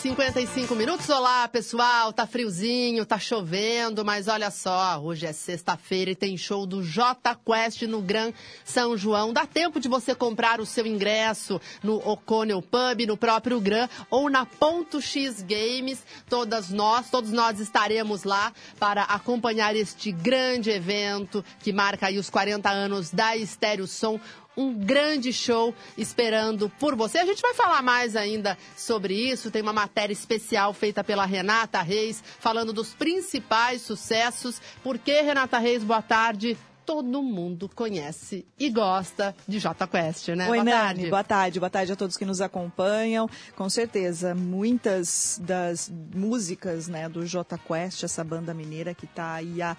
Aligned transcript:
55 0.00 0.74
minutos. 0.74 1.10
Olá, 1.10 1.46
pessoal. 1.46 2.10
Tá 2.10 2.26
friozinho, 2.26 3.04
tá 3.04 3.18
chovendo, 3.18 4.02
mas 4.02 4.28
olha 4.28 4.50
só, 4.50 4.98
hoje 4.98 5.26
é 5.26 5.32
sexta-feira 5.32 6.12
e 6.12 6.14
tem 6.14 6.38
show 6.38 6.64
do 6.64 6.82
J 6.82 7.36
Quest 7.44 7.82
no 7.82 8.00
Gran 8.00 8.32
São 8.64 8.96
João. 8.96 9.30
Dá 9.30 9.44
tempo 9.44 9.78
de 9.78 9.90
você 9.90 10.14
comprar 10.14 10.58
o 10.58 10.64
seu 10.64 10.86
ingresso 10.86 11.60
no 11.82 11.96
O'Connell 11.96 12.62
Pub, 12.62 13.06
no 13.06 13.14
próprio 13.14 13.60
Gran 13.60 13.90
ou 14.08 14.30
na 14.30 14.46
Ponto 14.46 15.02
X 15.02 15.42
Games. 15.42 16.02
Todas 16.30 16.70
nós, 16.70 17.10
todos 17.10 17.30
nós 17.30 17.60
estaremos 17.60 18.24
lá 18.24 18.54
para 18.78 19.02
acompanhar 19.02 19.76
este 19.76 20.10
grande 20.12 20.70
evento 20.70 21.44
que 21.58 21.74
marca 21.74 22.06
aí 22.06 22.18
os 22.18 22.30
40 22.30 22.70
anos 22.70 23.10
da 23.10 23.36
Estéreo 23.36 23.86
Som 23.86 24.18
um 24.56 24.74
grande 24.74 25.32
show 25.32 25.74
esperando 25.96 26.68
por 26.78 26.94
você. 26.94 27.18
A 27.18 27.26
gente 27.26 27.40
vai 27.40 27.54
falar 27.54 27.82
mais 27.82 28.16
ainda 28.16 28.58
sobre 28.76 29.14
isso. 29.14 29.50
Tem 29.50 29.62
uma 29.62 29.72
matéria 29.72 30.12
especial 30.12 30.72
feita 30.72 31.02
pela 31.04 31.24
Renata 31.24 31.80
Reis, 31.82 32.22
falando 32.38 32.72
dos 32.72 32.94
principais 32.94 33.82
sucessos. 33.82 34.60
Por 34.82 34.98
que, 34.98 35.20
Renata 35.22 35.58
Reis, 35.58 35.84
boa 35.84 36.02
tarde 36.02 36.56
todo 36.90 37.22
mundo 37.22 37.70
conhece 37.72 38.44
e 38.58 38.68
gosta 38.68 39.32
de 39.46 39.60
J 39.60 39.86
Quest, 39.86 40.28
né? 40.30 40.48
Oi, 40.50 40.58
boa 40.58 40.64
Nani. 40.64 40.70
tarde. 40.70 41.10
Boa 41.10 41.24
tarde. 41.24 41.60
Boa 41.60 41.70
tarde 41.70 41.92
a 41.92 41.96
todos 41.96 42.16
que 42.16 42.24
nos 42.24 42.40
acompanham. 42.40 43.30
Com 43.54 43.70
certeza, 43.70 44.34
muitas 44.34 45.40
das 45.40 45.88
músicas 46.12 46.88
né, 46.88 47.08
do 47.08 47.24
J 47.24 47.56
Quest, 47.58 48.02
essa 48.02 48.24
banda 48.24 48.52
mineira 48.52 48.92
que 48.92 49.04
está 49.04 49.34
aí 49.34 49.62
há 49.62 49.76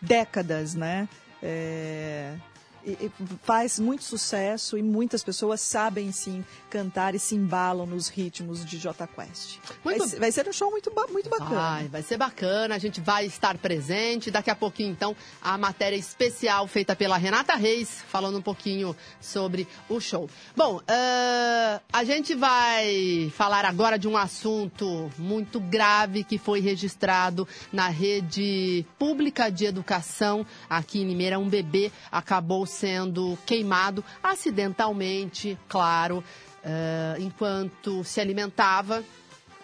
décadas, 0.00 0.76
né? 0.76 1.08
É, 1.42 2.36
faz 3.42 3.78
muito 3.78 4.04
sucesso 4.04 4.76
e 4.76 4.82
muitas 4.82 5.22
pessoas 5.22 5.60
sabem 5.60 6.12
sim 6.12 6.44
cantar 6.68 7.14
e 7.14 7.18
se 7.18 7.34
embalam 7.34 7.86
nos 7.86 8.08
ritmos 8.08 8.64
de 8.64 8.78
J 8.78 9.06
Quest. 9.06 9.58
Vai, 9.82 9.98
vai 9.98 10.32
ser 10.32 10.48
um 10.48 10.52
show 10.52 10.70
muito, 10.70 10.92
muito 11.10 11.30
bacana. 11.30 11.50
Vai, 11.50 11.88
vai 11.88 12.02
ser 12.02 12.16
bacana, 12.16 12.74
a 12.74 12.78
gente 12.78 13.00
vai 13.00 13.26
estar 13.26 13.56
presente. 13.58 14.30
Daqui 14.30 14.50
a 14.50 14.54
pouquinho, 14.54 14.90
então, 14.90 15.16
a 15.40 15.56
matéria 15.56 15.96
especial 15.96 16.66
feita 16.66 16.94
pela 16.94 17.16
Renata 17.16 17.54
Reis, 17.54 18.02
falando 18.08 18.38
um 18.38 18.42
pouquinho 18.42 18.94
sobre 19.20 19.66
o 19.88 20.00
show. 20.00 20.28
Bom, 20.56 20.80
ah, 20.88 21.80
a 21.92 22.04
gente 22.04 22.34
vai 22.34 23.32
falar 23.36 23.64
agora 23.64 23.98
de 23.98 24.08
um 24.08 24.16
assunto 24.16 25.10
muito 25.18 25.60
grave 25.60 26.24
que 26.24 26.38
foi 26.38 26.60
registrado 26.60 27.46
na 27.72 27.88
rede 27.88 28.84
pública 28.98 29.50
de 29.50 29.64
educação 29.64 30.46
aqui 30.68 31.00
em 31.00 31.06
Limeira. 31.06 31.38
Um 31.38 31.48
bebê 31.48 31.90
acabou 32.10 32.66
sendo 32.74 33.38
queimado 33.46 34.04
acidentalmente, 34.22 35.56
claro, 35.68 36.22
ah, 36.64 37.14
enquanto 37.18 38.02
se 38.04 38.20
alimentava. 38.20 39.02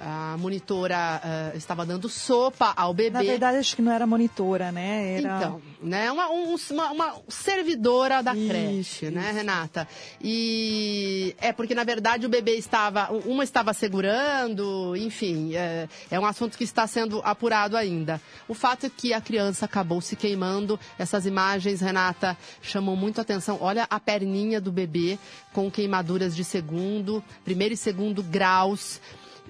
A 0.03 0.35
monitora 0.39 0.97
ah, 1.23 1.53
estava 1.55 1.85
dando 1.85 2.09
sopa 2.09 2.73
ao 2.75 2.95
bebê. 2.95 3.11
Na 3.19 3.23
verdade, 3.23 3.59
acho 3.59 3.77
que 3.77 3.83
não 3.83 3.93
era 3.93 4.07
monitora, 4.07 4.73
né? 4.73 5.19
Era... 5.19 5.37
Então, 5.37 5.63
né? 5.83 6.11
Uma, 6.11 6.31
um- 6.31 6.57
uma, 6.71 6.91
uma 6.91 7.15
servidora 7.29 8.23
da 8.23 8.35
Isso, 8.35 8.49
creche, 8.49 9.11
né, 9.11 9.27
isso. 9.27 9.35
Renata? 9.35 9.87
E 10.23 11.35
é 11.39 11.53
porque, 11.53 11.75
na 11.75 11.85
verdade, 11.85 12.25
o 12.25 12.29
bebê 12.31 12.53
estava. 12.57 13.11
Uma 13.27 13.45
estava 13.45 13.75
segurando, 13.75 14.97
enfim, 14.97 15.55
é, 15.55 15.87
é 16.11 16.19
um 16.19 16.25
assunto 16.25 16.57
que 16.57 16.65
está 16.65 16.87
sendo 16.87 17.21
apurado 17.23 17.77
ainda. 17.77 18.21
O 18.49 18.55
fato 18.55 18.87
é 18.87 18.91
que 18.91 19.13
a 19.13 19.21
criança 19.21 19.67
acabou 19.67 20.01
se 20.01 20.17
queimando. 20.17 20.81
Essas 20.99 21.27
imagens, 21.27 21.81
Renata, 21.83 22.39
chamam 22.63 22.97
muito 22.97 23.21
atenção. 23.21 23.59
Olha 23.61 23.87
a 23.91 24.01
perninha 24.01 24.61
do 24.61 24.73
bebê 24.73 25.19
com 25.53 25.71
queimaduras 25.71 26.35
de 26.35 26.43
segundo, 26.45 27.23
primeiro 27.45 27.75
e 27.75 27.77
segundo 27.77 28.23
graus. 28.23 28.99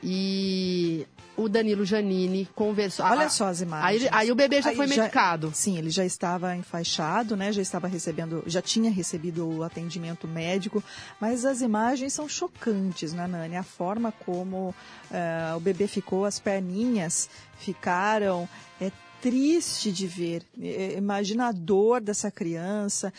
E 0.02 1.06
o 1.36 1.48
Danilo 1.48 1.84
Janini 1.84 2.46
conversou. 2.54 3.04
Olha 3.06 3.26
Ah, 3.26 3.28
só 3.28 3.46
as 3.46 3.60
Aí, 3.62 3.66
imagens. 3.66 4.08
aí 4.12 4.30
o 4.30 4.34
bebê 4.34 4.60
já 4.60 4.70
Aí 4.70 4.76
foi 4.76 4.86
medicado. 4.86 5.50
Sim, 5.54 5.78
ele 5.78 5.90
já 5.90 6.04
estava 6.04 6.54
enfaixado, 6.56 7.36
né? 7.36 7.52
Já 7.52 7.62
estava 7.62 7.86
recebendo, 7.88 8.42
já 8.46 8.60
tinha 8.60 8.90
recebido 8.90 9.46
o 9.48 9.62
atendimento 9.62 10.28
médico, 10.28 10.82
mas 11.20 11.44
as 11.44 11.62
imagens 11.62 12.12
são 12.12 12.28
chocantes, 12.28 13.12
né, 13.12 13.26
Nani? 13.26 13.56
A 13.56 13.62
forma 13.62 14.12
como 14.24 14.74
eh, 15.10 15.52
o 15.56 15.60
bebê 15.60 15.86
ficou, 15.86 16.24
as 16.24 16.38
perninhas 16.38 17.28
ficaram. 17.58 18.48
É 18.80 18.90
triste 19.22 19.92
de 19.92 20.06
ver. 20.06 20.42
Eh, 20.60 20.94
Imagina 20.96 21.48
a 21.48 21.52
dor 21.52 22.00
dessa 22.00 22.30
criança. 22.30 23.12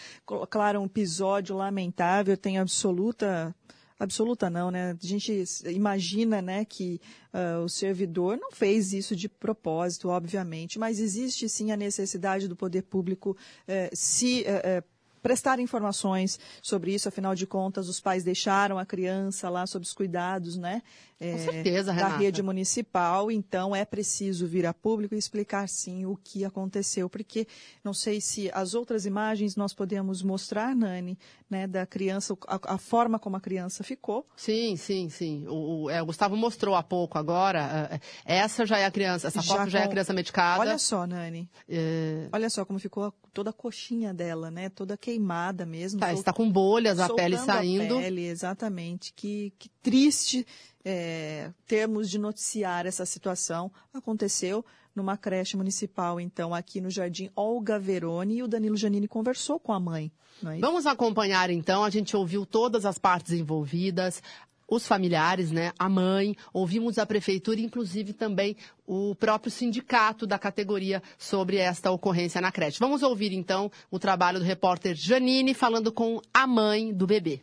Claro, 0.50 0.80
um 0.82 0.86
episódio 0.86 1.56
lamentável, 1.56 2.36
tem 2.38 2.58
absoluta 2.60 3.54
absoluta 4.02 4.50
não, 4.50 4.72
né? 4.72 4.92
A 4.92 5.06
gente 5.06 5.44
imagina, 5.68 6.42
né, 6.42 6.66
que 6.66 7.00
ah, 7.32 7.60
o 7.64 7.70
servidor 7.70 8.38
não 8.38 8.52
fez 8.52 8.94
isso 8.94 9.16
de 9.16 9.30
propósito, 9.30 10.10
obviamente, 10.10 10.80
mas 10.80 11.00
existe 11.00 11.48
sim 11.48 11.72
a 11.72 11.78
necessidade 11.78 12.48
do 12.48 12.56
poder 12.56 12.82
público 12.82 13.38
eh, 13.68 13.90
se 13.94 14.44
eh, 14.46 14.84
prestar 15.22 15.60
informações 15.60 16.40
sobre 16.62 16.94
isso. 16.94 17.08
Afinal 17.08 17.36
de 17.36 17.46
contas, 17.46 17.88
os 17.88 18.00
pais 18.00 18.24
deixaram 18.24 18.80
a 18.80 18.86
criança 18.86 19.50
lá 19.50 19.66
sob 19.68 19.86
os 19.86 19.94
cuidados, 19.94 20.58
né? 20.58 20.82
Eh, 21.24 21.38
certeza, 21.38 21.94
da 21.94 22.18
rede 22.18 22.42
municipal, 22.42 23.32
então 23.32 23.76
é 23.76 23.86
preciso 23.86 24.48
vir 24.48 24.66
a 24.66 24.74
público 24.74 25.14
e 25.16 25.18
explicar 25.18 25.68
sim 25.70 26.06
o 26.06 26.18
que 26.18 26.44
aconteceu, 26.44 27.10
porque 27.10 27.48
não 27.84 27.94
sei 27.94 28.20
se 28.20 28.50
as 28.54 28.74
outras 28.74 29.06
imagens 29.06 29.56
nós 29.56 29.74
podemos 29.74 30.24
mostrar, 30.24 30.76
Nani, 30.76 31.18
né, 31.50 31.68
da 31.68 31.86
criança, 31.86 32.36
a, 32.48 32.76
a 32.76 32.78
forma 32.78 33.20
como 33.20 33.36
a 33.36 33.42
criança 33.42 33.84
ficou. 33.84 34.26
Sim, 34.36 34.76
sim, 34.76 35.10
sim. 35.10 35.46
O, 35.48 35.84
o- 35.84 35.90
é, 35.90 36.02
o 36.02 36.06
Gustavo 36.06 36.36
mostrou 36.36 36.76
há 36.76 36.82
pouco 36.84 37.18
agora. 37.18 37.90
é, 38.26 38.34
é, 38.34 38.38
essa 38.38 38.66
já 38.66 38.78
é 38.80 38.86
a 38.86 38.92
criança, 38.92 39.28
essa 39.28 39.42
foto 39.44 39.70
já 39.70 39.80
é 39.82 39.84
a 39.84 39.88
criança 39.88 40.14
medicada. 40.14 40.60
Olha 40.62 40.78
só, 40.78 41.06
Nani. 41.06 41.50
É, 41.70 42.30
Olha 42.32 42.50
só 42.50 42.66
como 42.66 42.80
ficou 42.80 43.14
toda 43.34 43.50
a 43.50 43.54
coxinha 43.54 44.14
dela, 44.14 44.50
né? 44.50 44.70
Toda 44.70 44.98
queimada 44.98 45.66
mesmo. 45.66 46.00
tá, 46.00 46.14
está 46.14 46.34
com 46.34 46.50
bolhas, 46.52 47.00
a 47.00 47.10
pele 47.10 47.38
saindo. 47.38 47.98
A 47.98 48.02
pele, 48.02 48.26
exatamente. 48.26 49.14
Que, 49.14 49.54
que 49.60 49.70
triste 49.82 50.46
é, 50.84 51.52
termos 51.68 52.10
de 52.10 52.18
noticiar 52.18 52.86
essa 52.86 53.06
situação. 53.06 53.72
Aconteceu 53.94 54.66
numa 54.96 55.18
creche 55.18 55.56
municipal, 55.56 56.20
então, 56.20 56.54
aqui 56.54 56.82
no 56.82 56.90
Jardim 56.90 57.30
Olga 57.36 57.80
Veroni, 57.80 58.38
e 58.38 58.44
o 58.44 58.48
Danilo 58.48 58.76
Janini 58.76 59.08
conversou 59.08 59.60
com 59.60 59.72
a 59.72 59.80
mãe. 59.80 60.12
É? 60.46 60.60
Vamos 60.60 60.86
acompanhar 60.86 61.50
então. 61.50 61.84
A 61.84 61.90
gente 61.90 62.16
ouviu 62.16 62.46
todas 62.46 62.86
as 62.86 62.98
partes 62.98 63.32
envolvidas. 63.34 64.22
Os 64.68 64.88
familiares, 64.88 65.52
né? 65.52 65.74
A 65.78 65.90
mãe, 65.90 66.34
ouvimos 66.54 66.98
a 66.98 67.06
prefeitura, 67.06 67.60
inclusive 67.60 68.14
também 68.14 68.56
o 68.88 69.14
próprio 69.16 69.52
sindicato 69.52 70.26
da 70.26 70.40
categoria 70.40 71.04
sobre 71.18 71.58
esta 71.58 71.92
ocorrência 71.92 72.40
na 72.40 72.54
creche. 72.54 72.80
Vamos 72.80 73.04
ouvir 73.04 73.34
então 73.34 73.70
o 73.90 74.00
trabalho 74.00 74.40
do 74.40 74.46
repórter 74.46 74.96
Janine 74.96 75.54
falando 75.54 75.92
com 75.92 76.22
a 76.34 76.48
mãe 76.48 76.94
do 76.94 77.06
bebê. 77.06 77.42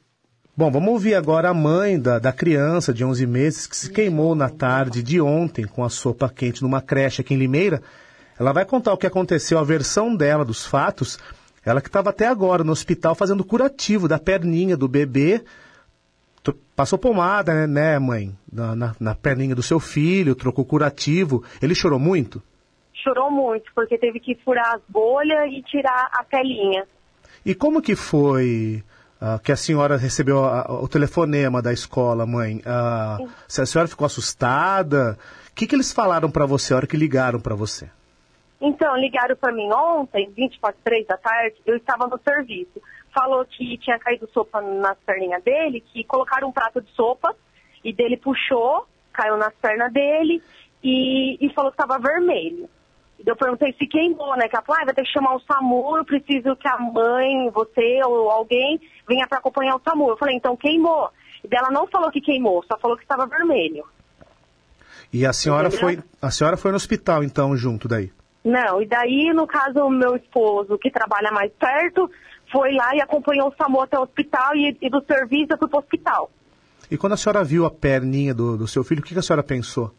Bom, 0.59 0.73
vamos 0.73 0.89
ouvir 0.89 1.15
agora 1.15 1.51
a 1.51 1.55
mãe 1.55 2.01
da, 2.01 2.19
da 2.19 2.33
criança 2.33 2.93
de 2.93 3.05
11 3.05 3.25
meses 3.29 3.65
que 3.65 3.77
se 3.77 3.93
queimou 3.93 4.35
na 4.35 4.51
tarde 4.51 5.05
de 5.05 5.21
ontem 5.21 5.65
com 5.65 5.85
a 5.85 5.89
sopa 5.89 6.29
quente 6.29 6.63
numa 6.63 6.83
creche 6.83 7.21
aqui 7.21 7.33
em 7.33 7.37
Limeira. 7.37 7.81
Ela 8.37 8.53
vai 8.53 8.65
contar 8.65 8.93
o 8.93 8.97
que 8.97 9.07
aconteceu, 9.07 9.57
a 9.57 9.63
versão 9.63 10.17
dela 10.17 10.45
dos 10.45 10.67
fatos. 10.67 11.17
Ela 11.65 11.81
que 11.81 11.87
estava 11.87 12.11
até 12.11 12.27
agora 12.27 12.65
no 12.65 12.73
hospital 12.73 13.15
fazendo 13.15 13.45
curativo 13.45 14.09
da 14.09 14.19
perninha 14.19 14.77
do 14.77 14.89
bebê. 14.89 15.45
Passou 16.75 16.99
pomada, 16.99 17.55
né, 17.55 17.67
né, 17.69 17.99
mãe? 18.01 18.37
Na, 18.53 18.75
na, 18.75 18.97
na 18.99 19.15
perninha 19.15 19.55
do 19.55 19.63
seu 19.63 19.79
filho, 19.79 20.35
trocou 20.35 20.65
curativo. 20.65 21.45
Ele 21.63 21.73
chorou 21.73 22.01
muito? 22.01 22.43
chorou 22.95 23.31
muito, 23.31 23.71
porque 23.77 23.97
teve 23.97 24.19
que 24.19 24.35
furar 24.45 24.75
as 24.75 24.83
bolhas 24.89 25.53
e 25.53 25.63
tirar 25.63 26.11
a 26.15 26.25
pelinha. 26.25 26.85
E 27.47 27.55
como 27.55 27.81
que 27.81 27.95
foi 27.95 28.83
ah, 29.21 29.39
que 29.43 29.53
a 29.53 29.57
senhora 29.57 29.97
recebeu 29.97 30.45
a- 30.45 30.67
o 30.83 30.89
telefonema 30.89 31.61
da 31.63 31.73
escola, 31.73 32.27
mãe? 32.27 32.63
Ah, 32.67 33.19
se 33.47 33.61
a 33.61 33.67
senhora 33.67 33.89
ficou 33.89 34.07
assustada? 34.07 35.19
O 35.51 35.55
que, 35.55 35.67
que 35.67 35.75
eles 35.75 35.93
falaram 35.93 36.31
para 36.31 36.47
você 36.47 36.73
a 36.73 36.77
hora 36.77 36.87
que 36.87 36.97
ligaram 36.97 37.41
para 37.41 37.55
você? 37.55 37.91
Então, 38.61 38.97
ligaram 38.97 39.37
para 39.37 39.53
mim 39.53 39.71
ontem, 39.73 40.31
20 40.37 40.59
para 40.59 40.75
3 40.85 41.07
da 41.07 41.17
tarde, 41.17 41.57
eu 41.65 41.77
estava 41.77 42.07
no 42.09 42.19
serviço. 42.19 42.81
Falou 43.15 43.45
que 43.45 43.79
tinha 43.79 43.99
caído 43.99 44.29
sopa 44.33 44.61
nas 44.61 44.97
perninhas 45.07 45.43
dele, 45.45 45.81
que 45.93 46.03
colocaram 46.05 46.49
um 46.49 46.53
prato 46.53 46.81
de 46.81 46.91
sopa 46.93 47.35
e 47.85 47.93
dele 47.93 48.17
puxou, 48.17 48.87
caiu 49.13 49.37
nas 49.37 49.55
pernas 49.55 49.93
dele 49.93 50.43
e, 50.83 51.39
e 51.41 51.53
falou 51.55 51.71
que 51.71 51.81
estava 51.81 51.99
vermelho. 52.01 52.69
Eu 53.27 53.37
perguntei 53.37 53.73
se 53.73 53.87
queimou, 53.87 54.37
né? 54.37 54.49
Que 54.49 54.57
ela 54.57 54.65
falou, 54.65 54.81
ah, 54.81 54.85
vai 54.85 54.95
ter 54.95 55.03
que 55.03 55.13
chamar 55.13 55.35
o 55.35 55.41
SAMU, 55.41 55.97
eu 55.97 56.05
preciso 56.05 56.57
que 56.57 56.69
a 56.69 56.79
mãe, 56.79 57.51
você 57.51 58.01
ou 58.05 58.31
alguém 58.31 58.81
venha 59.09 59.27
para 59.27 59.39
acompanhar 59.39 59.77
o 59.77 59.81
SAMU. 59.81 60.11
Eu 60.11 60.17
falei, 60.17 60.37
então 60.37 60.57
queimou. 60.57 61.11
E 61.45 61.55
ela 61.55 61.71
não 61.71 61.87
falou 61.87 62.11
que 62.11 62.21
queimou, 62.21 62.65
só 62.71 62.79
falou 62.79 62.97
que 62.97 63.03
estava 63.03 63.27
vermelho. 63.27 63.85
E 65.13 65.25
a 65.25 65.33
senhora 65.33 65.71
foi, 65.71 65.99
a 66.21 66.31
senhora 66.31 66.57
foi 66.57 66.71
no 66.71 66.77
hospital 66.77 67.25
então 67.25 67.57
junto 67.57 67.89
daí? 67.89 68.13
Não, 68.45 68.81
e 68.81 68.87
daí 68.87 69.33
no 69.35 69.47
caso 69.47 69.81
o 69.81 69.91
meu 69.91 70.17
esposo, 70.17 70.79
que 70.79 70.91
trabalha 70.91 71.31
mais 71.31 71.51
perto, 71.53 72.11
foi 72.53 72.73
lá 72.73 72.95
e 72.95 73.01
acompanhou 73.01 73.49
o 73.49 73.55
SAMU 73.57 73.81
até 73.81 73.99
o 73.99 74.03
hospital 74.03 74.55
e, 74.55 74.77
e 74.81 74.91
do 74.91 75.03
serviço 75.05 75.53
eu 75.53 75.59
fui 75.59 75.69
para 75.69 75.77
o 75.77 75.81
hospital. 75.81 76.31
E 76.91 76.97
quando 76.97 77.13
a 77.13 77.17
senhora 77.17 77.45
viu 77.45 77.67
a 77.67 77.71
perninha 77.71 78.35
do, 78.35 78.57
do 78.57 78.67
seu 78.67 78.83
filho, 78.83 79.01
o 79.01 79.05
que, 79.05 79.13
que 79.13 79.19
a 79.19 79.23
senhora 79.23 79.43
pensou? 79.43 79.93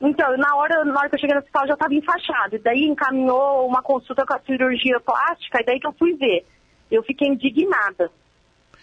Então, 0.00 0.36
na 0.36 0.54
hora, 0.56 0.84
na 0.84 0.98
hora 0.98 1.08
que 1.08 1.16
eu 1.16 1.20
cheguei 1.20 1.34
no 1.34 1.40
hospital 1.40 1.66
já 1.66 1.74
estava 1.74 1.94
enfaixado. 1.94 2.56
E 2.56 2.58
daí 2.58 2.84
encaminhou 2.84 3.66
uma 3.66 3.82
consulta 3.82 4.26
com 4.26 4.34
a 4.34 4.40
cirurgia 4.40 5.00
plástica, 5.00 5.60
e 5.60 5.64
daí 5.64 5.80
que 5.80 5.86
eu 5.86 5.92
fui 5.92 6.14
ver. 6.14 6.44
Eu 6.90 7.02
fiquei 7.02 7.28
indignada. 7.28 8.10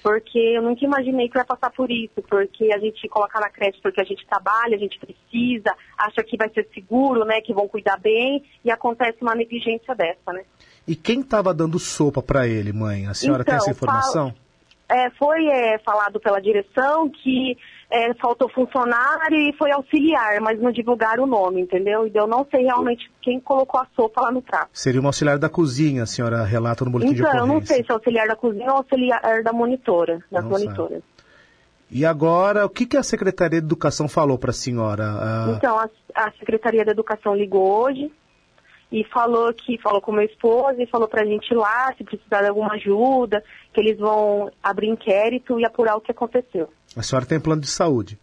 Porque 0.02 0.38
eu 0.38 0.62
nunca 0.62 0.84
imaginei 0.84 1.30
que 1.30 1.38
eu 1.38 1.42
ia 1.42 1.46
passar 1.46 1.70
por 1.70 1.90
isso. 1.90 2.22
Porque 2.28 2.74
a 2.74 2.80
gente 2.80 3.08
coloca 3.08 3.40
na 3.40 3.50
creche 3.50 3.80
porque 3.82 4.02
a 4.02 4.04
gente 4.04 4.26
trabalha, 4.26 4.76
a 4.76 4.80
gente 4.80 5.00
precisa, 5.00 5.74
acha 5.98 6.24
que 6.24 6.36
vai 6.36 6.50
ser 6.50 6.68
seguro, 6.74 7.24
né? 7.24 7.40
Que 7.42 7.54
vão 7.54 7.68
cuidar 7.68 7.98
bem, 7.98 8.44
e 8.66 8.72
acontece 8.72 9.20
uma 9.22 9.36
negligência 9.36 9.96
dessa, 9.96 10.34
né? 10.34 10.44
E 10.86 10.96
quem 10.96 11.22
estava 11.22 11.54
dando 11.54 11.80
sopa 11.80 12.22
para 12.22 12.48
ele, 12.48 12.74
mãe? 12.74 13.08
A 13.08 13.14
senhora 13.14 13.44
então, 13.44 13.54
tem 13.54 13.62
essa 13.62 13.72
informação? 13.72 14.34
Fala, 14.34 14.44
é, 15.02 15.10
foi 15.12 15.48
é, 15.48 15.80
falado 15.80 16.20
pela 16.20 16.42
direção 16.42 17.10
que 17.10 17.58
é, 17.90 18.14
faltou 18.16 18.50
funcionário 18.50 19.38
e 19.38 19.54
foi 19.54 19.72
auxiliar, 19.72 20.40
mas 20.42 20.60
não 20.60 20.72
divulgaram 20.72 21.24
o 21.24 21.28
nome, 21.28 21.62
entendeu? 21.62 22.08
E 22.08 22.12
eu 22.16 22.28
não 22.28 22.46
sei 22.50 22.64
realmente 22.64 23.10
quem 23.22 23.40
colocou 23.40 23.80
a 23.80 23.88
sopa 23.96 24.22
lá 24.22 24.32
no 24.32 24.42
prato. 24.42 24.70
Seria 24.74 25.00
uma 25.00 25.10
auxiliar 25.10 25.38
da 25.38 25.50
cozinha, 25.50 26.04
a 26.04 26.08
senhora 26.08 26.44
relata 26.44 26.84
no 26.86 26.92
boletim 26.92 27.14
então, 27.14 27.24
de 27.24 27.30
ocorrência. 27.30 27.54
eu 27.54 27.60
não 27.60 27.66
sei 27.66 27.84
se 27.84 27.92
é 27.92 27.94
auxiliar 27.94 28.28
da 28.28 28.36
cozinha 28.36 28.72
ou 28.72 28.78
auxiliar 28.78 29.44
da 29.44 29.54
monitora, 29.54 30.20
das 30.32 30.44
não 30.44 30.52
monitoras. 30.52 31.02
Sabe. 31.02 31.14
E 31.92 32.06
agora, 32.06 32.66
o 32.66 32.70
que, 32.70 32.88
que 32.88 32.98
a 32.98 33.04
Secretaria 33.04 33.62
de 33.62 33.68
Educação 33.68 34.08
falou 34.08 34.38
para 34.38 34.50
a 34.50 34.54
senhora? 34.54 35.04
Então, 35.56 35.78
a, 35.78 35.88
a 36.16 36.32
Secretaria 36.40 36.84
da 36.84 36.92
Educação 36.92 37.36
ligou 37.36 37.84
hoje, 37.84 38.12
e 38.94 39.04
falou 39.06 39.52
que 39.52 39.76
falou 39.80 40.00
com 40.00 40.12
meu 40.12 40.24
esposo 40.24 40.80
e 40.80 40.86
falou 40.86 41.08
pra 41.08 41.26
gente 41.26 41.50
ir 41.50 41.56
lá 41.56 41.92
se 41.98 42.04
precisar 42.04 42.44
de 42.44 42.50
alguma 42.50 42.74
ajuda, 42.74 43.44
que 43.74 43.82
eles 43.82 43.98
vão 43.98 44.52
abrir 44.62 44.88
inquérito 44.88 45.60
e 45.60 45.66
apurar 45.66 45.96
o 45.96 46.02
que 46.02 46.12
aconteceu. 46.12 46.70
A 46.96 47.02
senhora 47.02 47.26
tem 47.26 47.40
plano 47.40 47.62
de 47.62 47.70
saúde? 47.70 48.20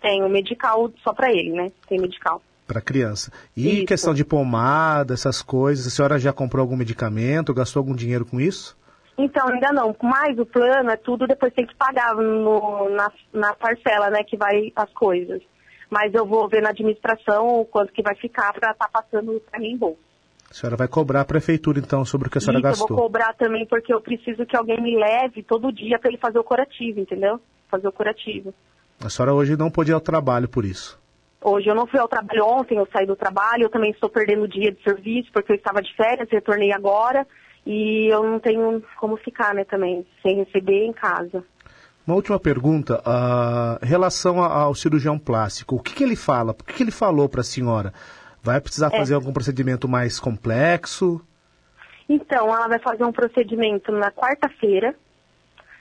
Tenho 0.00 0.28
medical 0.28 0.90
só 1.02 1.12
para 1.12 1.30
ele, 1.30 1.50
né? 1.50 1.72
Tem 1.88 1.98
medical. 1.98 2.42
Para 2.66 2.80
criança. 2.80 3.32
E 3.56 3.78
isso. 3.78 3.86
questão 3.86 4.14
de 4.14 4.24
pomada, 4.24 5.14
essas 5.14 5.42
coisas, 5.42 5.86
a 5.86 5.90
senhora 5.90 6.18
já 6.18 6.32
comprou 6.32 6.62
algum 6.62 6.76
medicamento, 6.76 7.54
gastou 7.54 7.80
algum 7.80 7.94
dinheiro 7.94 8.24
com 8.24 8.40
isso? 8.40 8.76
Então, 9.16 9.48
ainda 9.48 9.72
não. 9.72 9.96
Mas 10.02 10.38
o 10.38 10.44
plano 10.44 10.90
é 10.90 10.96
tudo, 10.96 11.26
depois 11.26 11.52
tem 11.54 11.66
que 11.66 11.74
pagar 11.74 12.14
no, 12.14 12.90
na, 12.90 13.10
na 13.32 13.54
parcela, 13.54 14.10
né, 14.10 14.22
que 14.24 14.36
vai 14.36 14.72
as 14.76 14.92
coisas 14.92 15.42
mas 15.90 16.12
eu 16.14 16.26
vou 16.26 16.48
ver 16.48 16.62
na 16.62 16.70
administração 16.70 17.60
o 17.60 17.64
quanto 17.64 17.92
que 17.92 18.02
vai 18.02 18.14
ficar 18.14 18.52
para 18.52 18.72
estar 18.72 18.88
tá 18.88 19.02
passando 19.02 19.40
para 19.50 19.60
mim 19.60 19.76
bom. 19.76 19.96
A 20.50 20.54
senhora 20.54 20.76
vai 20.76 20.88
cobrar 20.88 21.22
a 21.22 21.24
prefeitura, 21.24 21.78
então, 21.78 22.04
sobre 22.04 22.28
o 22.28 22.30
que 22.30 22.38
a 22.38 22.40
senhora 22.40 22.58
Isso, 22.58 22.68
gastou? 22.68 22.88
eu 22.90 22.96
vou 22.96 23.04
cobrar 23.04 23.34
também 23.34 23.66
porque 23.66 23.92
eu 23.92 24.00
preciso 24.00 24.46
que 24.46 24.56
alguém 24.56 24.80
me 24.80 24.96
leve 24.96 25.42
todo 25.42 25.72
dia 25.72 25.98
para 25.98 26.10
ele 26.10 26.18
fazer 26.18 26.38
o 26.38 26.44
curativo, 26.44 27.00
entendeu? 27.00 27.40
Fazer 27.70 27.88
o 27.88 27.92
curativo. 27.92 28.54
A 29.04 29.10
senhora 29.10 29.34
hoje 29.34 29.56
não 29.56 29.70
pôde 29.70 29.90
ir 29.90 29.94
ao 29.94 30.00
trabalho 30.00 30.48
por 30.48 30.64
isso? 30.64 30.98
Hoje 31.42 31.68
eu 31.68 31.74
não 31.74 31.86
fui 31.86 32.00
ao 32.00 32.08
trabalho 32.08 32.44
ontem, 32.44 32.78
eu 32.78 32.88
saí 32.92 33.06
do 33.06 33.14
trabalho, 33.14 33.64
eu 33.64 33.70
também 33.70 33.90
estou 33.90 34.08
perdendo 34.08 34.48
dia 34.48 34.72
de 34.72 34.82
serviço 34.82 35.30
porque 35.32 35.52
eu 35.52 35.56
estava 35.56 35.82
de 35.82 35.94
férias, 35.94 36.28
retornei 36.30 36.72
agora 36.72 37.26
e 37.64 38.08
eu 38.12 38.22
não 38.22 38.38
tenho 38.38 38.82
como 38.98 39.16
ficar, 39.16 39.54
né, 39.54 39.64
também, 39.64 40.06
sem 40.22 40.36
receber 40.36 40.86
em 40.86 40.92
casa. 40.92 41.44
Uma 42.06 42.14
última 42.14 42.38
pergunta, 42.38 43.02
uh, 43.04 43.84
relação 43.84 44.40
ao 44.40 44.74
cirurgião 44.76 45.18
plástico, 45.18 45.74
o 45.74 45.80
que, 45.80 45.92
que 45.92 46.04
ele 46.04 46.14
fala? 46.14 46.52
O 46.52 46.54
que, 46.54 46.74
que 46.74 46.82
ele 46.84 46.92
falou 46.92 47.28
para 47.28 47.40
a 47.40 47.44
senhora? 47.44 47.92
Vai 48.40 48.60
precisar 48.60 48.90
fazer 48.90 49.14
é. 49.14 49.16
algum 49.16 49.32
procedimento 49.32 49.88
mais 49.88 50.20
complexo? 50.20 51.20
Então, 52.08 52.46
ela 52.46 52.68
vai 52.68 52.78
fazer 52.78 53.02
um 53.02 53.10
procedimento 53.10 53.90
na 53.90 54.12
quarta-feira. 54.12 54.94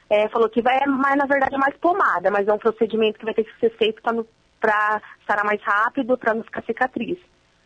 É, 0.10 0.30
falou 0.30 0.50
que 0.50 0.62
vai, 0.62 0.80
mas 0.86 1.16
na 1.18 1.26
verdade 1.26 1.56
é 1.56 1.58
mais 1.58 1.76
pomada, 1.78 2.30
mas 2.30 2.48
é 2.48 2.54
um 2.54 2.58
procedimento 2.58 3.18
que 3.18 3.26
vai 3.26 3.34
ter 3.34 3.44
que 3.44 3.60
ser 3.60 3.76
feito 3.78 4.02
para 4.02 5.02
sarar 5.28 5.46
mais 5.46 5.62
rápido, 5.64 6.18
para 6.18 6.34
não 6.34 6.44
ficar 6.44 6.64
cicatriz. 6.64 7.18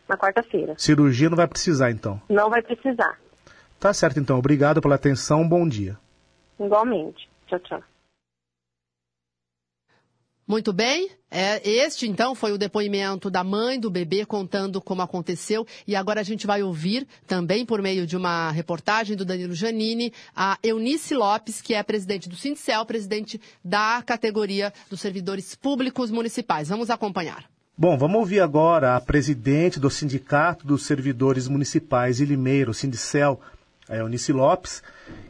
Na 0.08 0.16
quarta-feira. 0.16 0.74
Cirurgia 0.76 1.30
não 1.30 1.36
vai 1.36 1.46
precisar, 1.46 1.92
então? 1.92 2.20
Não 2.28 2.50
vai 2.50 2.60
precisar. 2.62 3.16
Tá 3.78 3.94
certo, 3.94 4.18
então. 4.18 4.38
Obrigado 4.38 4.80
pela 4.80 4.96
atenção. 4.96 5.48
Bom 5.48 5.68
dia. 5.68 5.96
Igualmente. 6.58 7.30
Tchau, 7.46 7.60
tchau. 7.60 7.82
Muito 10.50 10.72
bem. 10.72 11.08
É, 11.30 11.60
este, 11.64 12.08
então, 12.08 12.34
foi 12.34 12.50
o 12.50 12.58
depoimento 12.58 13.30
da 13.30 13.44
mãe 13.44 13.78
do 13.78 13.88
bebê 13.88 14.26
contando 14.26 14.80
como 14.80 15.00
aconteceu. 15.00 15.64
E 15.86 15.94
agora 15.94 16.22
a 16.22 16.24
gente 16.24 16.44
vai 16.44 16.60
ouvir, 16.60 17.06
também 17.24 17.64
por 17.64 17.80
meio 17.80 18.04
de 18.04 18.16
uma 18.16 18.50
reportagem 18.50 19.16
do 19.16 19.24
Danilo 19.24 19.54
Janini, 19.54 20.12
a 20.34 20.58
Eunice 20.60 21.14
Lopes, 21.14 21.62
que 21.62 21.72
é 21.72 21.80
presidente 21.84 22.28
do 22.28 22.34
Sindicel, 22.34 22.84
presidente 22.84 23.40
da 23.64 24.02
categoria 24.04 24.72
dos 24.90 25.00
servidores 25.00 25.54
públicos 25.54 26.10
municipais. 26.10 26.68
Vamos 26.68 26.90
acompanhar. 26.90 27.44
Bom, 27.78 27.96
vamos 27.96 28.18
ouvir 28.18 28.40
agora 28.40 28.96
a 28.96 29.00
presidente 29.00 29.78
do 29.78 29.88
Sindicato 29.88 30.66
dos 30.66 30.84
Servidores 30.84 31.46
Municipais 31.46 32.18
e 32.18 32.24
Limeiro, 32.24 32.74
Sindicel, 32.74 33.40
a 33.90 33.96
Eunice 33.96 34.32
Lopes, 34.32 34.82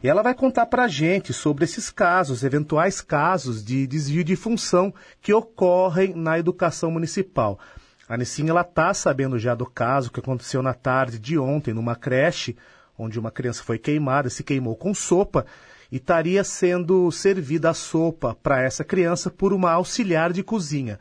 e 0.03 0.07
ela 0.07 0.21
vai 0.21 0.35
contar 0.35 0.67
para 0.67 0.83
a 0.83 0.87
gente 0.87 1.33
sobre 1.33 1.65
esses 1.65 1.89
casos, 1.89 2.43
eventuais 2.43 3.01
casos 3.01 3.65
de 3.65 3.87
desvio 3.87 4.23
de 4.23 4.35
função 4.35 4.93
que 5.19 5.33
ocorrem 5.33 6.13
na 6.13 6.37
educação 6.37 6.91
municipal. 6.91 7.59
A 8.07 8.15
Nissinha 8.15 8.53
está 8.59 8.93
sabendo 8.93 9.39
já 9.39 9.55
do 9.55 9.65
caso 9.65 10.11
que 10.11 10.19
aconteceu 10.19 10.61
na 10.61 10.73
tarde 10.73 11.17
de 11.17 11.39
ontem 11.39 11.73
numa 11.73 11.95
creche, 11.95 12.55
onde 12.97 13.19
uma 13.19 13.31
criança 13.31 13.63
foi 13.63 13.79
queimada, 13.79 14.29
se 14.29 14.43
queimou 14.43 14.75
com 14.75 14.93
sopa 14.93 15.45
e 15.91 15.97
estaria 15.97 16.43
sendo 16.43 17.11
servida 17.11 17.71
a 17.71 17.73
sopa 17.73 18.35
para 18.43 18.61
essa 18.61 18.83
criança 18.83 19.31
por 19.31 19.53
uma 19.53 19.71
auxiliar 19.71 20.31
de 20.31 20.43
cozinha. 20.43 20.99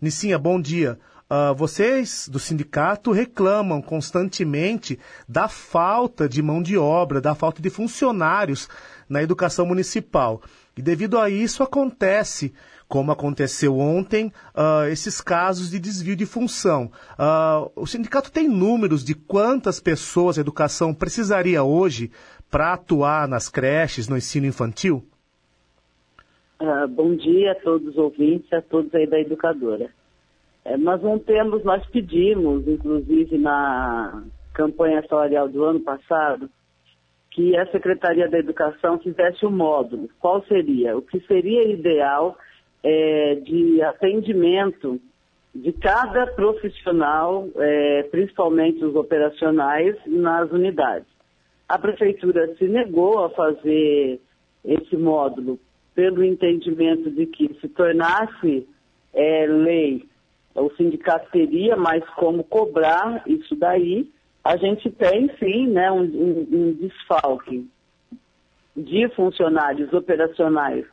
Nissinha, 0.00 0.38
bom 0.38 0.60
dia. 0.60 0.98
Uh, 1.30 1.54
vocês 1.54 2.28
do 2.28 2.40
sindicato 2.40 3.12
reclamam 3.12 3.80
constantemente 3.80 4.98
da 5.28 5.46
falta 5.46 6.28
de 6.28 6.42
mão 6.42 6.60
de 6.60 6.76
obra, 6.76 7.20
da 7.20 7.36
falta 7.36 7.62
de 7.62 7.70
funcionários 7.70 8.68
na 9.08 9.22
educação 9.22 9.64
municipal. 9.64 10.42
E 10.76 10.82
devido 10.82 11.20
a 11.20 11.30
isso 11.30 11.62
acontece, 11.62 12.52
como 12.88 13.12
aconteceu 13.12 13.78
ontem, 13.78 14.32
uh, 14.56 14.88
esses 14.90 15.20
casos 15.20 15.70
de 15.70 15.78
desvio 15.78 16.16
de 16.16 16.26
função. 16.26 16.90
Uh, 17.12 17.70
o 17.76 17.86
sindicato 17.86 18.32
tem 18.32 18.48
números 18.48 19.04
de 19.04 19.14
quantas 19.14 19.78
pessoas 19.78 20.36
a 20.36 20.40
educação 20.40 20.92
precisaria 20.92 21.62
hoje 21.62 22.10
para 22.50 22.72
atuar 22.72 23.28
nas 23.28 23.48
creches, 23.48 24.08
no 24.08 24.16
ensino 24.16 24.46
infantil? 24.46 25.06
bom 26.90 27.14
dia 27.14 27.52
a 27.52 27.54
todos 27.54 27.88
os 27.88 27.96
ouvintes, 27.96 28.52
a 28.52 28.60
todos 28.60 28.94
aí 28.94 29.06
da 29.06 29.18
educadora. 29.18 29.90
É, 30.64 30.76
nós 30.76 31.02
não 31.02 31.18
temos, 31.18 31.64
nós 31.64 31.84
pedimos, 31.86 32.66
inclusive 32.68 33.38
na 33.38 34.22
campanha 34.52 35.04
salarial 35.08 35.48
do 35.48 35.64
ano 35.64 35.80
passado, 35.80 36.50
que 37.30 37.56
a 37.56 37.66
Secretaria 37.70 38.28
da 38.28 38.38
Educação 38.38 38.98
fizesse 38.98 39.46
um 39.46 39.50
módulo. 39.50 40.08
Qual 40.18 40.44
seria? 40.44 40.96
O 40.96 41.02
que 41.02 41.20
seria 41.26 41.66
ideal 41.68 42.36
é, 42.82 43.36
de 43.36 43.80
atendimento 43.82 45.00
de 45.54 45.72
cada 45.72 46.26
profissional, 46.28 47.48
é, 47.56 48.02
principalmente 48.10 48.84
os 48.84 48.94
operacionais, 48.94 49.96
nas 50.06 50.50
unidades. 50.50 51.08
A 51.68 51.78
Prefeitura 51.78 52.54
se 52.56 52.68
negou 52.68 53.24
a 53.24 53.30
fazer 53.30 54.20
esse 54.64 54.96
módulo 54.96 55.58
pelo 55.94 56.24
entendimento 56.24 57.10
de 57.10 57.26
que 57.26 57.54
se 57.60 57.68
tornasse 57.68 58.66
é, 59.12 59.46
lei 59.46 60.09
o 60.60 60.74
sindicato 60.76 61.30
teria 61.30 61.76
mais 61.76 62.04
como 62.10 62.44
cobrar 62.44 63.22
isso 63.26 63.54
daí. 63.56 64.10
A 64.44 64.56
gente 64.56 64.90
tem 64.90 65.30
sim 65.38 65.68
né, 65.68 65.90
um, 65.90 66.02
um, 66.02 66.48
um 66.52 66.72
desfalque 66.72 67.68
de 68.76 69.08
funcionários 69.10 69.92
operacionais 69.92 70.86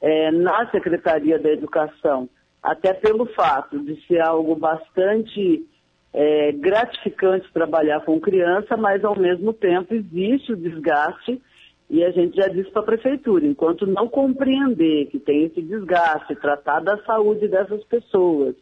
é, 0.00 0.30
na 0.30 0.68
Secretaria 0.70 1.38
da 1.38 1.50
Educação, 1.50 2.28
até 2.62 2.92
pelo 2.92 3.26
fato 3.26 3.78
de 3.78 4.00
ser 4.06 4.20
algo 4.20 4.54
bastante 4.56 5.64
é, 6.12 6.52
gratificante 6.52 7.50
trabalhar 7.52 8.00
com 8.04 8.20
criança, 8.20 8.76
mas 8.76 9.04
ao 9.04 9.18
mesmo 9.18 9.52
tempo 9.52 9.94
existe 9.94 10.52
o 10.52 10.56
desgaste 10.56 11.40
e 11.88 12.02
a 12.04 12.10
gente 12.10 12.36
já 12.36 12.48
disse 12.48 12.70
para 12.70 12.82
a 12.82 12.86
prefeitura, 12.86 13.46
enquanto 13.46 13.86
não 13.86 14.08
compreender 14.08 15.06
que 15.06 15.18
tem 15.18 15.44
esse 15.44 15.60
desgaste, 15.60 16.34
tratar 16.36 16.80
da 16.80 16.96
saúde 17.04 17.48
dessas 17.48 17.84
pessoas, 17.84 18.54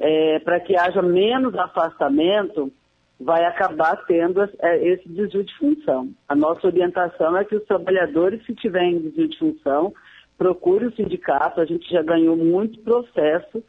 é, 0.00 0.38
para 0.38 0.58
que 0.58 0.76
haja 0.76 1.02
menos 1.02 1.54
afastamento, 1.54 2.72
vai 3.20 3.44
acabar 3.44 3.96
tendo 4.06 4.42
é, 4.42 4.88
esse 4.88 5.06
desvio 5.06 5.44
de 5.44 5.54
função. 5.58 6.10
A 6.26 6.34
nossa 6.34 6.66
orientação 6.66 7.36
é 7.36 7.44
que 7.44 7.54
os 7.54 7.64
trabalhadores, 7.64 8.44
se 8.46 8.54
tiverem 8.54 8.98
desvio 8.98 9.28
de 9.28 9.38
função, 9.38 9.92
procure 10.38 10.86
o 10.86 10.96
sindicato. 10.96 11.60
A 11.60 11.66
gente 11.66 11.88
já 11.90 12.02
ganhou 12.02 12.34
muito 12.34 12.80
processo 12.80 13.62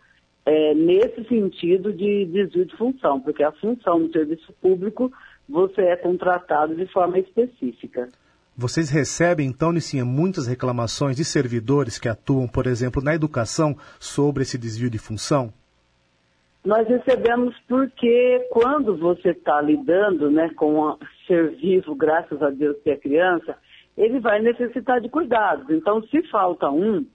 é, 0.46 0.74
nesse 0.74 1.26
sentido 1.28 1.92
de 1.92 2.26
desvio 2.26 2.66
de 2.66 2.78
função, 2.78 3.20
porque 3.20 3.44
a 3.44 3.52
função 3.52 4.00
do 4.00 4.12
serviço 4.12 4.54
público 4.62 5.12
você 5.50 5.82
é 5.82 5.98
contratado 5.98 6.74
de 6.74 6.86
forma 6.88 7.20
específica. 7.20 8.08
Vocês 8.56 8.90
recebem, 8.90 9.48
então, 9.48 9.74
Nicinha, 9.74 10.06
muitas 10.06 10.48
reclamações 10.48 11.18
de 11.18 11.26
servidores 11.26 12.00
que 12.00 12.08
atuam, 12.08 12.48
por 12.48 12.68
exemplo, 12.68 13.02
na 13.02 13.14
educação 13.14 13.76
sobre 14.00 14.44
esse 14.44 14.58
desvio 14.58 14.90
de 14.90 14.98
função? 14.98 15.54
Nós 16.64 16.88
recebemos 16.88 17.56
porque 17.68 18.48
quando 18.52 18.96
você 18.96 19.30
está 19.30 19.60
lidando 19.60 20.30
né, 20.30 20.50
com 20.56 20.80
um 20.80 20.98
ser 21.26 21.56
vivo, 21.56 21.96
graças 21.96 22.42
a 22.42 22.52
Deus 22.52 22.78
que 22.84 22.92
é 22.92 22.98
criança, 22.98 23.58
ele 23.98 24.20
vai 24.20 24.40
necessitar 24.40 25.02
de 25.02 25.10
cuidados. 25.10 25.70
Então, 25.70 26.04
se 26.04 26.22
falta 26.30 26.70
um, 26.70 27.06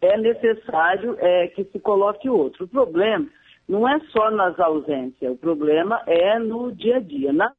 é 0.00 0.16
necessário 0.18 1.16
é, 1.18 1.46
que 1.48 1.64
se 1.64 1.78
coloque 1.78 2.28
outro. 2.28 2.64
O 2.64 2.68
problema 2.68 3.26
não 3.68 3.88
é 3.88 3.98
só 4.10 4.30
nas 4.30 4.58
ausências, 4.58 5.32
o 5.32 5.36
problema 5.36 6.02
é 6.06 6.38
no 6.38 6.72
dia 6.72 6.96
a 6.96 7.00
dia. 7.00 7.32
Na 7.32 7.52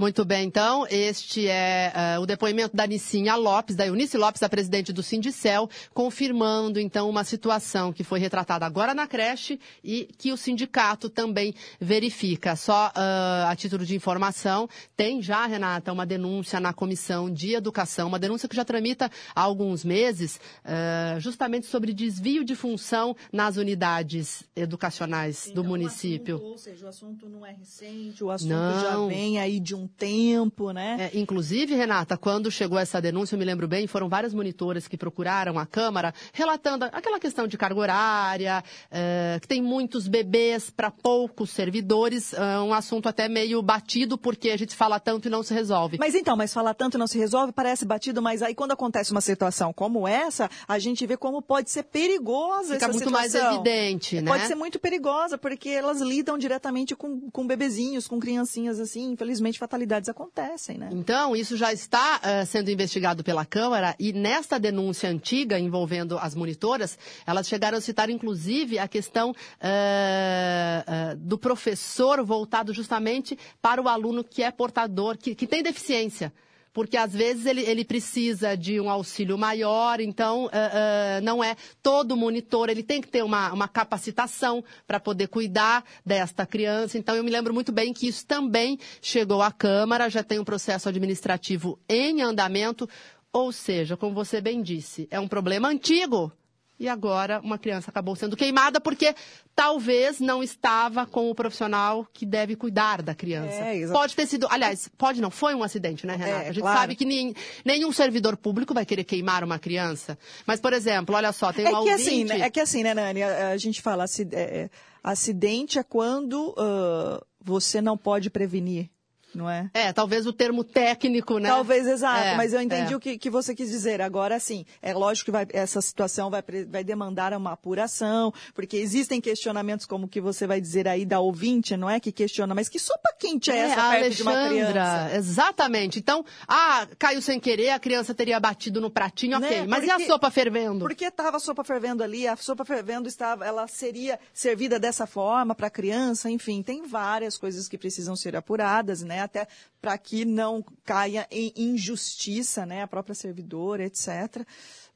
muito 0.00 0.24
bem, 0.24 0.46
então, 0.46 0.86
este 0.88 1.46
é 1.46 1.92
uh, 2.16 2.22
o 2.22 2.26
depoimento 2.26 2.74
da 2.74 2.86
Nicinha 2.86 3.36
Lopes, 3.36 3.76
da 3.76 3.86
Eunice 3.86 4.16
Lopes, 4.16 4.42
a 4.42 4.48
presidente 4.48 4.94
do 4.94 5.02
Sindicel, 5.02 5.68
confirmando, 5.92 6.80
então, 6.80 7.06
uma 7.06 7.22
situação 7.22 7.92
que 7.92 8.02
foi 8.02 8.18
retratada 8.18 8.64
agora 8.64 8.94
na 8.94 9.06
creche 9.06 9.60
e 9.84 10.08
que 10.16 10.32
o 10.32 10.38
sindicato 10.38 11.10
também 11.10 11.54
verifica. 11.78 12.56
Só 12.56 12.86
uh, 12.88 13.46
a 13.46 13.54
título 13.54 13.84
de 13.84 13.94
informação, 13.94 14.66
tem 14.96 15.20
já, 15.20 15.44
Renata, 15.44 15.92
uma 15.92 16.06
denúncia 16.06 16.58
na 16.58 16.72
Comissão 16.72 17.30
de 17.30 17.52
Educação, 17.54 18.08
uma 18.08 18.18
denúncia 18.18 18.48
que 18.48 18.56
já 18.56 18.64
tramita 18.64 19.10
há 19.34 19.42
alguns 19.42 19.84
meses, 19.84 20.40
uh, 20.64 21.20
justamente 21.20 21.66
sobre 21.66 21.92
desvio 21.92 22.42
de 22.42 22.54
função 22.54 23.14
nas 23.30 23.58
unidades 23.58 24.44
educacionais 24.56 25.48
então, 25.48 25.62
do 25.62 25.68
município. 25.68 26.36
Assunto, 26.36 26.50
ou 26.52 26.58
seja, 26.58 26.86
o 26.86 26.88
assunto 26.88 27.28
não 27.28 27.44
é 27.44 27.52
recente, 27.52 28.24
o 28.24 28.30
assunto 28.30 28.48
não. 28.48 28.80
já 28.80 29.14
vem 29.14 29.38
aí 29.38 29.60
de 29.60 29.74
um 29.74 29.89
tempo, 29.96 30.72
né? 30.72 31.10
É, 31.12 31.18
inclusive, 31.18 31.74
Renata, 31.74 32.16
quando 32.16 32.50
chegou 32.50 32.78
essa 32.78 33.00
denúncia, 33.00 33.34
eu 33.34 33.38
me 33.38 33.44
lembro 33.44 33.68
bem, 33.68 33.86
foram 33.86 34.08
várias 34.08 34.32
monitoras 34.32 34.88
que 34.88 34.96
procuraram 34.96 35.58
a 35.58 35.66
Câmara, 35.66 36.14
relatando 36.32 36.84
aquela 36.86 37.18
questão 37.18 37.46
de 37.46 37.58
carga 37.58 37.80
horária, 37.80 38.64
é, 38.90 39.38
que 39.40 39.48
tem 39.48 39.62
muitos 39.62 40.08
bebês 40.08 40.70
para 40.70 40.90
poucos 40.90 41.50
servidores, 41.50 42.32
é 42.32 42.58
um 42.60 42.72
assunto 42.72 43.08
até 43.08 43.28
meio 43.28 43.60
batido, 43.62 44.16
porque 44.16 44.50
a 44.50 44.56
gente 44.56 44.74
fala 44.74 45.00
tanto 45.00 45.28
e 45.28 45.30
não 45.30 45.42
se 45.42 45.52
resolve. 45.52 45.98
Mas 45.98 46.14
então, 46.14 46.36
mas 46.36 46.54
falar 46.54 46.74
tanto 46.74 46.96
e 46.96 46.98
não 46.98 47.06
se 47.06 47.18
resolve, 47.18 47.52
parece 47.52 47.84
batido, 47.84 48.22
mas 48.22 48.42
aí 48.42 48.54
quando 48.54 48.72
acontece 48.72 49.10
uma 49.10 49.20
situação 49.20 49.72
como 49.72 50.06
essa, 50.06 50.48
a 50.66 50.78
gente 50.78 51.04
vê 51.06 51.16
como 51.16 51.42
pode 51.42 51.70
ser 51.70 51.82
perigosa 51.82 52.74
Fica 52.74 52.86
essa 52.86 52.88
muito 52.88 53.04
situação. 53.04 53.42
mais 53.42 53.54
evidente, 53.54 54.20
né? 54.20 54.30
Pode 54.30 54.46
ser 54.46 54.54
muito 54.54 54.78
perigosa, 54.78 55.36
porque 55.36 55.68
elas 55.68 56.00
lidam 56.00 56.38
diretamente 56.38 56.94
com, 56.94 57.30
com 57.30 57.46
bebezinhos, 57.46 58.06
com 58.06 58.20
criancinhas 58.20 58.78
assim, 58.78 59.12
infelizmente 59.12 59.58
fatalidade 59.58 59.79
acontecem, 60.08 60.78
né? 60.78 60.88
Então, 60.92 61.34
isso 61.34 61.56
já 61.56 61.72
está 61.72 62.18
uh, 62.18 62.46
sendo 62.46 62.70
investigado 62.70 63.22
pela 63.22 63.44
Câmara 63.44 63.94
e 63.98 64.12
nesta 64.12 64.58
denúncia 64.58 65.08
antiga 65.08 65.58
envolvendo 65.58 66.18
as 66.18 66.34
monitoras, 66.34 66.98
elas 67.26 67.48
chegaram 67.48 67.78
a 67.78 67.80
citar, 67.80 68.10
inclusive, 68.10 68.78
a 68.78 68.88
questão 68.88 69.30
uh, 69.30 69.34
uh, 69.34 71.16
do 71.16 71.38
professor 71.38 72.24
voltado 72.24 72.72
justamente 72.72 73.38
para 73.60 73.80
o 73.80 73.88
aluno 73.88 74.24
que 74.24 74.42
é 74.42 74.50
portador, 74.50 75.16
que, 75.16 75.34
que 75.34 75.46
tem 75.46 75.62
deficiência 75.62 76.32
porque 76.72 76.96
às 76.96 77.12
vezes 77.12 77.46
ele, 77.46 77.62
ele 77.62 77.84
precisa 77.84 78.56
de 78.56 78.80
um 78.80 78.88
auxílio 78.88 79.36
maior, 79.36 80.00
então 80.00 80.44
uh, 80.44 80.48
uh, 80.48 81.22
não 81.22 81.42
é 81.42 81.56
todo 81.82 82.16
monitor, 82.16 82.68
ele 82.68 82.82
tem 82.82 83.00
que 83.00 83.08
ter 83.08 83.22
uma, 83.22 83.52
uma 83.52 83.68
capacitação 83.68 84.62
para 84.86 85.00
poder 85.00 85.28
cuidar 85.28 85.84
desta 86.04 86.46
criança. 86.46 86.98
Então 86.98 87.14
eu 87.14 87.24
me 87.24 87.30
lembro 87.30 87.52
muito 87.52 87.72
bem 87.72 87.92
que 87.92 88.08
isso 88.08 88.26
também 88.26 88.78
chegou 89.02 89.42
à 89.42 89.50
Câmara, 89.50 90.08
já 90.08 90.22
tem 90.22 90.38
um 90.38 90.44
processo 90.44 90.88
administrativo 90.88 91.78
em 91.88 92.22
andamento. 92.22 92.88
Ou 93.32 93.52
seja, 93.52 93.96
como 93.96 94.12
você 94.12 94.40
bem 94.40 94.60
disse, 94.60 95.06
é 95.10 95.20
um 95.20 95.28
problema 95.28 95.68
antigo, 95.68 96.32
e 96.80 96.88
agora 96.88 97.40
uma 97.44 97.58
criança 97.58 97.90
acabou 97.90 98.16
sendo 98.16 98.34
queimada 98.34 98.80
porque 98.80 99.14
talvez 99.54 100.18
não 100.18 100.42
estava 100.42 101.04
com 101.04 101.30
o 101.30 101.34
profissional 101.34 102.08
que 102.10 102.24
deve 102.24 102.56
cuidar 102.56 103.02
da 103.02 103.14
criança. 103.14 103.54
É, 103.56 103.86
pode 103.88 104.16
ter 104.16 104.26
sido, 104.26 104.48
aliás, 104.50 104.88
pode 104.96 105.20
não, 105.20 105.30
foi 105.30 105.54
um 105.54 105.62
acidente, 105.62 106.06
né, 106.06 106.16
Renata? 106.16 106.44
É, 106.44 106.48
a 106.48 106.52
gente 106.52 106.62
claro. 106.62 106.78
sabe 106.78 106.96
que 106.96 107.04
nem, 107.04 107.34
nenhum 107.66 107.92
servidor 107.92 108.34
público 108.34 108.72
vai 108.72 108.86
querer 108.86 109.04
queimar 109.04 109.44
uma 109.44 109.58
criança. 109.58 110.18
Mas, 110.46 110.58
por 110.58 110.72
exemplo, 110.72 111.14
olha 111.14 111.32
só, 111.32 111.52
tem 111.52 111.66
um 111.66 111.80
é 111.80 111.82
que 111.82 111.90
assim, 111.90 112.24
né, 112.24 112.40
É 112.40 112.50
que 112.50 112.60
assim, 112.60 112.82
né, 112.82 112.94
Nani, 112.94 113.22
a, 113.22 113.50
a 113.50 113.56
gente 113.58 113.82
fala, 113.82 114.06
é, 114.32 114.70
acidente 115.04 115.78
é 115.78 115.82
quando 115.82 116.50
uh, 116.52 117.22
você 117.38 117.82
não 117.82 117.98
pode 117.98 118.30
prevenir 118.30 118.88
não 119.34 119.48
é? 119.48 119.70
É, 119.74 119.92
talvez 119.92 120.26
o 120.26 120.32
termo 120.32 120.64
técnico, 120.64 121.38
né? 121.38 121.48
Talvez, 121.48 121.86
exato, 121.86 122.24
é, 122.24 122.36
mas 122.36 122.52
eu 122.52 122.60
entendi 122.60 122.92
é. 122.92 122.96
o 122.96 123.00
que, 123.00 123.18
que 123.18 123.30
você 123.30 123.54
quis 123.54 123.70
dizer. 123.70 124.00
Agora, 124.00 124.38
sim, 124.38 124.64
é 124.82 124.92
lógico 124.92 125.26
que 125.26 125.30
vai, 125.30 125.46
essa 125.52 125.80
situação 125.80 126.30
vai, 126.30 126.42
vai 126.68 126.84
demandar 126.84 127.32
uma 127.32 127.52
apuração, 127.52 128.32
porque 128.54 128.76
existem 128.76 129.20
questionamentos 129.20 129.86
como 129.86 130.08
que 130.08 130.20
você 130.20 130.46
vai 130.46 130.60
dizer 130.60 130.88
aí 130.88 131.04
da 131.04 131.20
ouvinte, 131.20 131.76
não 131.76 131.88
é? 131.88 132.00
Que 132.00 132.12
questiona, 132.12 132.54
mas 132.54 132.68
que 132.68 132.78
sopa 132.78 133.12
quente 133.18 133.50
é, 133.50 133.56
é 133.56 133.58
essa 133.60 133.90
perto 133.90 134.16
de 134.16 134.22
uma 134.22 134.48
criança? 134.48 135.16
Exatamente. 135.16 135.98
Então, 135.98 136.24
ah, 136.48 136.86
caiu 136.98 137.22
sem 137.22 137.38
querer, 137.38 137.70
a 137.70 137.78
criança 137.78 138.14
teria 138.14 138.40
batido 138.40 138.80
no 138.80 138.90
pratinho, 138.90 139.36
ok. 139.38 139.60
Né? 139.60 139.66
Mas 139.66 139.84
porque, 139.84 140.02
e 140.02 140.04
a 140.04 140.06
sopa 140.06 140.30
fervendo? 140.30 140.80
Porque 140.80 141.04
estava 141.04 141.36
a 141.36 141.40
sopa 141.40 141.64
fervendo 141.64 142.02
ali, 142.02 142.26
a 142.26 142.36
sopa 142.36 142.64
fervendo 142.64 143.08
estava, 143.08 143.44
ela 143.44 143.66
seria 143.66 144.18
servida 144.32 144.78
dessa 144.78 145.06
forma 145.06 145.54
para 145.54 145.68
a 145.68 145.70
criança, 145.70 146.30
enfim, 146.30 146.62
tem 146.62 146.86
várias 146.86 147.36
coisas 147.36 147.68
que 147.68 147.78
precisam 147.78 148.16
ser 148.16 148.36
apuradas, 148.36 149.02
né? 149.02 149.19
Até 149.20 149.46
para 149.80 149.96
que 149.96 150.24
não 150.24 150.64
caia 150.84 151.26
em 151.30 151.52
injustiça, 151.56 152.66
né? 152.66 152.82
A 152.82 152.88
própria 152.88 153.14
servidora, 153.14 153.84
etc. 153.84 154.46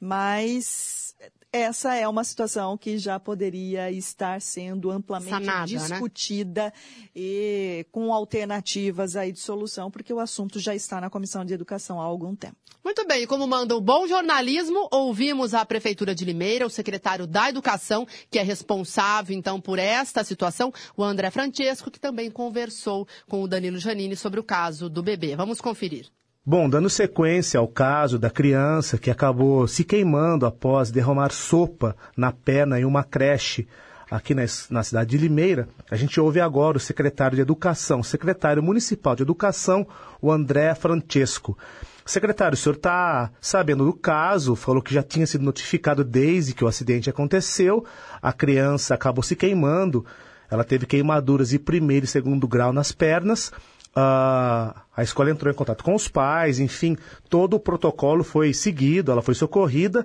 Mas 0.00 1.13
essa 1.54 1.94
é 1.94 2.08
uma 2.08 2.24
situação 2.24 2.76
que 2.76 2.98
já 2.98 3.20
poderia 3.20 3.88
estar 3.88 4.40
sendo 4.40 4.90
amplamente 4.90 5.30
Sanada, 5.30 5.70
né? 5.70 5.78
discutida 5.78 6.64
né? 6.64 6.72
e 7.14 7.86
com 7.92 8.12
alternativas 8.12 9.14
aí 9.14 9.30
de 9.30 9.38
solução, 9.38 9.88
porque 9.88 10.12
o 10.12 10.18
assunto 10.18 10.58
já 10.58 10.74
está 10.74 11.00
na 11.00 11.08
Comissão 11.08 11.44
de 11.44 11.54
Educação 11.54 12.00
há 12.00 12.04
algum 12.04 12.34
tempo. 12.34 12.56
Muito 12.82 13.06
bem, 13.06 13.24
como 13.24 13.46
manda 13.46 13.76
o 13.76 13.80
bom 13.80 14.04
jornalismo, 14.08 14.88
ouvimos 14.90 15.54
a 15.54 15.64
Prefeitura 15.64 16.12
de 16.12 16.24
Limeira, 16.24 16.66
o 16.66 16.70
secretário 16.70 17.24
da 17.24 17.48
Educação, 17.48 18.04
que 18.28 18.40
é 18.40 18.42
responsável 18.42 19.36
então 19.36 19.60
por 19.60 19.78
esta 19.78 20.24
situação, 20.24 20.72
o 20.96 21.04
André 21.04 21.30
Francesco, 21.30 21.88
que 21.88 22.00
também 22.00 22.32
conversou 22.32 23.06
com 23.28 23.40
o 23.40 23.46
Danilo 23.46 23.78
Janini 23.78 24.16
sobre 24.16 24.40
o 24.40 24.44
caso 24.44 24.90
do 24.90 25.04
bebê. 25.04 25.36
Vamos 25.36 25.60
conferir. 25.60 26.10
Bom, 26.46 26.68
dando 26.68 26.90
sequência 26.90 27.58
ao 27.58 27.66
caso 27.66 28.18
da 28.18 28.28
criança 28.28 28.98
que 28.98 29.10
acabou 29.10 29.66
se 29.66 29.82
queimando 29.82 30.44
após 30.44 30.90
derramar 30.90 31.32
sopa 31.32 31.96
na 32.14 32.32
perna 32.32 32.78
em 32.78 32.84
uma 32.84 33.02
creche 33.02 33.66
aqui 34.10 34.34
na, 34.34 34.42
na, 34.68 34.82
cidade 34.82 35.08
de 35.08 35.16
Limeira, 35.16 35.66
a 35.90 35.96
gente 35.96 36.20
ouve 36.20 36.40
agora 36.40 36.76
o 36.76 36.80
secretário 36.80 37.36
de 37.36 37.40
Educação, 37.40 38.02
secretário 38.02 38.62
municipal 38.62 39.16
de 39.16 39.22
Educação, 39.22 39.86
o 40.20 40.30
André 40.30 40.74
Francesco. 40.74 41.56
Secretário, 42.04 42.56
o 42.56 42.58
senhor 42.58 42.76
está 42.76 43.30
sabendo 43.40 43.86
do 43.86 43.94
caso, 43.94 44.54
falou 44.54 44.82
que 44.82 44.92
já 44.92 45.02
tinha 45.02 45.26
sido 45.26 45.46
notificado 45.46 46.04
desde 46.04 46.52
que 46.52 46.62
o 46.62 46.68
acidente 46.68 47.08
aconteceu, 47.08 47.86
a 48.20 48.34
criança 48.34 48.92
acabou 48.92 49.22
se 49.22 49.34
queimando, 49.34 50.04
ela 50.50 50.62
teve 50.62 50.84
queimaduras 50.84 51.48
de 51.48 51.58
primeiro 51.58 52.04
e 52.04 52.08
segundo 52.08 52.46
grau 52.46 52.70
nas 52.70 52.92
pernas, 52.92 53.50
Uh, 53.96 54.74
a 54.96 55.02
escola 55.02 55.30
entrou 55.30 55.52
em 55.52 55.56
contato 55.56 55.84
com 55.84 55.94
os 55.94 56.08
pais, 56.08 56.58
enfim, 56.58 56.96
todo 57.28 57.54
o 57.54 57.60
protocolo 57.60 58.24
foi 58.24 58.52
seguido, 58.52 59.12
ela 59.12 59.22
foi 59.22 59.34
socorrida 59.34 60.04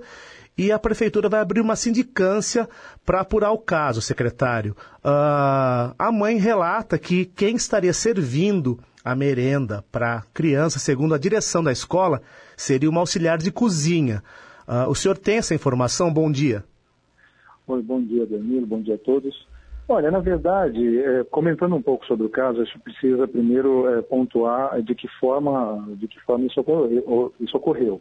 e 0.55 0.71
a 0.71 0.77
prefeitura 0.77 1.29
vai 1.29 1.39
abrir 1.39 1.61
uma 1.61 1.75
sindicância 1.75 2.67
para 3.05 3.21
apurar 3.21 3.51
o 3.51 3.57
caso, 3.57 4.01
secretário. 4.01 4.75
Uh, 4.97 5.95
a 5.97 6.11
mãe 6.11 6.37
relata 6.37 6.99
que 6.99 7.25
quem 7.25 7.55
estaria 7.55 7.93
servindo 7.93 8.77
a 9.03 9.15
merenda 9.15 9.83
para 9.91 10.17
a 10.17 10.21
criança, 10.33 10.77
segundo 10.77 11.15
a 11.15 11.17
direção 11.17 11.63
da 11.63 11.71
escola, 11.71 12.21
seria 12.57 12.89
uma 12.89 12.99
auxiliar 12.99 13.37
de 13.37 13.51
cozinha. 13.51 14.21
Uh, 14.67 14.89
o 14.89 14.95
senhor 14.95 15.17
tem 15.17 15.37
essa 15.37 15.55
informação? 15.55 16.13
Bom 16.13 16.31
dia. 16.31 16.63
Oi, 17.65 17.81
bom 17.81 18.03
dia, 18.03 18.25
Danilo, 18.25 18.67
bom 18.67 18.81
dia 18.81 18.95
a 18.95 18.97
todos. 18.97 19.47
Olha, 19.91 20.11
na 20.11 20.19
verdade, 20.19 20.99
é, 20.99 21.23
comentando 21.23 21.75
um 21.75 21.81
pouco 21.81 22.05
sobre 22.05 22.23
o 22.27 22.29
caso, 22.29 22.61
acho 22.61 22.73
que 22.73 22.79
precisa 22.79 23.27
primeiro 23.27 23.87
é, 23.87 24.03
pontuar 24.03 24.79
de 24.83 24.93
que 24.93 25.07
forma, 25.19 25.83
de 25.97 26.07
que 26.07 26.19
forma 26.21 26.45
isso 26.45 26.59
ocorreu. 26.61 27.33
Isso 27.39 27.57
ocorreu. 27.57 27.99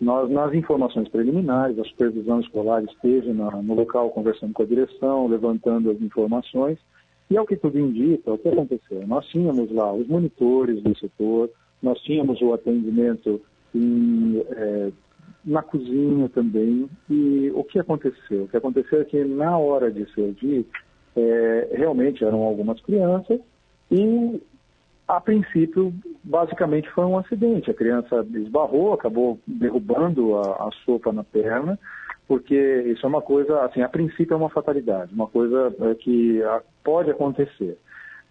Nós, 0.00 0.30
nas 0.30 0.54
informações 0.54 1.08
preliminares, 1.08 1.76
a 1.76 1.84
supervisão 1.84 2.38
escolar 2.38 2.84
esteve 2.84 3.32
na, 3.32 3.50
no 3.50 3.74
local 3.74 4.10
conversando 4.10 4.52
com 4.52 4.62
a 4.62 4.66
direção, 4.66 5.26
levantando 5.26 5.90
as 5.90 6.00
informações, 6.00 6.78
e 7.28 7.36
ao 7.36 7.44
que 7.44 7.56
tudo 7.56 7.80
indica, 7.80 8.32
o 8.32 8.38
que 8.38 8.48
aconteceu? 8.48 9.04
Nós 9.04 9.26
tínhamos 9.26 9.72
lá 9.72 9.92
os 9.92 10.06
monitores 10.06 10.80
do 10.84 10.96
setor, 10.96 11.50
nós 11.82 12.00
tínhamos 12.02 12.40
o 12.42 12.52
atendimento 12.52 13.40
em, 13.74 14.40
é, 14.50 14.92
na 15.44 15.62
cozinha 15.62 16.28
também, 16.28 16.88
e 17.10 17.50
o 17.56 17.64
que 17.64 17.80
aconteceu? 17.80 18.44
O 18.44 18.48
que 18.48 18.56
aconteceu 18.56 19.00
é 19.00 19.04
que 19.04 19.24
na 19.24 19.58
hora 19.58 19.90
de 19.90 20.08
servir, 20.14 20.64
é, 21.16 21.68
realmente 21.72 22.24
eram 22.24 22.42
algumas 22.42 22.80
crianças, 22.82 23.40
e 23.90 24.40
a 25.06 25.20
princípio, 25.20 25.92
basicamente 26.22 26.90
foi 26.90 27.04
um 27.04 27.18
acidente. 27.18 27.70
A 27.70 27.74
criança 27.74 28.26
esbarrou, 28.34 28.94
acabou 28.94 29.38
derrubando 29.46 30.36
a, 30.38 30.68
a 30.68 30.70
sopa 30.84 31.12
na 31.12 31.22
perna, 31.22 31.78
porque 32.26 32.54
isso 32.86 33.04
é 33.04 33.08
uma 33.08 33.20
coisa, 33.20 33.64
assim, 33.64 33.82
a 33.82 33.88
princípio 33.88 34.32
é 34.32 34.36
uma 34.36 34.48
fatalidade, 34.48 35.12
uma 35.12 35.26
coisa 35.26 35.74
é, 35.80 35.94
que 35.94 36.40
pode 36.82 37.10
acontecer. 37.10 37.76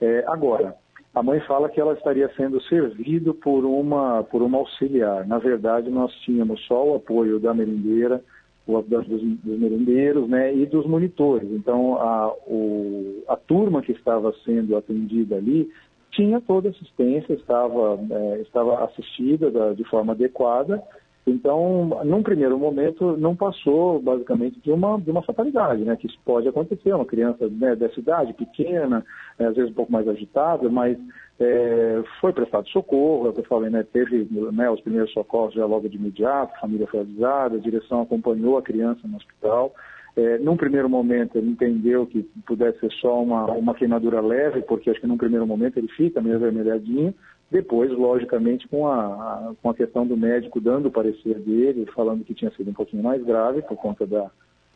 É, 0.01 0.23
agora, 0.27 0.75
a 1.13 1.21
mãe 1.21 1.39
fala 1.41 1.69
que 1.69 1.79
ela 1.79 1.93
estaria 1.93 2.29
sendo 2.35 2.59
servido 2.63 3.35
por 3.35 3.63
uma, 3.65 4.23
por 4.23 4.41
uma 4.41 4.57
auxiliar. 4.57 5.27
Na 5.27 5.37
verdade, 5.37 5.89
nós 5.89 6.11
tínhamos 6.21 6.59
só 6.65 6.83
o 6.85 6.95
apoio 6.95 7.39
da 7.39 7.53
merendeira, 7.53 8.19
dos, 8.65 9.07
dos 9.07 9.59
merendeiros 9.59 10.27
né, 10.29 10.55
e 10.55 10.65
dos 10.65 10.85
monitores. 10.85 11.49
Então, 11.51 11.95
a, 11.97 12.33
o, 12.47 13.23
a 13.27 13.35
turma 13.35 13.81
que 13.81 13.91
estava 13.91 14.33
sendo 14.45 14.77
atendida 14.77 15.35
ali 15.35 15.69
tinha 16.11 16.39
toda 16.39 16.69
assistência, 16.69 17.33
estava, 17.33 17.99
é, 18.09 18.41
estava 18.41 18.85
assistida 18.85 19.49
da, 19.51 19.73
de 19.73 19.83
forma 19.85 20.13
adequada. 20.13 20.81
Então, 21.25 22.01
num 22.03 22.21
primeiro 22.21 22.59
momento, 22.59 23.15
não 23.17 23.35
passou 23.35 23.99
basicamente 24.01 24.59
de 24.59 24.71
uma, 24.71 24.99
de 24.99 25.09
uma 25.09 25.23
fatalidade, 25.23 25.83
né? 25.83 25.95
Que 25.95 26.07
isso 26.07 26.19
pode 26.25 26.47
acontecer, 26.47 26.93
uma 26.93 27.05
criança 27.05 27.47
né, 27.47 27.75
dessa 27.75 27.99
idade, 27.99 28.33
pequena, 28.33 29.05
é, 29.39 29.45
às 29.45 29.55
vezes 29.55 29.71
um 29.71 29.75
pouco 29.75 29.91
mais 29.91 30.07
agitada, 30.07 30.69
mas 30.69 30.97
é, 31.43 32.03
foi 32.21 32.31
prestado 32.31 32.67
socorro, 32.69 33.27
é 33.27 33.39
eu 33.39 33.43
falei, 33.43 33.69
né, 33.69 33.85
teve 33.91 34.27
né, 34.51 34.69
os 34.69 34.81
primeiros 34.81 35.11
socorros 35.11 35.53
já 35.53 35.65
logo 35.65 35.89
de 35.89 35.97
imediato, 35.97 36.53
a 36.55 36.61
família 36.61 36.87
foi 36.87 37.01
avisada, 37.01 37.55
a 37.55 37.59
direção 37.59 38.01
acompanhou 38.01 38.57
a 38.57 38.61
criança 38.61 39.07
no 39.07 39.17
hospital. 39.17 39.73
É, 40.15 40.37
num 40.37 40.55
primeiro 40.55 40.87
momento 40.87 41.37
ele 41.37 41.49
entendeu 41.49 42.05
que 42.05 42.21
pudesse 42.45 42.79
ser 42.79 42.91
só 42.93 43.21
uma, 43.21 43.45
uma 43.51 43.73
queimadura 43.73 44.21
leve, 44.21 44.61
porque 44.61 44.89
acho 44.89 45.01
que 45.01 45.07
num 45.07 45.17
primeiro 45.17 45.45
momento 45.45 45.77
ele 45.77 45.87
fica 45.89 46.21
meio 46.21 46.35
avermelhadinho. 46.35 47.13
Depois, 47.49 47.91
logicamente, 47.91 48.67
com 48.67 48.87
a, 48.87 48.95
a, 48.95 49.53
com 49.61 49.69
a 49.69 49.73
questão 49.73 50.07
do 50.07 50.17
médico 50.17 50.59
dando 50.59 50.87
o 50.87 50.91
parecer 50.91 51.39
dele, 51.39 51.87
falando 51.93 52.23
que 52.23 52.33
tinha 52.33 52.51
sido 52.51 52.71
um 52.71 52.73
pouquinho 52.73 53.03
mais 53.03 53.23
grave 53.23 53.61
por 53.63 53.75
conta 53.77 54.07
da, 54.07 54.29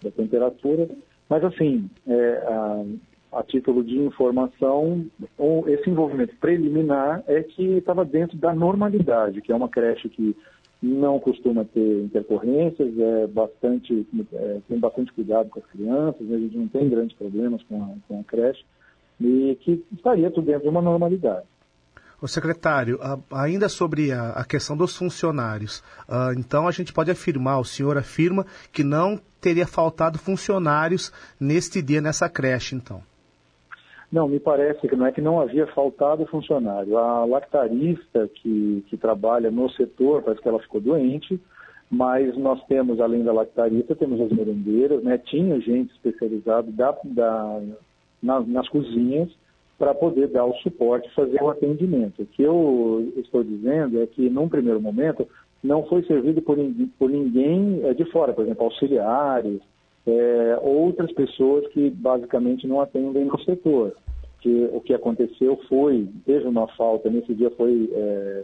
da 0.03 0.11
temperatura. 0.11 0.87
Mas, 1.29 1.43
assim, 1.43 1.89
é, 2.07 2.43
a, 2.47 2.83
a, 3.31 3.43
título 3.43 3.83
de 3.83 3.97
informação, 3.97 5.05
esse 5.67 5.89
envolvimento 5.89 6.35
preliminar 6.37 7.23
é 7.27 7.43
que 7.43 7.77
estava 7.77 8.05
dentro 8.05 8.37
da 8.37 8.53
normalidade, 8.53 9.41
que 9.41 9.51
é 9.51 9.55
uma 9.55 9.69
creche 9.69 10.09
que 10.09 10.35
não 10.81 11.19
costuma 11.19 11.65
ter 11.65 12.03
intercorrências, 12.03 12.97
é 12.97 13.27
bastante, 13.27 14.05
é, 14.33 14.59
tem 14.67 14.79
bastante 14.79 15.11
cuidado 15.13 15.49
com 15.49 15.59
as 15.59 15.65
crianças, 15.65 16.21
né? 16.21 16.35
a 16.35 16.39
gente 16.39 16.57
não 16.57 16.67
tem 16.67 16.89
grandes 16.89 17.17
problemas 17.17 17.63
com 17.63 17.83
a, 17.83 17.89
com 18.07 18.19
a 18.19 18.23
creche, 18.23 18.63
e 19.19 19.57
que 19.61 19.83
estaria 19.91 20.29
tudo 20.29 20.45
dentro 20.45 20.63
de 20.63 20.69
uma 20.69 20.81
normalidade. 20.81 21.45
O 22.19 22.27
secretário, 22.27 22.99
ainda 23.31 23.69
sobre 23.69 24.11
a, 24.11 24.43
questão 24.43 24.75
dos 24.75 24.95
funcionários, 24.95 25.83
uh, 26.09 26.33
então 26.35 26.67
a 26.67 26.71
gente 26.71 26.91
pode 26.91 27.11
afirmar, 27.11 27.59
o 27.59 27.65
senhor 27.65 27.95
afirma 27.95 28.43
que 28.71 28.83
não 28.83 29.19
teria 29.39 29.67
faltado 29.67 30.17
funcionários 30.17 31.11
neste 31.39 31.79
dia 31.79 32.01
nessa 32.01 32.27
creche, 32.27 32.75
então? 32.75 33.03
Não, 34.11 34.27
me 34.27 34.39
parece 34.39 34.87
que 34.87 34.95
não 34.95 35.05
é 35.05 35.11
que 35.11 35.21
não 35.21 35.39
havia 35.39 35.67
faltado 35.67 36.25
funcionário. 36.27 36.97
A 36.97 37.25
lactarista 37.25 38.29
que, 38.35 38.83
que 38.87 38.95
trabalha 38.95 39.51
no 39.51 39.69
setor, 39.71 40.23
parece 40.23 40.41
que 40.41 40.47
ela 40.47 40.59
ficou 40.59 40.79
doente, 40.79 41.39
mas 41.89 42.37
nós 42.37 42.63
temos, 42.67 42.99
além 42.99 43.23
da 43.23 43.33
lactarista, 43.33 43.95
temos 43.95 44.19
as 44.21 44.31
merendeiras, 44.31 45.03
né? 45.03 45.17
tinha 45.17 45.59
gente 45.59 45.91
especializada 45.93 46.71
da, 46.71 46.95
da, 47.03 47.61
nas, 48.21 48.67
cozinhas 48.69 49.29
para 49.77 49.93
poder 49.93 50.27
dar 50.27 50.45
o 50.45 50.55
suporte, 50.55 51.13
fazer 51.13 51.41
o 51.41 51.49
atendimento. 51.49 52.21
O 52.21 52.25
que 52.25 52.43
eu 52.43 53.11
estou 53.17 53.43
dizendo 53.43 54.01
é 54.01 54.07
que, 54.07 54.29
num 54.29 54.49
primeiro 54.49 54.81
momento, 54.81 55.27
não 55.63 55.85
foi 55.85 56.03
servido 56.03 56.41
por, 56.41 56.57
por 56.97 57.09
ninguém 57.09 57.81
eh, 57.83 57.93
de 57.93 58.05
fora, 58.05 58.33
por 58.33 58.43
exemplo, 58.43 58.65
auxiliares, 58.65 59.61
é, 60.07 60.59
outras 60.61 61.11
pessoas 61.11 61.67
que 61.67 61.89
basicamente 61.89 62.65
não 62.65 62.79
atendem 62.79 63.25
no 63.25 63.39
setor. 63.41 63.93
Que 64.39 64.69
o 64.71 64.79
que 64.79 64.93
aconteceu 64.93 65.59
foi, 65.67 66.07
teve 66.25 66.47
uma 66.47 66.67
falta, 66.75 67.09
nesse 67.09 67.33
dia 67.33 67.51
foi 67.51 67.89
é, 67.91 68.43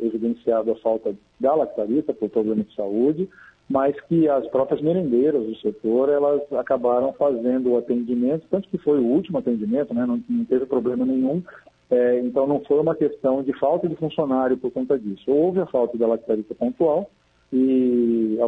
evidenciada 0.00 0.72
a 0.72 0.76
falta 0.76 1.14
da 1.40 1.54
lactarista 1.54 2.14
por 2.14 2.30
problema 2.30 2.62
de 2.62 2.74
saúde, 2.74 3.28
mas 3.68 3.98
que 4.02 4.28
as 4.28 4.46
próprias 4.48 4.80
merendeiras 4.80 5.44
do 5.44 5.56
setor, 5.56 6.08
elas 6.08 6.40
acabaram 6.52 7.12
fazendo 7.14 7.70
o 7.70 7.78
atendimento, 7.78 8.46
tanto 8.50 8.68
que 8.68 8.78
foi 8.78 8.98
o 8.98 9.06
último 9.06 9.38
atendimento, 9.38 9.94
né, 9.94 10.04
não, 10.06 10.22
não 10.28 10.44
teve 10.44 10.66
problema 10.66 11.04
nenhum, 11.04 11.42
é, 11.90 12.20
então 12.20 12.46
não 12.46 12.60
foi 12.60 12.78
uma 12.78 12.94
questão 12.94 13.42
de 13.42 13.52
falta 13.58 13.88
de 13.88 13.96
funcionário 13.96 14.56
por 14.56 14.70
conta 14.70 14.98
disso. 14.98 15.24
Houve 15.28 15.60
a 15.60 15.66
falta 15.66 15.98
da 15.98 16.06
lactarista 16.06 16.54
pontual, 16.54 17.10
e 17.52 18.38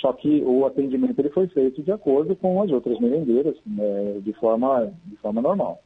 só 0.00 0.12
que 0.14 0.42
o 0.44 0.64
atendimento 0.64 1.18
ele 1.18 1.30
foi 1.30 1.46
feito 1.48 1.82
de 1.82 1.92
acordo 1.92 2.34
com 2.34 2.62
as 2.62 2.70
outras 2.70 2.98
merendeiras, 2.98 3.54
né, 3.66 4.20
de, 4.20 4.32
forma, 4.34 4.92
de 5.04 5.16
forma 5.16 5.42
normal. 5.42 5.82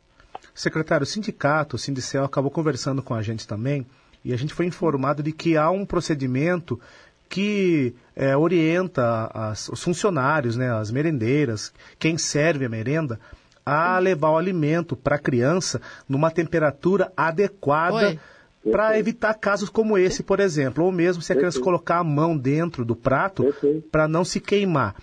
Secretário, 0.55 1.05
o 1.05 1.07
sindicato, 1.07 1.77
o 1.77 1.79
Sindicel, 1.79 2.25
acabou 2.25 2.51
conversando 2.51 3.03
com 3.03 3.15
a 3.15 3.23
gente 3.23 3.47
também 3.47 3.85
e 4.25 4.33
a 4.33 4.37
gente 4.37 4.55
foi 4.55 4.67
informado 4.67 5.23
de 5.23 5.33
que 5.33 5.57
há 5.57 5.71
um 5.71 5.85
procedimento 5.85 6.79
que 7.29 7.95
é, 8.15 8.37
orienta 8.37 9.31
as, 9.33 9.69
os 9.69 9.83
funcionários, 9.83 10.57
né, 10.57 10.73
as 10.73 10.91
merendeiras, 10.91 11.73
quem 11.99 12.19
serve 12.19 12.65
a 12.65 12.69
merenda, 12.69 13.19
a 13.65 13.99
levar 13.99 14.31
o 14.31 14.37
alimento 14.37 14.97
para 14.97 15.17
a 15.17 15.19
criança 15.19 15.81
numa 16.09 16.31
temperatura 16.31 17.13
adequada. 17.17 18.09
Oi 18.09 18.19
para 18.71 18.99
evitar 18.99 19.35
casos 19.35 19.69
como 19.69 19.97
esse, 19.97 20.23
por 20.23 20.41
exemplo, 20.41 20.85
ou 20.85 20.93
mesmo 20.93 21.23
se 21.23 21.33
a 21.33 21.37
criança 21.37 21.61
colocar 21.61 21.99
a 21.99 22.05
mão 22.05 22.37
dentro 22.37 22.85
do 22.85 22.95
prato 22.95 23.55
para 23.91 24.07
não 24.07 24.25
se 24.25 24.41
queimar. 24.41 24.95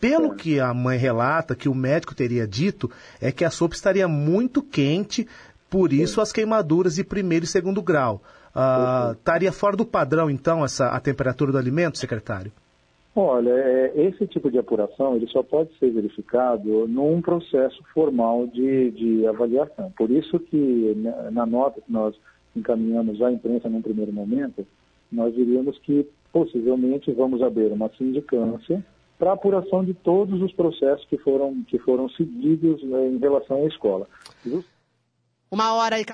Pelo 0.00 0.34
que 0.34 0.60
a 0.60 0.74
mãe 0.74 0.98
relata, 0.98 1.54
que 1.54 1.68
o 1.68 1.74
médico 1.74 2.14
teria 2.14 2.46
dito, 2.46 2.90
é 3.20 3.32
que 3.32 3.44
a 3.44 3.50
sopa 3.50 3.74
estaria 3.74 4.06
muito 4.06 4.62
quente, 4.62 5.26
por 5.70 5.92
isso 5.92 6.20
as 6.20 6.32
queimaduras 6.32 6.96
de 6.96 7.04
primeiro 7.04 7.44
e 7.44 7.48
segundo 7.48 7.80
grau. 7.80 8.20
Ah, 8.54 9.14
estaria 9.16 9.50
fora 9.50 9.76
do 9.76 9.86
padrão, 9.86 10.28
então, 10.28 10.64
essa, 10.64 10.88
a 10.88 11.00
temperatura 11.00 11.50
do 11.52 11.58
alimento, 11.58 11.98
secretário? 11.98 12.52
Olha, 13.16 13.50
é, 13.50 13.92
esse 13.94 14.26
tipo 14.26 14.50
de 14.50 14.58
apuração 14.58 15.14
ele 15.14 15.28
só 15.28 15.42
pode 15.42 15.70
ser 15.78 15.90
verificado 15.90 16.86
num 16.88 17.22
processo 17.22 17.80
formal 17.94 18.46
de, 18.48 18.90
de 18.90 19.26
avaliação. 19.26 19.92
Por 19.96 20.10
isso 20.10 20.38
que 20.38 20.94
né, 20.96 21.30
na 21.30 21.46
nota 21.46 21.80
que 21.80 21.92
nós 21.92 22.16
encaminhamos 22.56 23.20
à 23.22 23.32
imprensa 23.32 23.68
num 23.68 23.82
primeiro 23.82 24.12
momento, 24.12 24.66
nós 25.10 25.34
diríamos 25.34 25.78
que 25.78 26.06
possivelmente 26.32 27.12
vamos 27.12 27.42
abrir 27.42 27.72
uma 27.72 27.90
sindicância 27.96 28.84
para 29.18 29.32
apuração 29.32 29.84
de 29.84 29.94
todos 29.94 30.42
os 30.42 30.52
processos 30.52 31.06
que 31.06 31.16
foram, 31.18 31.62
que 31.68 31.78
foram 31.78 32.08
seguidos 32.10 32.82
né, 32.82 33.08
em 33.08 33.18
relação 33.18 33.62
à 33.62 33.66
escola. 33.66 34.08
Uma 35.50 35.74
hora 35.74 36.00
e 36.00 36.04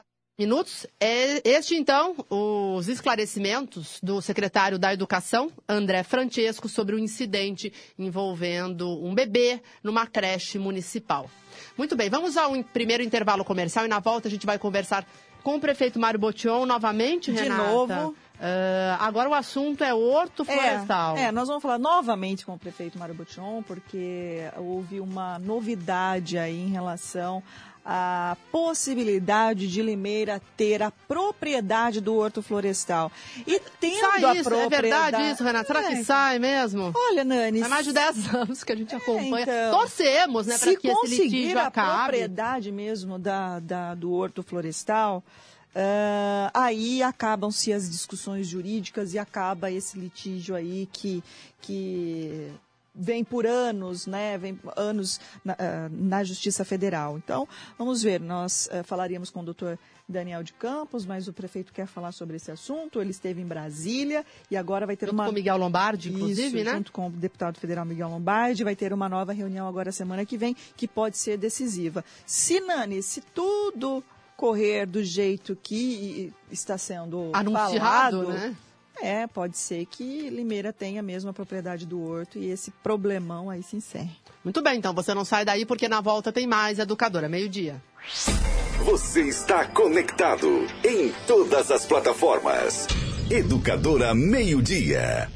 minutos. 0.41 0.87
É 0.99 1.47
este, 1.47 1.75
então, 1.75 2.17
os 2.31 2.89
esclarecimentos 2.89 4.01
do 4.03 4.23
secretário 4.23 4.79
da 4.79 4.93
Educação, 4.93 5.53
André 5.69 6.03
Francesco, 6.03 6.67
sobre 6.67 6.95
o 6.95 6.99
incidente 6.99 7.71
envolvendo 7.99 8.89
um 9.05 9.15
bebê 9.15 9.61
numa 9.83 10.07
creche 10.07 10.59
municipal. 10.59 11.31
Muito 11.77 11.95
bem, 11.95 12.09
vamos 12.09 12.39
ao 12.39 12.53
primeiro 12.65 13.03
intervalo 13.03 13.45
comercial 13.45 13.85
e 13.85 13.89
na 13.89 13.99
volta 13.99 14.29
a 14.29 14.31
gente 14.31 14.47
vai 14.47 14.59
conversar 14.59 15.07
com 15.43 15.57
o 15.57 15.61
prefeito 15.61 15.99
Mário 15.99 16.19
Botion 16.19 16.67
novamente, 16.67 17.33
De 17.33 17.41
Renata. 17.41 17.71
novo. 17.71 18.17
Uh, 18.41 18.97
agora 18.99 19.29
o 19.29 19.35
assunto 19.35 19.85
é 19.85 19.93
horto 19.93 20.47
florestal. 20.47 21.15
É, 21.17 21.25
é, 21.25 21.33
nós 21.33 21.47
vamos 21.47 21.63
falar 21.63 21.79
novamente 21.79 22.47
com 22.47 22.55
o 22.55 22.59
prefeito 22.59 22.99
Mário 22.99 23.15
Botion, 23.15 23.63
porque 23.63 24.45
houve 24.57 24.99
uma 24.99 25.39
novidade 25.39 26.39
aí 26.39 26.59
em 26.59 26.71
relação 26.71 27.43
a 27.85 28.37
possibilidade 28.53 29.67
de 29.67 29.83
Limeira 29.83 30.41
ter 30.57 30.83
a 30.83 30.91
propriedade 30.91 32.01
do 32.01 32.15
horto 32.15 32.43
florestal. 32.43 33.11
E 33.47 33.61
tendo 33.81 34.01
sai 34.01 34.25
a 34.25 34.35
isso, 34.35 34.49
propriedade... 34.49 34.75
É 34.75 34.81
verdade 34.81 35.33
isso, 35.33 35.45
Renata? 35.45 35.67
Será 35.67 35.83
é. 35.85 35.97
que 35.97 36.05
sai 36.05 36.39
mesmo? 36.39 36.93
Olha, 36.95 37.25
Nani... 37.25 37.63
Há 37.63 37.69
mais 37.69 37.87
de 37.87 37.93
10 37.93 38.35
anos 38.35 38.65
que 38.65 38.73
a 38.73 38.77
gente 38.77 38.95
acompanha. 38.95 39.47
É, 39.47 39.69
então, 39.69 39.81
Torcemos, 39.81 40.47
né, 40.47 40.59
para 40.59 40.77
que 40.77 40.89
esse 40.89 41.07
litígio 41.07 41.59
a 41.59 41.67
acabe. 41.67 42.03
propriedade 42.03 42.73
mesmo 42.73 43.19
da, 43.19 43.59
da, 43.61 43.95
do 43.95 44.13
horto 44.13 44.43
florestal... 44.43 45.25
Uh, 45.73 46.51
aí 46.53 47.01
acabam-se 47.01 47.73
as 47.73 47.89
discussões 47.89 48.49
jurídicas 48.49 49.15
e 49.15 49.21
acaba 49.21 49.71
esse 49.71 49.97
litígio 49.97 50.57
aí 50.57 50.89
que, 50.93 51.23
que 51.61 52.51
vem 52.95 53.25
por 53.25 53.47
anos, 53.47 54.07
né? 54.07 54.37
Vem 54.39 54.59
anos 54.77 55.21
na, 55.45 55.55
uh, 55.55 55.57
na 55.91 56.25
Justiça 56.25 56.65
Federal. 56.65 57.17
Então, 57.19 57.47
vamos 57.79 58.03
ver, 58.03 58.21
nós 58.21 58.69
uh, 58.73 58.85
falaríamos 58.85 59.31
com 59.31 59.41
o 59.41 59.45
doutor 59.45 59.79
Daniel 60.09 60.43
de 60.43 60.53
Campos, 60.53 61.07
mas 61.07 61.29
o 61.29 61.33
prefeito 61.33 61.73
quer 61.73 61.87
falar 61.87 62.13
sobre 62.13 62.37
esse 62.37 62.51
assunto. 62.51 63.01
Ele 63.01 63.11
esteve 63.11 63.41
em 63.41 63.47
Brasília 63.47 64.25
e 64.51 64.57
agora 64.57 64.87
vai 64.87 64.97
ter 64.97 65.07
junto 65.07 65.15
uma. 65.15 65.27
com 65.27 65.33
Miguel 65.33 65.57
Lombardi, 65.57 66.11
inclusive, 66.11 66.59
Isso, 66.59 66.71
né? 66.71 66.77
Junto 66.77 66.93
com 66.93 67.07
o 67.07 67.11
deputado 67.11 67.59
federal 67.59 67.85
Miguel 67.85 68.09
Lombardi, 68.09 68.65
vai 68.65 68.75
ter 68.75 68.93
uma 68.93 69.09
nova 69.09 69.33
reunião 69.33 69.69
agora 69.69 69.93
semana 69.93 70.27
que 70.27 70.37
vem, 70.37 70.57
que 70.77 70.89
pode 70.89 71.17
ser 71.17 71.39
decisiva. 71.39 72.05
Se, 72.27 72.61
Nani, 72.61 73.03
se 73.03 73.21
tudo 73.21 74.03
correr 74.37 74.87
do 74.87 75.05
jeito 75.05 75.57
que 75.63 76.33
está 76.51 76.79
sendo 76.79 77.31
Anunciado, 77.33 77.79
falado, 77.79 78.29
né? 78.29 78.57
É, 79.03 79.27
pode 79.27 79.57
ser 79.57 79.87
que 79.87 80.29
Limeira 80.29 80.73
tenha 80.73 81.03
mesmo 81.03 81.31
a 81.31 81.33
propriedade 81.33 81.87
do 81.87 82.03
horto 82.03 82.39
e 82.39 82.51
esse 82.51 82.71
problemão 82.83 83.49
aí 83.49 83.63
se 83.63 83.77
encerre. 83.77 84.17
Muito 84.45 84.63
bem, 84.63 84.79
então 84.79 84.95
você 84.95 85.15
não 85.15 85.25
sai 85.25 85.45
daí 85.45 85.65
porque 85.65 85.89
na 85.89 86.01
volta 86.01 86.33
tem 86.33 86.47
mais 86.47 86.79
Educadora, 86.79 87.29
meio-dia. 87.29 87.83
Você 88.85 89.23
está 89.23 89.67
conectado 89.67 90.67
em 90.83 91.13
todas 91.27 91.71
as 91.71 91.85
plataformas. 91.85 92.87
Educadora 93.31 94.15
Meio-Dia. 94.15 95.31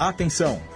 Atenção! 0.00 0.69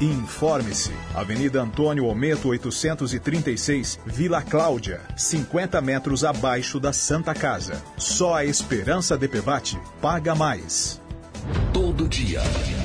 e 0.00 0.04
informe-se. 0.04 0.92
Avenida 1.14 1.60
Antônio 1.62 2.06
Ometo 2.06 2.48
836, 2.48 4.00
Vila 4.06 4.42
Cláudia, 4.42 5.00
50 5.16 5.80
metros 5.80 6.24
abaixo 6.24 6.80
da 6.80 6.92
Santa 6.92 7.34
Casa. 7.34 7.82
Só 7.96 8.34
a 8.34 8.44
Esperança 8.44 9.16
DPVAT 9.16 9.78
paga 10.00 10.34
mais. 10.34 11.00
Todo 11.72 12.08
dia, 12.08 12.40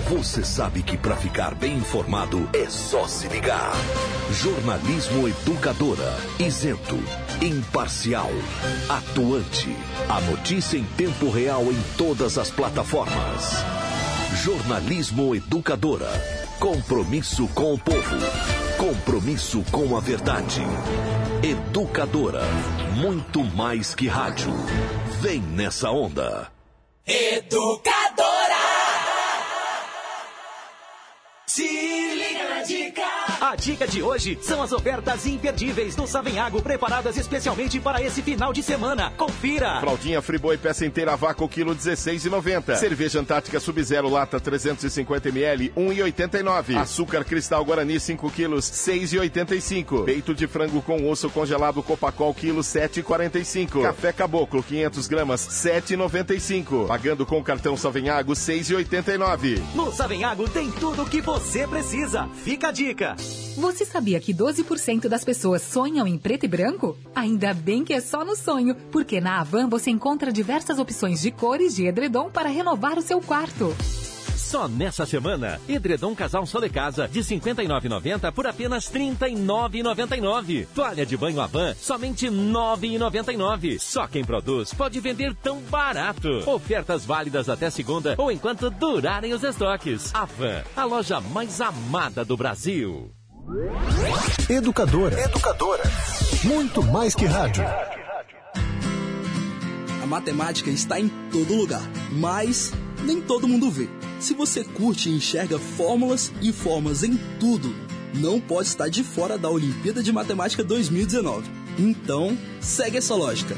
você 0.10 0.44
sabe 0.44 0.82
que 0.82 0.98
para 0.98 1.16
ficar 1.16 1.56
bem 1.56 1.78
informado 1.78 2.48
é 2.54 2.70
só 2.70 3.08
se 3.08 3.28
ligar. 3.28 3.72
Jornalismo 4.32 5.28
Educadora, 5.28 6.18
isento, 6.40 6.98
imparcial, 7.42 8.32
atuante. 8.90 9.76
A 10.10 10.22
notícia 10.22 10.78
em 10.78 10.84
tempo 10.84 11.30
real 11.30 11.64
em 11.64 11.82
todas 11.98 12.38
as 12.38 12.50
plataformas. 12.50 13.64
Jornalismo 14.44 15.36
Educadora. 15.36 16.45
Compromisso 16.60 17.48
com 17.50 17.74
o 17.74 17.78
povo. 17.78 18.16
Compromisso 18.78 19.64
com 19.72 19.96
a 19.96 20.00
verdade. 20.00 20.62
Educadora. 21.44 22.44
Muito 22.96 23.44
mais 23.44 23.94
que 23.94 24.08
rádio. 24.08 24.54
Vem 25.22 25.42
nessa 25.42 25.92
onda. 25.92 26.50
Educadora! 27.06 28.56
Se 31.46 31.68
liga 32.16 32.50
na 32.50 32.64
dica! 32.64 33.05
A 33.42 33.56
dica 33.56 33.88
de 33.88 34.02
hoje 34.02 34.38
são 34.42 34.62
as 34.62 34.72
ofertas 34.72 35.26
imperdíveis 35.26 35.96
do 35.96 36.08
Savenhago, 36.08 36.62
preparadas 36.62 37.18
especialmente 37.18 37.80
para 37.80 38.02
esse 38.02 38.22
final 38.22 38.54
de 38.54 38.64
semana. 38.64 39.12
Confira! 39.18 39.80
Fraldinha 39.80 40.22
Friboi 40.22 40.58
peça 40.58 40.86
inteira 40.86 41.16
vácuo, 41.16 41.48
quilo 41.48 41.76
16,90. 41.76 42.76
Cerveja 42.76 43.20
Antártica 43.20 43.60
Sub-Zero 43.60 44.10
lata 44.10 44.40
350ml, 44.40 45.74
1,89. 45.74 46.78
Açúcar 46.78 47.24
Cristal 47.26 47.64
Guarani 47.66 48.00
5 48.00 48.30
quilos, 48.32 48.66
6,85. 48.66 50.06
Peito 50.06 50.34
de 50.34 50.48
frango 50.48 50.82
com 50.82 51.10
osso 51.10 51.30
congelado 51.30 51.84
Copacol, 51.84 52.34
quilo 52.34 52.62
7,45. 52.62 53.82
Café 53.82 54.14
Caboclo 54.14 54.64
500 54.64 55.08
gramas, 55.08 55.48
7,95. 55.48 56.88
Pagando 56.88 57.26
com 57.26 57.44
cartão 57.44 57.76
Savenhago, 57.76 58.34
6,89. 58.34 59.62
No 59.76 59.92
Savenhago 59.92 60.48
tem 60.50 60.72
tudo 60.72 61.04
o 61.04 61.10
que 61.10 61.22
você 61.22 61.68
precisa. 61.68 62.30
Fica 62.44 62.70
a 62.70 62.72
dica! 62.72 63.16
Você 63.58 63.86
sabia 63.86 64.20
que 64.20 64.34
12% 64.34 65.08
das 65.08 65.24
pessoas 65.24 65.62
sonham 65.62 66.06
em 66.06 66.18
preto 66.18 66.44
e 66.44 66.48
branco? 66.48 66.98
Ainda 67.16 67.54
bem 67.54 67.86
que 67.86 67.94
é 67.94 68.02
só 68.02 68.26
no 68.26 68.36
sonho, 68.36 68.76
porque 68.92 69.22
na 69.22 69.40
Avan 69.40 69.70
você 69.70 69.90
encontra 69.90 70.32
diversas 70.32 70.78
opções 70.78 71.22
de 71.22 71.32
cores 71.32 71.76
de 71.76 71.86
edredom 71.86 72.30
para 72.30 72.50
renovar 72.50 72.98
o 72.98 73.02
seu 73.02 73.22
quarto. 73.22 73.74
Só 74.46 74.68
nessa 74.68 75.08
semana, 75.08 75.60
edredom 75.68 76.14
casal 76.14 76.46
Sole 76.46 76.70
Casa 76.70 77.08
de 77.08 77.20
R$ 77.20 77.26
59,90 77.26 78.32
por 78.32 78.46
apenas 78.46 78.88
R$ 78.88 79.00
39,99. 79.00 80.68
Toalha 80.68 81.04
de 81.04 81.18
banho 81.18 81.42
Avan, 81.42 81.74
somente 81.74 82.30
R$ 82.30 82.36
9,99. 82.36 83.80
Só 83.80 84.06
quem 84.06 84.24
produz 84.24 84.72
pode 84.72 85.00
vender 85.00 85.34
tão 85.42 85.60
barato. 85.62 86.30
Ofertas 86.48 87.04
válidas 87.06 87.50
até 87.50 87.72
segunda 87.72 88.14
ou 88.20 88.32
enquanto 88.32 88.70
durarem 88.70 89.34
os 89.34 89.44
estoques. 89.44 90.14
Avan, 90.14 90.62
a 90.78 90.84
loja 90.84 91.20
mais 91.20 91.60
amada 91.60 92.24
do 92.24 92.38
Brasil. 92.38 93.12
Educadora. 94.48 95.20
Educadora. 95.22 95.84
Muito 96.44 96.84
mais 96.84 97.16
que 97.16 97.26
rádio. 97.26 97.64
A 100.04 100.06
matemática 100.06 100.70
está 100.70 101.00
em 101.00 101.10
todo 101.32 101.56
lugar, 101.56 101.82
mas 102.12 102.72
nem 103.06 103.22
todo 103.22 103.48
mundo 103.48 103.70
vê. 103.70 103.88
Se 104.20 104.34
você 104.34 104.64
curte 104.64 105.10
e 105.10 105.14
enxerga 105.16 105.60
fórmulas 105.60 106.32
e 106.42 106.52
formas 106.52 107.04
em 107.04 107.18
tudo, 107.40 107.74
não 108.14 108.40
pode 108.40 108.68
estar 108.68 108.90
de 108.90 109.04
fora 109.04 109.38
da 109.38 109.50
Olimpíada 109.50 110.02
de 110.02 110.12
Matemática 110.12 110.64
2019. 110.64 111.50
Então, 111.78 112.38
segue 112.60 112.98
essa 112.98 113.16
lógica. 113.16 113.56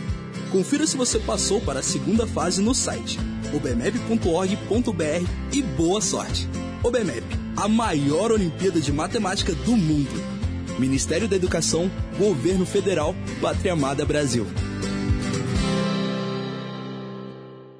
Confira 0.52 0.86
se 0.86 0.98
você 0.98 1.20
passou 1.20 1.62
para 1.62 1.80
a 1.80 1.84
segunda 1.84 2.26
fase 2.26 2.62
no 2.62 2.74
site 2.74 3.20
obmep.org.br 3.54 5.30
e 5.54 5.62
boa 5.62 6.02
sorte. 6.02 6.48
OBMEP, 6.84 7.26
a 7.56 7.68
maior 7.68 8.32
Olimpíada 8.32 8.80
de 8.80 8.92
Matemática 8.92 9.54
do 9.54 9.76
mundo. 9.76 10.38
Ministério 10.78 11.28
da 11.28 11.36
Educação, 11.36 11.90
Governo 12.20 12.66
Federal, 12.66 13.16
Pátria 13.42 13.74
Amada 13.74 14.06
Brasil. 14.06 14.46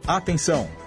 Atenção! 0.06 0.87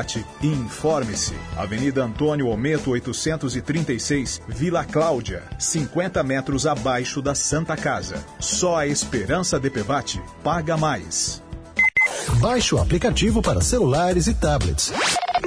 e 0.41 0.47
informe-se. 0.47 1.33
Avenida 1.55 2.03
Antônio 2.03 2.47
Ometo 2.47 2.91
836, 2.91 4.41
Vila 4.47 4.83
Cláudia, 4.83 5.43
50 5.59 6.23
metros 6.23 6.65
abaixo 6.65 7.21
da 7.21 7.35
Santa 7.35 7.77
Casa. 7.77 8.23
Só 8.39 8.77
a 8.77 8.87
Esperança 8.87 9.59
DPVAT 9.59 10.21
paga 10.43 10.75
mais. 10.75 11.41
Baixe 12.39 12.75
o 12.75 12.79
aplicativo 12.79 13.41
para 13.41 13.61
celulares 13.61 14.27
e 14.27 14.33
tablets. 14.33 14.91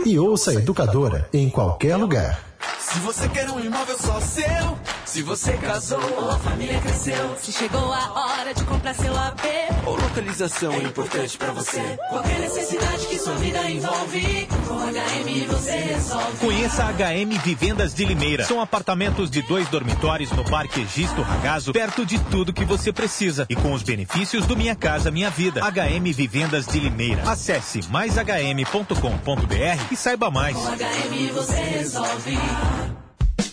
E 0.05 0.19
ouça 0.19 0.51
a 0.51 0.55
Educadora 0.55 1.29
em 1.33 1.49
qualquer 1.49 1.97
lugar. 1.97 2.41
Se 2.79 2.99
você 3.01 3.29
quer 3.29 3.51
um 3.51 3.59
imóvel 3.59 3.99
só 3.99 4.21
seu, 4.21 4.79
Se 5.15 5.23
você 5.23 5.53
casou 5.59 6.03
ou 6.17 6.29
a 6.29 6.41
família 6.41 6.81
cresceu. 6.81 7.37
Se 7.41 7.53
chegou 7.53 7.93
a 7.93 8.13
hora 8.15 8.53
de 8.53 8.65
comprar 8.65 8.93
seu 8.95 9.17
AP. 9.17 9.45
Ou 9.87 9.95
localização 9.95 10.73
é 10.73 10.79
importante 10.79 11.39
pra 11.39 11.53
você. 11.53 11.81
Qualquer 12.09 12.41
necessidade 12.41 13.07
que 13.07 13.17
sua 13.17 13.37
vida 13.37 13.71
envolve. 13.71 14.49
Com 14.67 14.75
HM 14.75 15.47
você 15.47 15.71
resolve. 15.71 16.39
Conheça 16.39 16.83
a 16.83 16.91
HM 16.91 17.31
Vivendas 17.45 17.95
de 17.95 18.05
Limeira. 18.05 18.45
São 18.45 18.61
apartamentos 18.61 19.31
de 19.31 19.41
dois 19.43 19.69
dormitórios 19.69 20.33
no 20.33 20.45
Parque 20.45 20.81
Egisto 20.81 21.23
Ragazo, 21.23 21.73
perto 21.73 22.05
de 22.05 22.19
tudo 22.19 22.53
que 22.53 22.65
você 22.65 22.93
precisa 22.93 23.47
e 23.49 23.55
com 23.55 23.73
os 23.73 23.85
benefícios 23.85 24.47
do 24.47 24.57
Minha 24.57 24.75
Casa 24.75 25.13
Minha 25.13 25.31
Vida. 25.31 25.61
HM 25.61 26.13
Vivendas 26.13 26.67
de 26.67 26.81
Limeira. 26.81 27.23
Acesse 27.31 27.83
maishm.com.br 27.89 29.93
e 29.93 29.97
saiba 29.97 30.29
mais. 30.29 30.57
Com 30.57 30.73
HM 30.73 31.33
você 31.33 31.55
resolve. 31.55 32.37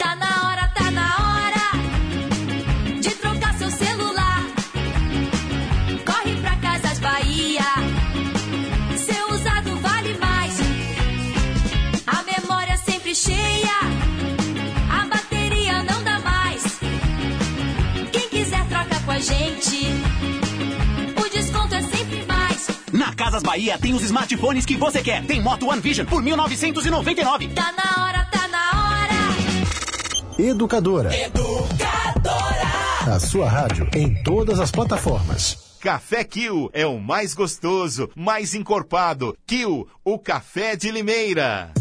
Tá 0.01 0.15
na 0.15 0.49
hora, 0.49 0.60
gente. 19.21 19.87
O 21.17 21.29
desconto 21.29 21.75
é 21.75 21.81
sempre 21.81 22.25
mais. 22.25 22.67
Na 22.91 23.13
Casas 23.13 23.43
Bahia 23.43 23.77
tem 23.77 23.93
os 23.93 24.01
smartphones 24.01 24.65
que 24.65 24.75
você 24.75 25.01
quer. 25.01 25.23
Tem 25.25 25.41
Moto 25.41 25.67
One 25.67 25.81
Vision 25.81 26.05
por 26.07 26.21
1999. 26.21 27.47
Tá 27.49 27.71
na 27.71 28.03
hora, 28.03 28.25
tá 28.25 28.47
na 28.47 28.71
hora. 28.79 30.41
Educadora. 30.49 31.15
Educadora. 31.15 32.71
A 33.07 33.19
sua 33.19 33.49
rádio 33.49 33.89
em 33.95 34.21
todas 34.23 34.59
as 34.59 34.71
plataformas. 34.71 35.77
Café 35.79 36.23
Kill 36.23 36.69
é 36.73 36.85
o 36.85 36.99
mais 36.99 37.33
gostoso, 37.33 38.09
mais 38.15 38.53
encorpado. 38.53 39.35
Kill, 39.47 39.87
o 40.03 40.19
café 40.19 40.75
de 40.75 40.91
Limeira. 40.91 41.71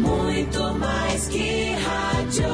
Muito 0.00 0.74
mais 0.74 1.28
que 1.28 1.72
rádio. 1.72 2.44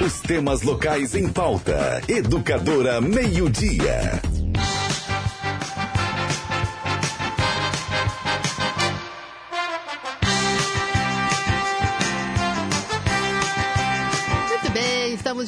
Os 0.06 0.20
temas 0.22 0.62
locais 0.62 1.16
em 1.16 1.28
pauta. 1.30 2.02
Educadora 2.08 3.02
Meio 3.02 3.50
Dia. 3.50 4.22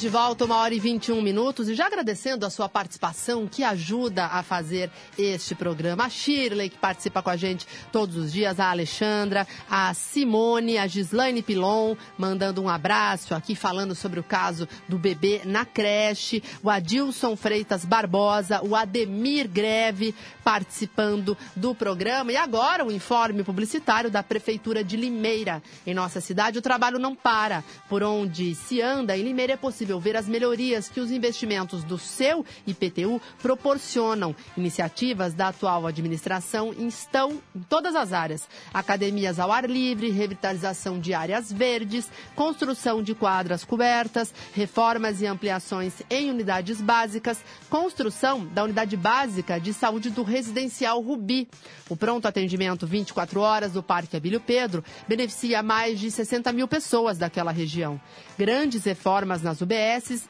De 0.08 0.12
volta, 0.12 0.46
uma 0.46 0.56
hora 0.60 0.74
e 0.74 0.80
21 0.80 1.22
minutos. 1.22 1.67
E 1.67 1.76
já 1.76 1.88
agradecendo 1.88 2.46
a 2.46 2.50
sua 2.50 2.70
participação, 2.70 3.46
que 3.46 3.62
ajuda 3.62 4.28
a 4.28 4.41
fazer 4.41 4.89
este 5.17 5.54
programa. 5.54 6.06
A 6.06 6.10
Shirley, 6.10 6.70
que 6.70 6.78
participa 6.78 7.22
com 7.22 7.30
a 7.30 7.36
gente 7.36 7.67
todos 7.91 8.15
os 8.15 8.32
dias, 8.32 8.58
a 8.58 8.72
Alexandra, 8.72 9.46
a 9.70 9.93
Simone, 9.93 10.78
a 10.78 10.88
Gislaine 10.88 11.43
Pilon, 11.43 11.98
mandando 12.17 12.62
um 12.62 12.70
abraço 12.70 13.36
aqui, 13.36 13.54
falando 13.54 13.93
sobre 13.93 14.17
o 14.17 14.24
caso 14.24 14.65
do 14.88 14.98
bebê 14.98 15.41
na 15.43 15.65
creche. 15.65 16.41
O 16.63 16.70
Adilson 16.70 17.36
Freitas 17.36 17.84
Barbosa, 17.84 18.62
o 18.63 18.78
Ademir 18.78 19.50
Greve, 19.50 20.15
participando 20.41 21.38
do 21.54 21.76
programa. 21.76 22.32
E 22.32 22.38
agora 22.38 22.86
o 22.86 22.93
informe 22.93 23.43
publicitário 23.43 24.10
da 24.10 24.24
Prefeitura 24.24 24.86
de 24.86 24.96
Limeira. 24.96 25.62
Em 25.86 25.93
nossa 25.93 26.22
cidade, 26.22 26.58
o 26.58 26.62
trabalho 26.62 26.98
não 26.98 27.13
para. 27.13 27.62
Por 27.89 28.02
onde 28.04 28.56
se 28.56 28.82
anda, 28.82 29.17
em 29.17 29.24
Limeira 29.24 29.52
é 29.52 29.58
possível 29.58 29.96
ver 29.99 30.15
as 30.15 30.27
melhorias 30.27 30.89
que 30.89 30.99
os 30.99 31.12
investimentos 31.12 31.83
do 31.83 31.97
seu 31.97 32.45
IPTU 32.65 33.21
proporcionam. 33.41 34.36
Iniciativas 34.55 35.33
da 35.33 35.49
atual 35.49 35.88
administração 35.88 36.73
estão 36.73 37.41
em 37.55 37.60
todas 37.62 37.95
as 37.95 38.13
áreas: 38.13 38.47
academias 38.73 39.39
ao 39.39 39.51
ar 39.51 39.69
livre, 39.69 40.10
revitalização 40.10 40.99
de 40.99 41.13
áreas 41.13 41.51
verdes, 41.51 42.10
construção 42.36 43.01
de 43.01 43.13
quadras 43.13 43.63
cobertas, 43.63 44.33
reformas 44.53 45.21
e 45.21 45.25
ampliações 45.25 45.93
em 46.10 46.29
unidades 46.29 46.81
básicas, 46.81 47.43
construção 47.69 48.45
da 48.45 48.63
unidade 48.63 48.95
básica 48.95 49.60
de 49.60 49.73
saúde 49.73 50.10
do 50.10 50.23
residencial 50.23 51.01
Rubi. 51.01 51.47
O 51.89 51.95
pronto 51.95 52.27
atendimento 52.27 52.86
24 52.86 53.39
horas 53.39 53.71
do 53.71 53.83
Parque 53.83 54.17
Abílio 54.17 54.39
Pedro 54.39 54.83
beneficia 55.07 55.63
mais 55.63 55.99
de 55.99 56.12
60 56.12 56.51
mil 56.51 56.67
pessoas 56.67 57.17
daquela 57.17 57.51
região. 57.51 57.99
Grandes 58.38 58.83
reformas 58.83 59.41
nas 59.41 59.62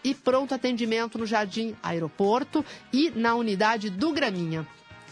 E 0.04 0.14
pronto 0.14 0.54
atendimento 0.54 1.18
no 1.18 1.26
Jardim 1.26 1.76
Aeroporto 1.82 2.64
e 2.94 3.10
na 3.10 3.36
unidade 3.36 3.90
do 3.90 4.12
Graminha. 4.12 4.68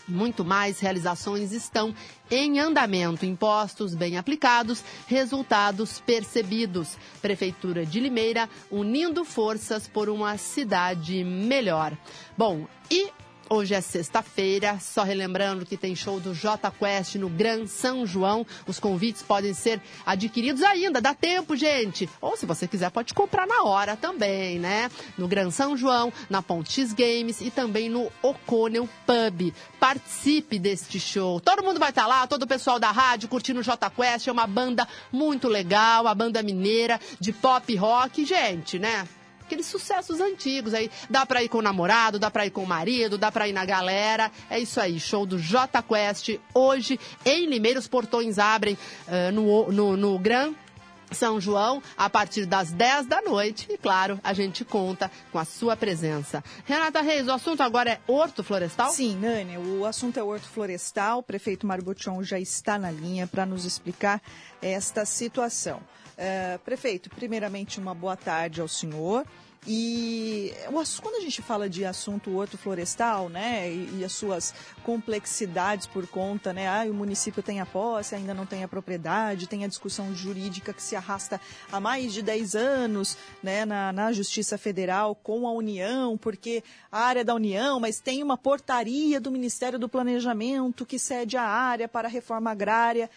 Muito 0.08 0.46
mais 0.46 0.80
realizações 0.80 1.52
estão 1.52 1.94
em 2.30 2.60
andamento. 2.60 3.26
Impostos 3.26 3.96
bem 3.96 4.18
aplicados, 4.18 4.84
resultados 5.08 6.00
percebidos. 6.00 6.96
Prefeitura 7.22 7.86
de 7.86 8.00
Limeira 8.00 8.48
unindo 8.70 9.26
forças 9.26 9.88
por 9.88 10.08
uma 10.08 10.38
cidade 10.38 11.24
melhor. 11.24 11.98
Bom, 12.38 12.68
e 12.90 13.10
Hoje 13.48 13.76
é 13.76 13.82
sexta-feira, 13.82 14.80
só 14.80 15.04
relembrando 15.04 15.68
que 15.68 15.78
tem 15.78 15.96
show 15.96 16.20
do 16.20 16.34
J 16.34 16.72
Quest 16.72 17.16
no 17.16 17.30
Gran 17.30 17.68
São 17.68 18.04
João. 18.04 18.44
Os 18.66 18.80
convites 18.80 19.22
podem 19.22 19.54
ser 19.54 19.80
adquiridos 20.04 20.64
ainda, 20.64 21.00
dá 21.00 21.14
tempo, 21.14 21.56
gente. 21.56 22.10
Ou 22.20 22.36
se 22.36 22.48
você 22.48 22.68
quiser, 22.68 22.90
pode 22.90 23.14
comprar 23.14 23.46
na 23.46 23.62
hora 23.62 23.96
também, 23.96 24.58
né? 24.58 24.90
No 25.16 25.28
Gran 25.28 25.52
São 25.52 25.78
João, 25.78 26.12
na 26.28 26.42
Pontes 26.42 26.92
Games 26.92 27.40
e 27.40 27.52
também 27.52 27.88
no 27.88 28.12
O'Connell 28.24 28.90
Pub. 29.06 29.54
Participe 29.80 30.58
deste 30.58 31.00
show. 31.00 31.40
Todo 31.40 31.64
mundo 31.64 31.80
vai 31.80 31.90
estar 31.90 32.08
lá, 32.08 32.26
todo 32.26 32.44
o 32.44 32.48
pessoal 32.48 32.80
da 32.80 32.90
rádio 32.90 33.30
curtindo 33.30 33.60
o 33.60 33.64
J 33.64 33.92
Quest. 33.92 34.28
É 34.28 34.32
uma 34.32 34.48
banda 34.48 34.88
muito 35.12 35.48
legal, 35.48 36.08
a 36.08 36.16
banda 36.16 36.42
mineira 36.42 37.00
de 37.20 37.32
pop 37.32 37.76
rock. 37.76 38.26
Gente, 38.26 38.80
né? 38.80 39.08
Aqueles 39.46 39.66
sucessos 39.66 40.20
antigos 40.20 40.74
aí. 40.74 40.90
Dá 41.10 41.26
pra 41.26 41.44
ir 41.44 41.50
com 41.50 41.60
o 41.60 41.62
namorado, 41.62 42.20
dá 42.20 42.30
pra 42.30 42.46
ir 42.46 42.52
com 42.52 42.64
o 42.64 42.68
marido, 42.68 43.18
dá 43.18 43.32
pra 43.32 43.48
ir 43.48 43.54
na 43.54 43.66
galera. 43.66 44.32
É 44.50 44.60
isso 44.60 44.80
aí, 44.82 45.00
show 45.00 45.26
do 45.26 45.40
J 45.40 45.82
Quest 45.84 46.38
hoje 46.54 47.00
em 47.24 47.46
Limeira. 47.46 47.80
Os 47.80 47.88
portões 47.88 48.40
abrem 48.40 48.78
uh, 49.08 49.32
no, 49.32 49.72
no, 49.72 49.98
no 49.98 50.20
Gran 50.20 50.54
são 51.12 51.40
João, 51.40 51.82
a 51.96 52.10
partir 52.10 52.46
das 52.46 52.72
10 52.72 53.06
da 53.06 53.22
noite. 53.22 53.68
E, 53.70 53.78
claro, 53.78 54.20
a 54.24 54.34
gente 54.34 54.66
conta 54.66 55.10
com 55.32 55.40
a 55.40 55.46
sua 55.46 55.76
presença. 55.78 56.44
Renata 56.66 57.02
Reis, 57.02 57.28
o 57.28 57.32
assunto 57.32 57.62
agora 57.62 57.92
é 57.92 58.00
horto 58.08 58.44
florestal? 58.44 58.90
Sim, 58.92 59.16
Nani, 59.18 59.58
o 59.58 59.86
assunto 59.86 60.20
é 60.20 60.24
horto 60.24 60.48
florestal. 60.48 61.20
O 61.20 61.24
prefeito 61.24 61.66
Mário 61.66 61.86
já 62.22 62.40
está 62.40 62.78
na 62.78 62.92
linha 62.92 63.28
para 63.28 63.46
nos 63.46 63.66
explicar 63.66 64.22
esta 64.62 65.06
situação. 65.06 65.80
Uh, 66.18 66.60
prefeito, 66.60 67.10
primeiramente, 67.10 67.80
uma 67.80 67.94
boa 67.94 68.16
tarde 68.16 68.62
ao 68.62 68.68
senhor. 68.68 69.26
E 69.68 70.54
quando 71.02 71.16
a 71.16 71.22
gente 71.22 71.42
fala 71.42 71.68
de 71.68 71.84
assunto 71.86 72.36
horto 72.36 72.56
florestal, 72.56 73.30
né, 73.30 73.72
e, 73.72 74.00
e, 74.00 74.06
as 74.06 74.12
suas 74.12 74.54
complexidades 74.84 75.88
por 75.88 76.06
conta, 76.06 76.54
né, 76.54 76.68
ah, 76.68 76.86
o 76.88 76.94
município 76.94 77.42
tem 77.42 77.60
a 77.60 77.66
posse, 77.66 78.14
ainda 78.14 78.34
não 78.34 78.46
tem 78.46 78.64
a 78.64 78.68
propriedade, 78.68 79.48
tem 79.48 79.64
a 79.64 79.68
discussão 79.68 80.14
jurídica 80.14 80.72
que 80.72 80.84
se 80.84 80.96
arrasta 80.96 81.42
há 81.72 81.80
mais 81.80 82.14
de 82.14 82.22
10 82.22 82.56
anos, 82.56 83.18
né, 83.42 83.66
na, 83.66 83.92
na 83.92 84.12
Justiça 84.12 84.56
Federal 84.56 85.16
com 85.16 85.48
a 85.48 85.52
União, 85.52 86.16
porque 86.16 86.64
a 86.92 87.00
área 87.00 87.26
da 87.26 87.34
União, 87.34 87.80
mas 87.80 88.00
tem 88.00 88.22
uma 88.22 88.38
portaria 88.38 89.20
do 89.20 89.32
Ministério 89.32 89.80
do 89.80 89.90
Planejamento 89.90 90.86
que 90.86 91.00
cede 91.00 91.38
a 91.38 91.44
área 91.44 91.88
para 91.88 92.08
a 92.08 92.12
reforma 92.12 92.52
agrária 92.52 93.10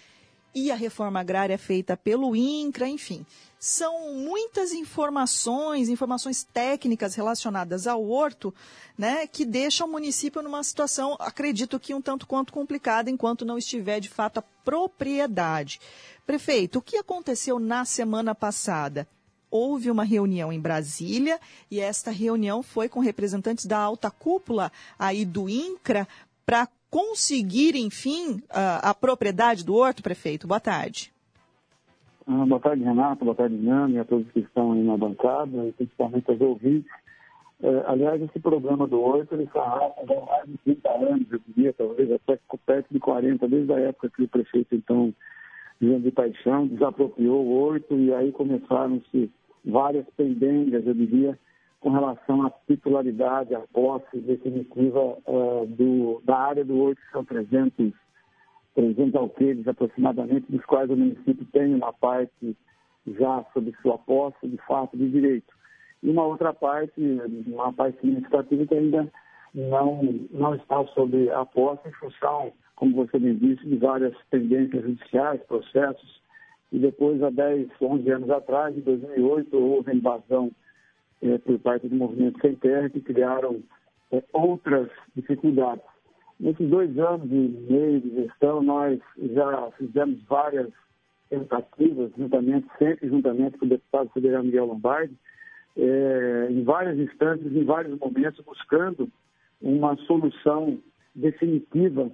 e 0.58 0.72
a 0.72 0.74
reforma 0.74 1.20
agrária 1.20 1.56
feita 1.56 1.96
pelo 1.96 2.34
INCRA, 2.34 2.88
enfim. 2.88 3.24
São 3.60 4.12
muitas 4.14 4.72
informações, 4.72 5.88
informações 5.88 6.42
técnicas 6.42 7.14
relacionadas 7.14 7.86
ao 7.86 8.04
horto, 8.04 8.52
né, 8.96 9.26
que 9.28 9.44
deixam 9.44 9.86
o 9.86 9.90
município 9.90 10.42
numa 10.42 10.62
situação, 10.64 11.16
acredito 11.20 11.78
que 11.78 11.94
um 11.94 12.00
tanto 12.00 12.26
quanto 12.26 12.52
complicada, 12.52 13.08
enquanto 13.08 13.44
não 13.44 13.56
estiver 13.56 14.00
de 14.00 14.08
fato 14.08 14.38
a 14.38 14.42
propriedade. 14.42 15.80
Prefeito, 16.26 16.80
o 16.80 16.82
que 16.82 16.96
aconteceu 16.96 17.60
na 17.60 17.84
semana 17.84 18.34
passada? 18.34 19.06
Houve 19.50 19.90
uma 19.90 20.04
reunião 20.04 20.52
em 20.52 20.60
Brasília 20.60 21.40
e 21.70 21.80
esta 21.80 22.10
reunião 22.10 22.62
foi 22.62 22.88
com 22.88 23.00
representantes 23.00 23.64
da 23.64 23.78
alta 23.78 24.10
cúpula 24.10 24.70
aí 24.98 25.24
do 25.24 25.48
INCRA 25.48 26.06
para 26.44 26.68
conseguir, 26.90 27.76
enfim, 27.76 28.42
a, 28.50 28.90
a 28.90 28.94
propriedade 28.94 29.64
do 29.64 29.74
horto, 29.74 30.02
prefeito? 30.02 30.46
Boa 30.46 30.60
tarde. 30.60 31.12
Ah, 32.26 32.44
boa 32.44 32.60
tarde, 32.60 32.84
Renato, 32.84 33.24
boa 33.24 33.34
tarde, 33.34 33.56
Nani, 33.56 33.98
a 33.98 34.04
todos 34.04 34.30
que 34.32 34.40
estão 34.40 34.72
aí 34.72 34.82
na 34.82 34.96
bancada, 34.96 35.72
principalmente 35.76 36.30
aos 36.30 36.40
ouvintes. 36.40 36.90
É, 37.60 37.84
aliás, 37.86 38.20
esse 38.22 38.38
programa 38.38 38.86
do 38.86 39.00
Horto, 39.00 39.34
ele 39.34 39.44
está 39.44 39.60
há 39.62 40.26
mais 40.26 40.46
de 40.46 40.58
30 40.58 40.90
anos, 40.90 41.26
eu 41.32 41.40
diria, 41.48 41.72
talvez 41.72 42.12
até 42.12 42.38
perto 42.64 42.86
de 42.90 43.00
40, 43.00 43.48
desde 43.48 43.72
a 43.72 43.80
época 43.80 44.10
que 44.14 44.22
o 44.22 44.28
prefeito, 44.28 44.74
então, 44.74 45.12
João 45.80 46.00
de 46.00 46.10
Paixão, 46.10 46.66
desapropriou 46.66 47.44
o 47.44 47.52
Horto, 47.58 47.96
e 47.96 48.12
aí 48.14 48.30
começaram-se 48.30 49.30
várias 49.64 50.06
pendengas, 50.16 50.86
eu 50.86 50.94
diria, 50.94 51.38
com 51.80 51.90
relação 51.90 52.46
à 52.46 52.50
titularidade, 52.66 53.54
à 53.54 53.60
posse 53.72 54.18
definitiva 54.18 55.16
uh, 55.26 55.66
do, 55.66 56.20
da 56.24 56.36
área 56.36 56.64
do 56.64 56.76
Horto, 56.76 57.00
que 57.00 57.12
são 57.12 57.24
300 57.24 57.92
300 58.74 59.14
alqueires 59.16 59.66
aproximadamente, 59.66 60.52
dos 60.52 60.64
quais 60.64 60.88
o 60.88 60.96
município 60.96 61.44
tem 61.46 61.74
uma 61.74 61.92
parte 61.92 62.56
já 63.06 63.44
sob 63.52 63.74
sua 63.82 63.98
posse, 63.98 64.46
de 64.46 64.56
fato, 64.58 64.96
de 64.96 65.10
direito. 65.10 65.52
E 66.00 66.08
uma 66.08 66.24
outra 66.24 66.52
parte, 66.52 67.00
uma 67.46 67.72
parte 67.72 68.00
significativa 68.00 68.66
que 68.66 68.74
ainda 68.74 69.10
não, 69.52 70.00
não 70.30 70.54
está 70.54 70.84
sob 70.94 71.28
a 71.30 71.44
posse 71.44 71.88
em 71.88 71.92
função, 71.92 72.52
como 72.76 72.94
você 72.94 73.18
bem 73.18 73.34
disse, 73.34 73.66
de 73.66 73.76
várias 73.76 74.14
pendências 74.30 74.80
judiciais, 74.82 75.42
processos. 75.48 76.22
E 76.70 76.78
depois, 76.78 77.20
há 77.20 77.30
10, 77.30 77.68
11 77.80 78.10
anos 78.10 78.30
atrás, 78.30 78.76
em 78.76 78.80
2008, 78.80 79.56
houve 79.56 79.90
a 79.90 79.94
invasão 79.94 80.52
eh, 81.22 81.38
por 81.38 81.58
parte 81.60 81.88
do 81.88 81.96
movimento 81.96 82.40
Sem 82.40 82.54
Terra, 82.56 82.88
que 82.90 83.00
criaram 83.00 83.62
eh, 84.12 84.22
outras 84.32 84.88
dificuldades. 85.14 85.84
Nesses 86.40 86.68
dois 86.68 86.96
anos 86.98 87.26
e 87.30 87.66
meio 87.70 88.00
de 88.00 88.10
gestão, 88.14 88.62
nós 88.62 89.00
já 89.16 89.70
fizemos 89.76 90.22
várias 90.24 90.70
tentativas, 91.28 92.12
juntamente, 92.16 92.66
sempre 92.78 93.08
juntamente 93.08 93.58
com 93.58 93.66
o 93.66 93.68
deputado 93.68 94.08
federal 94.10 94.44
Miguel 94.44 94.66
Lombardi, 94.66 95.14
é, 95.76 96.48
em 96.50 96.62
várias 96.64 96.98
instâncias, 96.98 97.52
em 97.52 97.64
vários 97.64 97.98
momentos, 97.98 98.44
buscando 98.44 99.08
uma 99.60 99.96
solução 100.06 100.78
definitiva 101.14 102.10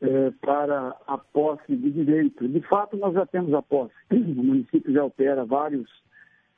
é, 0.00 0.30
para 0.40 0.96
a 1.06 1.18
posse 1.18 1.74
de 1.74 1.90
direito. 1.90 2.48
De 2.48 2.60
fato, 2.62 2.96
nós 2.96 3.14
já 3.14 3.26
temos 3.26 3.52
a 3.54 3.62
posse. 3.62 3.94
O 4.10 4.16
município 4.16 4.92
já 4.92 5.04
opera 5.04 5.44
vários 5.44 5.88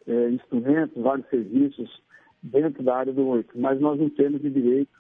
é, 0.09 0.31
instrumentos, 0.31 1.01
vários 1.01 1.29
serviços 1.29 2.03
dentro 2.43 2.83
da 2.83 2.97
área 2.97 3.13
do 3.13 3.27
oito, 3.29 3.59
mas 3.59 3.81
nós 3.81 4.01
não 4.01 4.09
temos 4.09 4.41
de 4.41 4.51
direito 4.51 4.99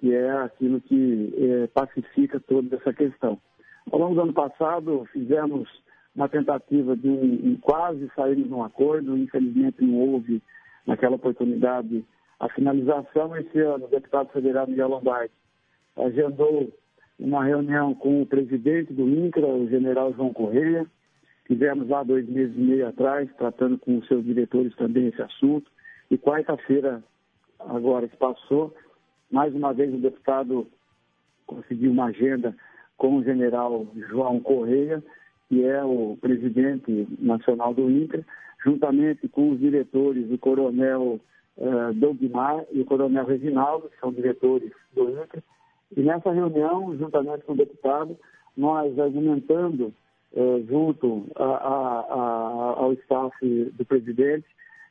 que 0.00 0.14
é 0.14 0.30
aquilo 0.30 0.80
que 0.80 1.34
é, 1.36 1.66
pacifica 1.68 2.40
toda 2.40 2.76
essa 2.76 2.92
questão. 2.92 3.38
Ao 3.90 3.98
longo 3.98 4.14
do 4.14 4.20
ano 4.22 4.32
passado, 4.32 5.08
fizemos 5.12 5.68
uma 6.14 6.28
tentativa 6.28 6.96
de 6.96 7.08
um, 7.08 7.56
quase 7.60 8.10
sairmos 8.14 8.48
num 8.48 8.62
acordo, 8.62 9.16
infelizmente 9.16 9.84
não 9.84 9.98
houve 9.98 10.42
naquela 10.86 11.16
oportunidade 11.16 12.04
a 12.40 12.48
finalização. 12.48 13.36
Esse 13.36 13.58
ano, 13.60 13.86
o 13.86 13.88
deputado 13.88 14.28
federal 14.30 14.66
Miguel 14.66 14.88
Lombardi 14.88 15.32
agendou 15.96 16.72
uma 17.18 17.44
reunião 17.44 17.94
com 17.94 18.22
o 18.22 18.26
presidente 18.26 18.92
do 18.92 19.08
INCRA, 19.08 19.46
o 19.46 19.68
general 19.68 20.12
João 20.14 20.32
Correia. 20.32 20.86
Tivemos 21.48 21.88
lá 21.88 22.02
dois 22.02 22.28
meses 22.28 22.54
e 22.54 22.60
meio 22.60 22.86
atrás, 22.86 23.28
tratando 23.38 23.78
com 23.78 23.96
os 23.98 24.06
seus 24.06 24.22
diretores 24.22 24.76
também 24.76 25.08
esse 25.08 25.22
assunto. 25.22 25.70
E 26.10 26.18
quarta-feira, 26.18 27.02
agora 27.58 28.06
que 28.06 28.16
passou, 28.18 28.74
mais 29.30 29.54
uma 29.54 29.72
vez 29.72 29.92
o 29.92 29.98
deputado 29.98 30.66
conseguiu 31.46 31.90
uma 31.90 32.06
agenda 32.06 32.54
com 32.98 33.16
o 33.16 33.24
general 33.24 33.86
João 34.10 34.40
Correia, 34.40 35.02
que 35.48 35.64
é 35.64 35.82
o 35.82 36.18
presidente 36.20 37.08
nacional 37.18 37.72
do 37.72 37.90
INCRA, 37.90 38.22
juntamente 38.62 39.26
com 39.28 39.50
os 39.50 39.58
diretores, 39.58 40.30
o 40.30 40.36
coronel 40.36 41.18
uh, 41.56 41.94
Dougmar 41.94 42.66
e 42.72 42.82
o 42.82 42.84
coronel 42.84 43.24
Reginaldo, 43.24 43.88
que 43.88 43.98
são 43.98 44.12
diretores 44.12 44.70
do 44.94 45.08
INCRA. 45.08 45.42
E 45.96 46.02
nessa 46.02 46.30
reunião, 46.30 46.94
juntamente 46.98 47.44
com 47.44 47.52
o 47.54 47.56
deputado, 47.56 48.18
nós 48.54 48.98
argumentando 48.98 49.94
uh, 50.32 50.66
junto 50.68 51.26
a, 51.36 51.44
a, 51.44 52.00
a, 52.00 52.74
ao 52.78 52.92
staff 52.94 53.34
do 53.42 53.84
presidente, 53.84 54.46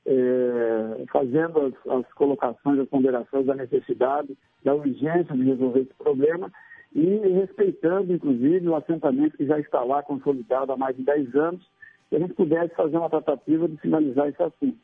é, 0.07 1.05
fazendo 1.11 1.59
as, 1.65 1.91
as, 1.91 2.13
colocações, 2.13 2.79
as 2.79 2.87
ponderações 2.87 3.45
da 3.45 3.55
necessidade, 3.55 4.37
da 4.63 4.73
urgência 4.73 5.35
de 5.35 5.43
resolver 5.43 5.81
esse 5.81 5.93
problema 5.95 6.49
e 6.95 7.17
respeitando, 7.33 8.13
inclusive, 8.13 8.67
o 8.69 8.75
assentamento 8.75 9.35
que 9.35 9.45
já 9.45 9.59
está 9.59 9.83
lá 9.83 10.01
consolidado 10.01 10.71
há 10.71 10.77
mais 10.77 10.95
de 10.95 11.03
10 11.03 11.35
anos, 11.35 11.69
que 12.09 12.15
a 12.15 12.19
gente 12.19 12.33
pudesse 12.33 12.73
fazer 12.73 12.97
uma 12.97 13.09
tratativa 13.09 13.67
de 13.67 13.75
finalizar 13.77 14.29
esse 14.29 14.41
assunto. 14.41 14.77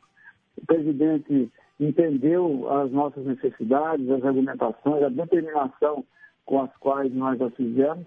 O 0.58 0.66
presidente 0.66 1.50
entendeu 1.80 2.70
as 2.70 2.92
nossas 2.92 3.24
necessidades, 3.24 4.08
as 4.10 4.24
argumentações, 4.24 5.02
a 5.02 5.08
determinação 5.08 6.04
com 6.44 6.62
as 6.62 6.70
quais 6.76 7.12
nós 7.14 7.40
as 7.40 7.54
fizemos 7.54 8.06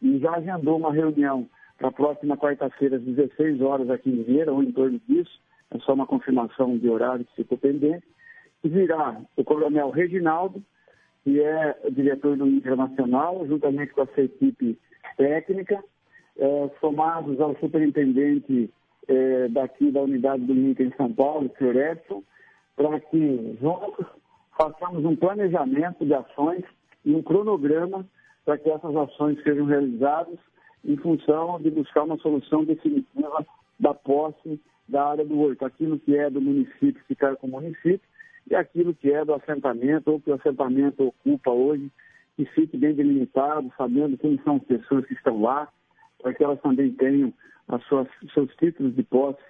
e 0.00 0.18
já 0.18 0.36
agendou 0.36 0.76
uma 0.76 0.92
reunião 0.92 1.48
para 1.82 1.88
a 1.88 1.92
próxima 1.92 2.36
quarta-feira, 2.36 2.96
às 2.96 3.02
16 3.02 3.60
horas, 3.60 3.90
aqui 3.90 4.08
em 4.08 4.22
Vieira, 4.22 4.52
ou 4.52 4.62
em 4.62 4.70
torno 4.70 5.00
disso, 5.08 5.40
é 5.72 5.78
só 5.80 5.94
uma 5.94 6.06
confirmação 6.06 6.78
de 6.78 6.88
horário 6.88 7.24
que 7.24 7.42
ficou 7.42 7.58
pendente, 7.58 8.06
e 8.62 8.68
virá 8.68 9.20
o 9.36 9.42
coronel 9.42 9.90
Reginaldo, 9.90 10.62
que 11.24 11.40
é 11.40 11.76
diretor 11.90 12.36
do 12.36 12.46
Internacional, 12.46 13.44
juntamente 13.48 13.92
com 13.94 14.02
a 14.02 14.06
sua 14.06 14.22
equipe 14.22 14.78
técnica, 15.16 15.82
é, 16.38 16.70
somados 16.80 17.40
ao 17.40 17.56
superintendente 17.58 18.70
é, 19.08 19.48
daqui 19.48 19.90
da 19.90 20.02
unidade 20.02 20.44
do 20.44 20.54
INCA 20.54 20.84
em 20.84 20.92
São 20.96 21.12
Paulo, 21.12 21.50
o 21.52 21.58
senhor 21.58 21.74
Edson, 21.74 22.22
para 22.76 23.00
que 23.00 23.58
juntos 23.60 24.06
façamos 24.56 25.04
um 25.04 25.16
planejamento 25.16 26.06
de 26.06 26.14
ações 26.14 26.62
e 27.04 27.12
um 27.12 27.22
cronograma 27.24 28.06
para 28.44 28.56
que 28.56 28.70
essas 28.70 28.94
ações 28.94 29.42
sejam 29.42 29.66
realizadas 29.66 30.38
em 30.84 30.96
função 30.96 31.60
de 31.60 31.70
buscar 31.70 32.02
uma 32.02 32.18
solução 32.18 32.64
definitiva 32.64 33.46
da 33.78 33.94
posse 33.94 34.60
da 34.88 35.08
área 35.08 35.24
do 35.24 35.40
horto, 35.40 35.64
aquilo 35.64 35.98
que 35.98 36.16
é 36.16 36.28
do 36.28 36.40
município 36.40 37.02
ficar 37.06 37.36
com 37.36 37.46
o 37.46 37.50
município 37.50 38.00
e 38.50 38.54
aquilo 38.54 38.94
que 38.94 39.10
é 39.10 39.24
do 39.24 39.34
assentamento 39.34 40.08
ou 40.10 40.20
que 40.20 40.30
o 40.30 40.34
assentamento 40.34 41.04
ocupa 41.04 41.50
hoje, 41.50 41.90
que 42.36 42.44
fique 42.46 42.76
bem 42.76 42.94
delimitado, 42.94 43.72
sabendo 43.76 44.18
quem 44.18 44.38
são 44.44 44.56
as 44.56 44.64
pessoas 44.64 45.06
que 45.06 45.14
estão 45.14 45.40
lá, 45.40 45.68
para 46.20 46.34
que 46.34 46.42
elas 46.42 46.60
também 46.60 46.90
tenham 46.92 47.32
as 47.68 47.82
suas, 47.84 48.08
seus 48.34 48.54
títulos 48.56 48.94
de 48.94 49.02
posse 49.04 49.40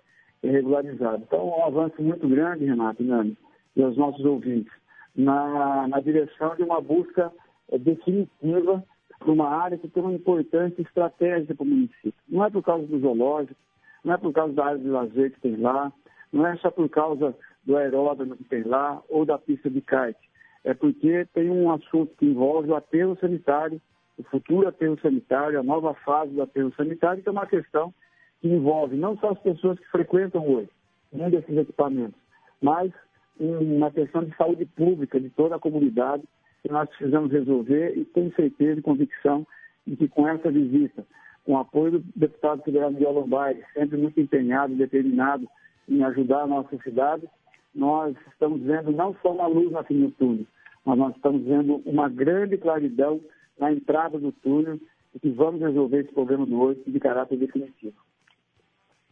regularizados. 0.42 1.22
Então, 1.26 1.48
um 1.48 1.64
avanço 1.64 2.02
muito 2.02 2.28
grande, 2.28 2.64
Renato 2.64 3.02
Nani, 3.02 3.36
e 3.74 3.82
aos 3.82 3.96
nossos 3.96 4.24
ouvintes, 4.24 4.72
na, 5.16 5.88
na 5.88 6.00
direção 6.00 6.54
de 6.56 6.62
uma 6.62 6.80
busca 6.80 7.32
definitiva 7.80 8.84
de 9.24 9.30
uma 9.30 9.48
área 9.48 9.78
que 9.78 9.88
tem 9.88 10.02
uma 10.02 10.12
importância 10.12 10.82
estratégica 10.82 11.54
para 11.54 11.64
o 11.64 11.66
município. 11.66 12.14
Não 12.28 12.44
é 12.44 12.50
por 12.50 12.62
causa 12.62 12.86
do 12.86 12.98
zoológico, 12.98 13.58
não 14.04 14.14
é 14.14 14.16
por 14.16 14.32
causa 14.32 14.52
da 14.52 14.66
área 14.66 14.78
de 14.78 14.88
lazer 14.88 15.32
que 15.32 15.40
tem 15.40 15.56
lá, 15.56 15.92
não 16.32 16.46
é 16.46 16.56
só 16.56 16.70
por 16.70 16.88
causa 16.88 17.36
do 17.64 17.76
aeródromo 17.76 18.36
que 18.36 18.44
tem 18.44 18.62
lá 18.62 19.02
ou 19.08 19.24
da 19.24 19.38
pista 19.38 19.70
de 19.70 19.80
kite. 19.80 20.30
É 20.64 20.74
porque 20.74 21.26
tem 21.34 21.50
um 21.50 21.70
assunto 21.70 22.14
que 22.16 22.26
envolve 22.26 22.70
o 22.70 22.76
aterro 22.76 23.16
sanitário, 23.20 23.80
o 24.16 24.22
futuro 24.24 24.68
aterro 24.68 24.98
sanitário, 25.00 25.58
a 25.58 25.62
nova 25.62 25.94
fase 25.94 26.32
do 26.32 26.42
aterro 26.42 26.72
sanitário, 26.76 27.22
que 27.22 27.28
é 27.28 27.32
uma 27.32 27.46
questão 27.46 27.92
que 28.40 28.48
envolve 28.48 28.96
não 28.96 29.16
só 29.18 29.30
as 29.30 29.38
pessoas 29.38 29.78
que 29.78 29.88
frequentam 29.90 30.46
hoje 30.46 30.70
um 31.12 31.28
desses 31.28 31.56
equipamentos, 31.56 32.18
mas 32.60 32.90
uma 33.38 33.90
questão 33.90 34.24
de 34.24 34.34
saúde 34.36 34.64
pública 34.64 35.20
de 35.20 35.30
toda 35.30 35.56
a 35.56 35.60
comunidade 35.60 36.22
que 36.62 36.70
nós 36.70 36.88
precisamos 36.90 37.32
resolver 37.32 37.96
e 37.96 38.04
tenho 38.04 38.34
certeza 38.34 38.78
e 38.78 38.82
convicção 38.82 39.46
de 39.86 39.96
que 39.96 40.08
com 40.08 40.28
essa 40.28 40.50
visita 40.50 41.04
com 41.44 41.54
o 41.54 41.58
apoio 41.58 41.98
do 41.98 42.04
deputado 42.14 42.62
federal 42.62 42.90
Miguel 42.90 43.12
Lombardi, 43.12 43.62
sempre 43.74 43.98
muito 43.98 44.20
empenhado 44.20 44.74
determinado 44.74 45.46
em 45.88 46.02
ajudar 46.04 46.42
a 46.42 46.46
nossa 46.46 46.76
cidade, 46.78 47.28
nós 47.74 48.14
estamos 48.30 48.60
vendo 48.62 48.92
não 48.92 49.14
só 49.22 49.32
uma 49.32 49.46
luz 49.46 49.70
no 49.70 49.82
fim 49.84 50.00
do 50.00 50.10
túnel, 50.12 50.46
mas 50.84 50.98
nós 50.98 51.16
estamos 51.16 51.42
vendo 51.42 51.82
uma 51.84 52.08
grande 52.08 52.56
claridão 52.56 53.20
na 53.58 53.72
entrada 53.72 54.18
do 54.18 54.30
túnel 54.32 54.78
e 55.14 55.18
que 55.18 55.30
vamos 55.30 55.60
resolver 55.60 56.00
esse 56.00 56.12
problema 56.12 56.46
do 56.46 56.60
hoje 56.60 56.82
de 56.86 57.00
caráter 57.00 57.36
definitivo. 57.38 57.96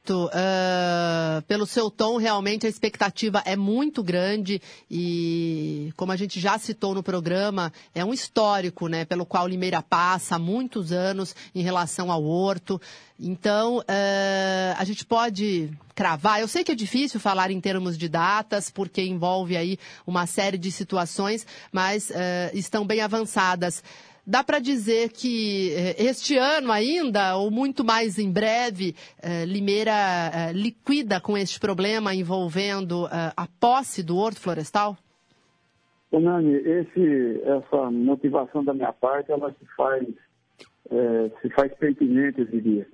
Uh, 0.09 1.43
pelo 1.47 1.67
seu 1.67 1.91
tom, 1.91 2.17
realmente 2.17 2.67
a 2.67 2.69
expectativa 2.69 3.43
é 3.45 3.55
muito 3.55 4.03
grande 4.03 4.61
e, 4.91 5.93
como 5.97 6.11
a 6.11 6.17
gente 6.17 6.41
já 6.41 6.59
citou 6.59 6.95
no 6.95 7.03
programa, 7.03 7.73
é 7.95 8.05
um 8.05 8.13
histórico, 8.13 8.89
né, 8.89 9.05
pelo 9.05 9.27
qual 9.27 9.47
Limeira 9.47 9.83
passa 9.83 10.37
há 10.37 10.39
muitos 10.39 10.91
anos 10.91 11.37
em 11.55 11.63
relação 11.63 12.11
ao 12.11 12.25
horto. 12.25 12.81
Então, 13.19 13.79
uh, 13.79 14.75
a 14.77 14.85
gente 14.85 15.05
pode 15.05 15.71
cravar. 15.95 16.41
Eu 16.41 16.49
sei 16.49 16.65
que 16.65 16.73
é 16.73 16.75
difícil 16.75 17.21
falar 17.21 17.51
em 17.51 17.61
termos 17.61 17.99
de 17.99 18.09
datas, 18.09 18.71
porque 18.71 19.03
envolve 19.03 19.57
aí 19.57 19.79
uma 20.07 20.27
série 20.27 20.57
de 20.57 20.73
situações, 20.73 21.47
mas 21.71 22.09
uh, 22.09 22.15
estão 22.55 22.87
bem 22.87 23.03
avançadas. 23.03 23.85
Dá 24.31 24.45
para 24.45 24.61
dizer 24.61 25.11
que 25.11 25.75
eh, 25.75 25.97
este 25.99 26.39
ano 26.39 26.71
ainda, 26.71 27.37
ou 27.37 27.51
muito 27.51 27.83
mais 27.85 28.17
em 28.17 28.33
breve, 28.33 28.95
eh, 29.21 29.45
Limeira 29.45 29.91
eh, 30.33 30.53
liquida 30.53 31.21
com 31.21 31.37
este 31.37 31.59
problema 31.59 32.15
envolvendo 32.15 33.09
a 33.11 33.49
posse 33.59 34.05
do 34.05 34.17
horto 34.17 34.41
florestal? 34.41 34.97
Nani, 36.13 36.55
esse, 36.55 37.43
essa 37.43 37.91
motivação 37.91 38.63
da 38.63 38.73
minha 38.73 38.93
parte, 38.93 39.33
ela 39.33 39.51
se 39.51 39.67
faz, 39.77 40.07
é, 40.93 41.31
se 41.43 41.51
faz 41.51 41.75
pertinente, 41.75 42.39
eu 42.39 42.47
diria. 42.47 42.87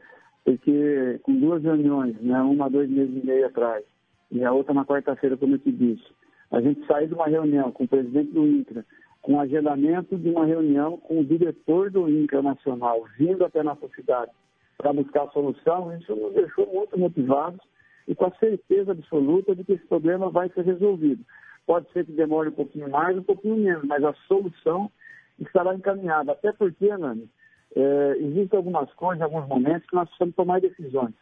Porque 0.43 1.20
com 1.22 1.34
duas 1.39 1.62
reuniões, 1.62 2.18
né, 2.18 2.41
uma 2.41 2.70
dois 2.70 2.89
meses 2.89 3.14
e 3.14 3.26
meio 3.26 3.47
atrás, 3.47 3.84
e 4.30 4.43
a 4.43 4.53
outra 4.53 4.72
na 4.72 4.87
quarta-feira, 4.87 5.37
como 5.37 5.57
eu 5.57 5.59
te 5.59 5.70
disse, 5.70 6.07
a 6.51 6.62
gente 6.62 6.87
saiu 6.87 7.09
de 7.09 7.14
uma 7.14 7.26
reunião 7.26 7.70
com 7.72 7.84
o 7.84 7.89
presidente 7.89 8.32
do 8.32 8.47
INCRA, 8.47 8.87
com 9.27 9.41
agendamento 9.41 10.16
de 10.16 10.31
uma 10.31 10.47
reunião 10.47 10.99
com 10.99 11.18
o 11.18 11.24
diretor 11.24 11.91
do 11.91 12.09
INCRA 12.09 12.43
Nacional, 12.43 13.05
vindo 13.18 13.45
até 13.45 13.61
nossa 13.61 13.89
cidade 13.89 14.31
para 14.79 14.93
buscar 14.93 15.24
a 15.24 15.31
solução, 15.31 15.93
isso 15.97 16.14
nos 16.14 16.33
deixou 16.33 16.64
muito 16.72 16.97
motivados 16.97 17.61
e 18.07 18.14
com 18.14 18.27
a 18.27 18.31
certeza 18.37 18.93
absoluta 18.93 19.53
de 19.57 19.64
que 19.64 19.72
esse 19.72 19.85
problema 19.89 20.31
vai 20.31 20.49
ser 20.51 20.64
resolvido. 20.64 21.24
Pode 21.66 21.91
ser 21.91 22.07
que 22.07 22.12
demore 22.12 22.51
um 22.51 22.53
pouquinho 22.53 22.89
mais, 22.89 23.18
um 23.18 23.22
pouquinho 23.24 23.57
menos, 23.57 23.83
mas 23.85 24.05
a 24.05 24.14
solução 24.29 24.93
estará 25.41 25.74
encaminhada. 25.74 26.31
Até 26.31 26.53
porque, 26.53 26.87
Nani, 26.97 27.29
é, 27.74 28.16
existem 28.20 28.57
algumas 28.57 28.93
coisas, 28.95 29.22
alguns 29.22 29.49
momentos 29.49 29.89
que 29.89 29.97
nós 29.97 30.07
precisamos 30.07 30.37
tomar 30.37 30.61
decisões. 30.61 31.14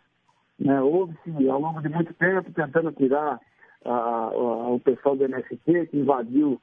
Né? 0.59 0.79
Houve-se, 0.83 1.49
ao 1.49 1.59
longo 1.59 1.81
de 1.81 1.89
muito 1.89 2.13
tempo, 2.13 2.53
tentando 2.53 2.93
tirar 2.93 3.41
a, 3.83 3.91
a, 3.91 4.69
o 4.69 4.79
pessoal 4.79 5.17
do 5.17 5.25
MST, 5.25 5.87
que 5.87 5.97
invadiu, 5.97 6.61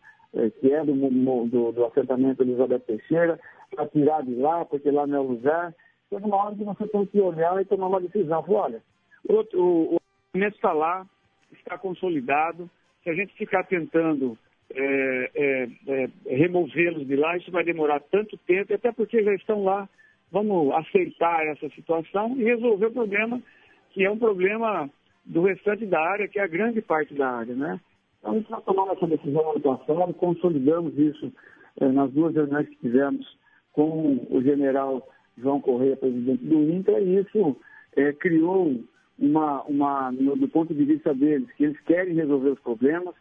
que 0.60 0.74
é 0.74 0.84
do, 0.84 0.94
do, 0.94 1.72
do 1.72 1.86
assentamento 1.86 2.42
Elizabeth 2.42 2.80
Teixeira, 2.80 3.40
para 3.70 3.88
tirar 3.88 4.24
de 4.24 4.36
lá, 4.36 4.66
porque 4.66 4.90
lá 4.90 5.06
não 5.06 5.18
é 5.18 5.20
o 5.20 5.32
lugar. 5.32 5.74
Chega 6.10 6.26
uma 6.26 6.38
hora 6.38 6.56
que 6.56 6.64
você 6.64 6.88
tem 6.88 7.06
que 7.06 7.20
olhar 7.20 7.62
e 7.62 7.66
tomar 7.66 7.88
uma 7.88 8.02
decisão. 8.02 8.44
Falar, 8.44 8.60
olha, 8.60 8.82
o, 9.28 9.58
o, 9.58 9.96
o 9.96 10.38
está 10.38 10.74
lá, 10.74 11.06
está 11.52 11.78
consolidado, 11.78 12.70
se 13.04 13.10
a 13.10 13.14
gente 13.14 13.34
ficar 13.34 13.64
tentando 13.64 14.38
é, 14.74 15.32
é, 15.36 15.68
é, 15.88 16.10
removê-los 16.36 17.06
de 17.08 17.16
lá, 17.16 17.36
isso 17.38 17.52
vai 17.52 17.64
demorar 17.64 18.00
tanto 18.00 18.38
tempo, 18.40 18.74
até 18.74 18.92
porque 18.92 19.24
já 19.24 19.34
estão 19.34 19.64
lá. 19.64 19.88
Vamos 20.32 20.74
aceitar 20.76 21.46
essa 21.48 21.68
situação 21.70 22.38
e 22.38 22.44
resolver 22.44 22.86
o 22.86 22.92
problema, 22.92 23.42
que 23.90 24.06
é 24.06 24.10
um 24.10 24.18
problema 24.18 24.90
do 25.26 25.42
restante 25.44 25.86
da 25.86 26.00
área, 26.00 26.28
que 26.28 26.40
é 26.40 26.44
a 26.44 26.48
grande 26.48 26.82
parte 26.82 27.14
da 27.14 27.30
área, 27.30 27.54
né? 27.54 27.80
Então, 28.22 28.34
a 28.34 28.36
gente 28.36 28.50
essa 28.92 29.08
decisão 29.08 29.52
ano 29.52 29.60
passado, 29.60 30.14
consolidamos 30.14 30.98
isso 30.98 31.32
é, 31.80 31.88
nas 31.88 32.12
duas 32.12 32.36
reuniões 32.36 32.70
que 32.70 32.76
tivemos 32.78 33.38
com 33.74 34.28
o 34.30 34.42
general 34.42 35.08
João 35.38 35.60
Correia, 35.60 35.98
presidente 35.98 36.44
do 36.44 36.62
INCA, 36.62 37.00
e 37.00 37.18
isso 37.18 37.56
é, 37.96 38.14
criou 38.14 38.80
uma, 39.18 39.64
uma 39.64 40.12
no, 40.12 40.36
do 40.36 40.48
ponto 40.48 40.74
de 40.74 40.84
vista 40.86 41.14
deles, 41.14 41.52
que 41.54 41.64
eles 41.64 41.80
querem 41.82 42.14
resolver 42.14 42.50
os 42.50 42.60
problemas, 42.60 43.16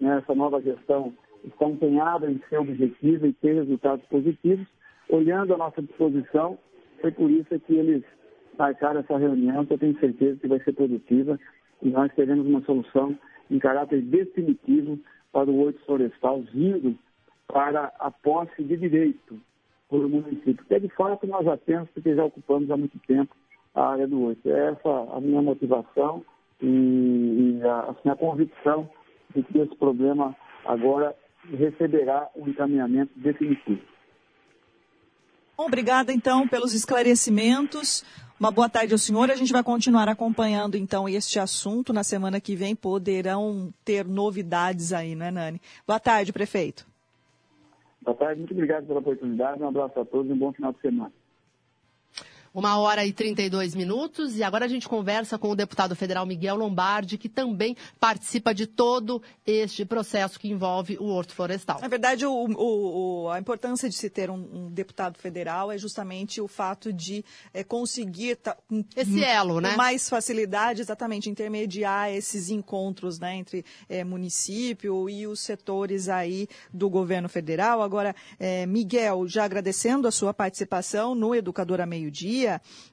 né, 0.00 0.18
essa 0.18 0.34
nova 0.34 0.60
gestão 0.62 1.12
está 1.44 1.66
empenhada 1.66 2.30
em 2.30 2.40
ser 2.48 2.58
objetiva 2.58 3.26
e 3.26 3.32
ter 3.34 3.54
resultados 3.54 4.04
positivos, 4.06 4.66
olhando 5.08 5.54
a 5.54 5.58
nossa 5.58 5.82
disposição, 5.82 6.58
foi 7.00 7.10
por 7.10 7.30
isso 7.30 7.58
que 7.60 7.74
eles 7.74 8.02
marcaram 8.58 9.00
essa 9.00 9.18
reunião, 9.18 9.66
que 9.66 9.74
eu 9.74 9.78
tenho 9.78 9.98
certeza 10.00 10.40
que 10.40 10.48
vai 10.48 10.60
ser 10.60 10.72
produtiva 10.72 11.38
e 11.82 11.90
nós 11.90 12.12
teremos 12.14 12.46
uma 12.46 12.62
solução 12.62 13.16
em 13.50 13.58
caráter 13.58 14.02
definitivo 14.02 14.98
para 15.32 15.50
o 15.50 15.60
horto 15.60 15.78
florestal, 15.84 16.42
vindo 16.52 16.96
para 17.46 17.92
a 17.98 18.10
posse 18.10 18.62
de 18.62 18.76
direito 18.76 19.40
por 19.88 20.04
o 20.04 20.08
município, 20.08 20.64
que 20.64 20.74
é 20.74 20.78
de 20.80 20.88
fato 20.88 21.26
nós 21.26 21.44
já 21.44 21.56
temos, 21.56 21.88
porque 21.90 22.14
já 22.14 22.24
ocupamos 22.24 22.70
há 22.70 22.76
muito 22.76 22.98
tempo 23.06 23.34
a 23.74 23.90
área 23.90 24.08
do 24.08 24.20
oito. 24.22 24.48
É 24.48 24.70
essa 24.70 25.16
a 25.16 25.20
minha 25.20 25.40
motivação 25.42 26.24
e, 26.60 26.66
e 26.66 27.62
a, 27.62 27.80
assim, 27.90 28.08
a 28.08 28.16
convicção 28.16 28.88
de 29.34 29.42
que 29.42 29.58
esse 29.58 29.76
problema 29.76 30.34
agora 30.64 31.14
receberá 31.50 32.28
um 32.34 32.48
encaminhamento 32.48 33.12
definitivo. 33.16 33.80
Obrigada, 35.56 36.12
então, 36.12 36.46
pelos 36.48 36.74
esclarecimentos. 36.74 38.04
Uma 38.38 38.50
boa 38.50 38.68
tarde 38.68 38.92
ao 38.92 38.98
senhor. 38.98 39.30
A 39.30 39.34
gente 39.34 39.50
vai 39.50 39.62
continuar 39.62 40.08
acompanhando, 40.10 40.76
então, 40.76 41.08
este 41.08 41.38
assunto. 41.38 41.92
Na 41.92 42.04
semana 42.04 42.38
que 42.38 42.54
vem 42.54 42.76
poderão 42.76 43.72
ter 43.82 44.06
novidades 44.06 44.92
aí, 44.92 45.14
não 45.14 45.26
é, 45.26 45.30
Nani? 45.30 45.60
Boa 45.86 45.98
tarde, 45.98 46.34
prefeito. 46.34 46.86
Boa 48.02 48.16
tarde, 48.16 48.40
muito 48.40 48.52
obrigado 48.52 48.86
pela 48.86 49.00
oportunidade. 49.00 49.62
Um 49.62 49.68
abraço 49.68 49.98
a 49.98 50.04
todos 50.04 50.30
e 50.30 50.34
um 50.34 50.38
bom 50.38 50.52
final 50.52 50.72
de 50.72 50.80
semana. 50.80 51.12
Uma 52.56 52.78
hora 52.78 53.04
e 53.04 53.12
32 53.12 53.74
minutos 53.74 54.34
e 54.38 54.42
agora 54.42 54.64
a 54.64 54.68
gente 54.68 54.88
conversa 54.88 55.36
com 55.36 55.50
o 55.50 55.54
deputado 55.54 55.94
federal 55.94 56.24
Miguel 56.24 56.56
Lombardi, 56.56 57.18
que 57.18 57.28
também 57.28 57.76
participa 58.00 58.54
de 58.54 58.66
todo 58.66 59.22
este 59.46 59.84
processo 59.84 60.40
que 60.40 60.48
envolve 60.48 60.96
o 60.98 61.04
Horto 61.04 61.34
Florestal. 61.34 61.78
Na 61.82 61.88
verdade, 61.88 62.24
o, 62.24 62.32
o, 62.32 63.28
a 63.28 63.38
importância 63.38 63.90
de 63.90 63.94
se 63.94 64.08
ter 64.08 64.30
um, 64.30 64.36
um, 64.36 64.70
deputado 64.70 65.18
federal 65.18 65.70
é 65.70 65.76
justamente 65.76 66.40
o 66.40 66.48
fato 66.48 66.94
de 66.94 67.22
é, 67.52 67.62
conseguir 67.62 68.36
tá, 68.36 68.56
um, 68.70 68.82
esse 68.96 69.22
elo, 69.22 69.60
né? 69.60 69.72
Com 69.72 69.76
mais 69.76 70.08
facilidade, 70.08 70.80
exatamente, 70.80 71.28
intermediar 71.28 72.10
esses 72.10 72.48
encontros 72.48 73.18
né, 73.18 73.36
entre 73.36 73.66
é, 73.86 74.02
município 74.02 75.10
e 75.10 75.26
os 75.26 75.40
setores 75.40 76.08
aí 76.08 76.48
do 76.72 76.88
governo 76.88 77.28
federal. 77.28 77.82
Agora, 77.82 78.16
é, 78.40 78.64
Miguel, 78.64 79.28
já 79.28 79.44
agradecendo 79.44 80.08
a 80.08 80.10
sua 80.10 80.32
participação 80.32 81.14
no 81.14 81.34
Educadora 81.34 81.84
Meio 81.84 82.10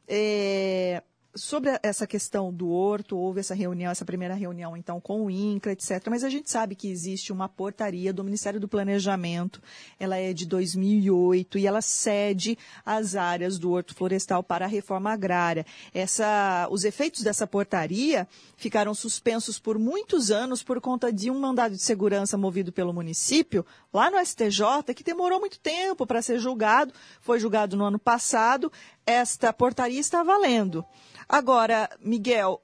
É, 0.07 1.01
sobre 1.35 1.71
essa 1.81 2.05
questão 2.05 2.53
do 2.53 2.69
horto, 2.69 3.17
houve 3.17 3.39
essa 3.39 3.55
reunião, 3.55 3.91
essa 3.91 4.05
primeira 4.05 4.35
reunião, 4.35 4.77
então, 4.77 5.01
com 5.01 5.25
o 5.25 5.31
INCRA, 5.31 5.71
etc. 5.71 6.03
Mas 6.09 6.23
a 6.23 6.29
gente 6.29 6.49
sabe 6.49 6.75
que 6.75 6.89
existe 6.89 7.31
uma 7.31 7.49
portaria 7.49 8.13
do 8.13 8.23
Ministério 8.23 8.59
do 8.59 8.67
Planejamento, 8.67 9.61
ela 9.99 10.17
é 10.17 10.31
de 10.31 10.45
2008 10.45 11.57
e 11.57 11.65
ela 11.65 11.81
cede 11.81 12.57
as 12.85 13.15
áreas 13.15 13.57
do 13.57 13.71
horto 13.71 13.95
florestal 13.95 14.43
para 14.43 14.65
a 14.65 14.67
reforma 14.67 15.11
agrária. 15.11 15.65
Essa, 15.93 16.67
os 16.69 16.83
efeitos 16.83 17.23
dessa 17.23 17.47
portaria 17.47 18.27
ficaram 18.55 18.93
suspensos 18.93 19.57
por 19.57 19.79
muitos 19.79 20.29
anos 20.29 20.61
por 20.61 20.79
conta 20.79 21.11
de 21.11 21.31
um 21.31 21.39
mandado 21.39 21.75
de 21.75 21.81
segurança 21.81 22.37
movido 22.37 22.71
pelo 22.71 22.93
município, 22.93 23.65
lá 23.91 24.11
no 24.11 24.23
STJ, 24.23 24.93
que 24.95 25.03
demorou 25.03 25.39
muito 25.39 25.59
tempo 25.59 26.05
para 26.05 26.21
ser 26.21 26.37
julgado, 26.37 26.93
foi 27.21 27.39
julgado 27.39 27.75
no 27.75 27.85
ano 27.85 27.97
passado, 27.97 28.71
esta 29.05 29.51
portaria 29.51 29.99
está 29.99 30.23
valendo. 30.23 30.85
Agora, 31.27 31.89
Miguel, 31.99 32.61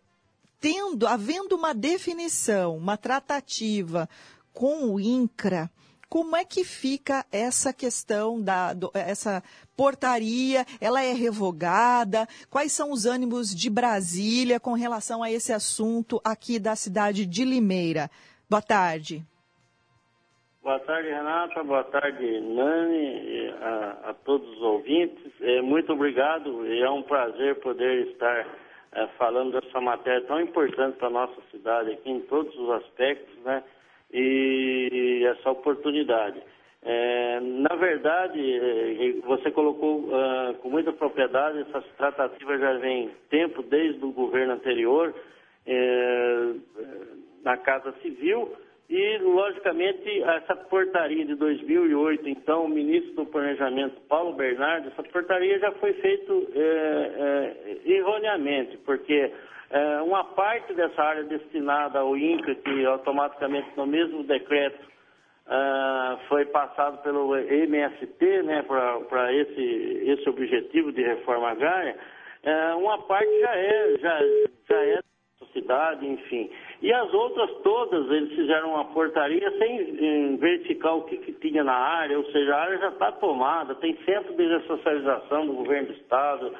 tendo, 0.60 1.08
havendo 1.08 1.56
uma 1.56 1.74
definição, 1.74 2.78
uma 2.78 2.98
tratativa 2.98 4.10
com 4.54 4.94
o 4.94 5.00
INCRA, 5.00 5.72
como 6.10 6.36
é 6.36 6.44
que 6.44 6.64
fica 6.64 7.24
essa 7.32 7.72
questão 7.72 8.42
da 8.42 8.74
do, 8.74 8.90
essa 8.96 9.44
portaria? 9.78 10.66
Ela 10.82 11.04
é 11.04 11.14
revogada? 11.14 12.28
Quais 12.50 12.72
são 12.72 12.92
os 12.92 13.06
ânimos 13.06 13.54
de 13.54 13.70
Brasília 13.70 14.60
com 14.60 14.74
relação 14.74 15.22
a 15.22 15.32
esse 15.32 15.54
assunto 15.54 16.20
aqui 16.24 16.58
da 16.58 16.76
cidade 16.76 17.28
de 17.28 17.46
Limeira? 17.46 18.10
Boa 18.50 18.62
tarde. 18.62 19.24
Boa 20.62 20.80
tarde, 20.80 21.07
Renata. 21.07 21.64
Boa 21.64 21.86
tarde, 21.86 22.41
Nani, 22.41 23.47
a, 23.62 24.10
a 24.10 24.14
todos 24.26 24.45
os 24.57 24.62
ouvintes. 24.62 25.32
É, 25.41 25.62
muito 25.62 25.93
obrigado. 25.93 26.66
É 26.68 26.89
um 26.89 27.01
prazer 27.01 27.55
poder 27.62 28.07
estar 28.07 28.45
é, 28.91 29.07
falando 29.18 29.60
dessa 29.60 29.80
matéria 29.80 30.22
tão 30.28 30.41
importante 30.41 30.97
para 30.97 31.07
a 31.07 31.12
nossa 31.12 31.41
cidade 31.49 31.93
aqui 31.93 32.12
em 32.12 32.20
todos 32.22 32.53
os 32.60 32.70
aspectos, 32.72 33.34
né? 33.45 33.64
E 34.12 35.26
essa 35.32 35.49
oportunidade. 35.49 36.41
É, 36.84 37.39
na 37.39 37.76
verdade, 37.78 38.39
é, 38.39 39.14
você 39.26 39.51
colocou 39.51 40.10
uh, 40.10 40.53
com 40.62 40.70
muita 40.70 40.91
propriedade, 40.91 41.60
essas 41.60 41.86
tratativas 41.95 42.60
já 42.60 42.74
vem 42.80 43.10
tempo 43.30 43.64
desde 43.64 44.03
o 44.03 44.12
governo 44.12 44.53
anterior, 44.53 45.16
é, 45.66 46.53
na 47.43 47.55
Casa 47.55 47.93
Civil, 48.01 48.53
e, 48.90 49.20
logicamente, 49.20 50.24
essa 50.24 50.56
portaria 50.56 51.24
de 51.24 51.36
2008, 51.36 52.28
então, 52.28 52.66
o 52.66 52.70
ministro 52.70 53.14
do 53.14 53.26
Planejamento, 53.28 54.02
Paulo 54.10 54.34
Bernardo, 54.34 54.88
essa 54.88 55.04
portaria 55.04 55.60
já 55.60 55.72
foi 55.74 55.94
feita 55.94 56.34
é, 56.34 57.78
é, 57.86 57.92
erroneamente, 57.92 58.78
porque 58.78 59.32
é, 59.70 60.02
uma 60.02 60.24
parte 60.24 60.74
dessa 60.74 61.04
área 61.04 61.24
destinada 61.24 62.00
ao 62.00 62.18
INCA, 62.18 62.56
que 62.56 62.86
automaticamente 62.88 63.70
no 63.78 63.86
mesmo 63.86 64.24
decreto 64.24 64.84
é, 65.48 66.18
foi 66.28 66.46
passado 66.46 67.04
pelo 67.04 67.38
MST, 67.38 68.42
né, 68.42 68.64
para 68.64 69.32
esse, 69.32 70.02
esse 70.08 70.28
objetivo 70.28 70.92
de 70.92 71.04
reforma 71.04 71.52
agrária, 71.52 71.96
é, 72.42 72.74
uma 72.74 72.98
parte 73.04 73.40
já 73.40 73.56
é, 73.56 73.98
já, 74.00 74.20
já 74.68 74.84
é 74.84 75.00
cidade, 75.54 76.06
enfim. 76.06 76.50
E 76.82 76.92
as 76.92 77.14
outras 77.14 77.50
todas, 77.64 78.12
eles 78.12 78.34
fizeram 78.34 78.72
uma 78.72 78.86
portaria 78.86 79.50
sem 79.58 80.36
verificar 80.38 80.96
o 80.96 81.04
que, 81.04 81.18
que 81.18 81.32
tinha 81.34 81.64
na 81.64 81.74
área, 81.74 82.18
ou 82.18 82.26
seja, 82.26 82.54
a 82.54 82.62
área 82.62 82.78
já 82.78 82.90
está 82.90 83.12
tomada, 83.14 83.74
tem 83.76 83.98
centro 84.06 84.34
de 84.36 84.48
ressocialização 84.48 85.46
do 85.46 85.54
governo 85.54 85.88
do 85.88 85.94
estado, 85.94 86.54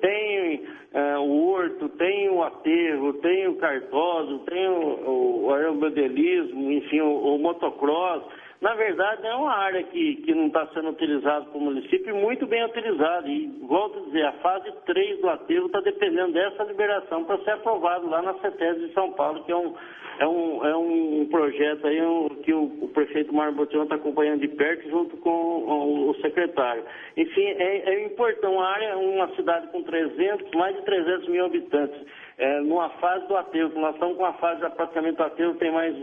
tem 0.00 0.66
é, 0.94 1.18
o 1.18 1.46
horto, 1.46 1.90
tem 1.90 2.30
o 2.30 2.42
aterro, 2.42 3.12
tem 3.14 3.48
o 3.48 3.56
cartódromo, 3.56 4.38
tem 4.40 4.66
o, 4.66 5.46
o 5.46 6.72
enfim, 6.72 7.00
o, 7.00 7.34
o 7.34 7.38
motocross. 7.38 8.22
Na 8.62 8.74
verdade, 8.74 9.26
é 9.26 9.34
uma 9.34 9.52
área 9.52 9.82
que, 9.82 10.16
que 10.22 10.32
não 10.32 10.46
está 10.46 10.64
sendo 10.68 10.90
utilizada 10.90 11.46
pelo 11.46 11.64
município 11.64 12.16
e 12.16 12.20
muito 12.20 12.46
bem 12.46 12.64
utilizada. 12.64 13.28
E, 13.28 13.48
volto 13.62 13.98
a 13.98 14.02
dizer, 14.02 14.24
a 14.24 14.32
fase 14.34 14.70
3 14.86 15.20
do 15.20 15.28
aterro 15.28 15.66
está 15.66 15.80
dependendo 15.80 16.32
dessa 16.32 16.62
liberação 16.62 17.24
para 17.24 17.38
ser 17.38 17.50
aprovado 17.50 18.08
lá 18.08 18.22
na 18.22 18.34
CETES 18.34 18.78
de 18.82 18.94
São 18.94 19.10
Paulo, 19.14 19.42
que 19.42 19.50
é 19.50 19.56
um, 19.56 19.74
é 20.20 20.28
um, 20.28 20.64
é 20.64 20.76
um 20.76 21.28
projeto 21.28 21.88
aí 21.88 21.98
que 22.44 22.54
o, 22.54 22.62
o 22.82 22.88
prefeito 22.94 23.34
Mário 23.34 23.52
Botião 23.52 23.82
está 23.82 23.96
acompanhando 23.96 24.42
de 24.42 24.48
perto 24.48 24.88
junto 24.88 25.16
com 25.16 25.30
o, 25.30 26.10
o 26.10 26.14
secretário. 26.20 26.84
Enfim, 27.16 27.44
é, 27.44 27.94
é 27.94 28.06
importante, 28.06 28.46
uma 28.46 28.64
área, 28.64 28.96
uma 28.96 29.26
cidade 29.34 29.72
com 29.72 29.82
300, 29.82 30.52
mais 30.52 30.76
de 30.76 30.82
300 30.82 31.28
mil 31.28 31.44
habitantes 31.46 32.00
é, 32.42 32.60
numa 32.60 32.88
fase 32.90 33.24
do 33.28 33.36
aterro. 33.36 33.70
Nós 33.78 33.94
estamos 33.94 34.16
com 34.16 34.24
a 34.24 34.32
fase 34.34 34.60
de 34.60 34.68
praticamente 34.70 35.16
do 35.16 35.22
aterro, 35.22 35.54
tem 35.54 35.70
mais 35.70 35.94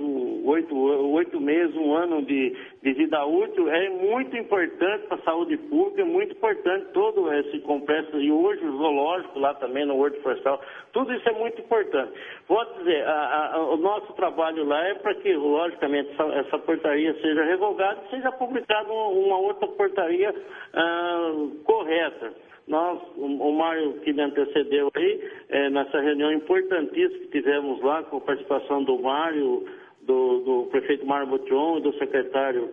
oito, 0.45 0.73
oito 1.11 1.39
meses, 1.41 1.75
um 1.75 1.93
ano 1.93 2.21
de, 2.23 2.55
de 2.81 2.93
vida 2.93 3.25
útil. 3.25 3.69
É 3.69 3.89
muito 3.89 4.37
importante 4.37 5.05
para 5.07 5.17
a 5.17 5.23
saúde 5.23 5.57
pública, 5.57 6.01
é 6.01 6.05
muito 6.05 6.31
importante 6.31 6.85
todo 6.93 7.31
esse 7.33 7.59
complexo, 7.59 8.17
e 8.17 8.31
hoje 8.31 8.65
o 8.65 8.77
zoológico 8.77 9.37
lá 9.37 9.53
também, 9.55 9.85
no 9.85 9.99
Horto 9.99 10.21
Florestal, 10.21 10.61
tudo 10.93 11.13
isso 11.13 11.27
é 11.27 11.33
muito 11.33 11.59
importante. 11.59 12.13
Vou 12.47 12.63
dizer, 12.77 13.05
a, 13.05 13.55
a, 13.55 13.73
o 13.73 13.77
nosso 13.77 14.13
trabalho 14.13 14.63
lá 14.63 14.81
é 14.87 14.93
para 14.93 15.15
que, 15.15 15.33
logicamente, 15.33 16.11
essa, 16.13 16.23
essa, 16.35 16.59
portaria 16.59 17.13
seja 17.21 17.43
revogada 17.43 17.99
e 18.05 18.09
seja 18.11 18.31
publicada 18.31 18.89
uma, 18.89 19.09
uma 19.09 19.37
outra 19.39 19.67
portaria 19.67 20.33
ah, 20.73 21.33
correta. 21.65 22.48
Nós, 22.69 23.01
o 23.17 23.51
Mário 23.51 23.93
que 24.01 24.13
me 24.13 24.21
antecedeu 24.21 24.89
aí, 24.95 25.29
é, 25.49 25.69
nessa 25.71 25.99
reunião 25.99 26.31
importantíssima 26.31 27.19
que 27.25 27.41
tivemos 27.41 27.81
lá, 27.81 28.03
com 28.03 28.17
a 28.17 28.21
participação 28.21 28.83
do 28.83 28.99
Mário, 28.99 29.65
do, 30.03 30.39
do 30.39 30.67
prefeito 30.69 31.05
Mário 31.05 31.27
Botion 31.27 31.79
e 31.79 31.81
do 31.81 31.93
secretário 31.97 32.69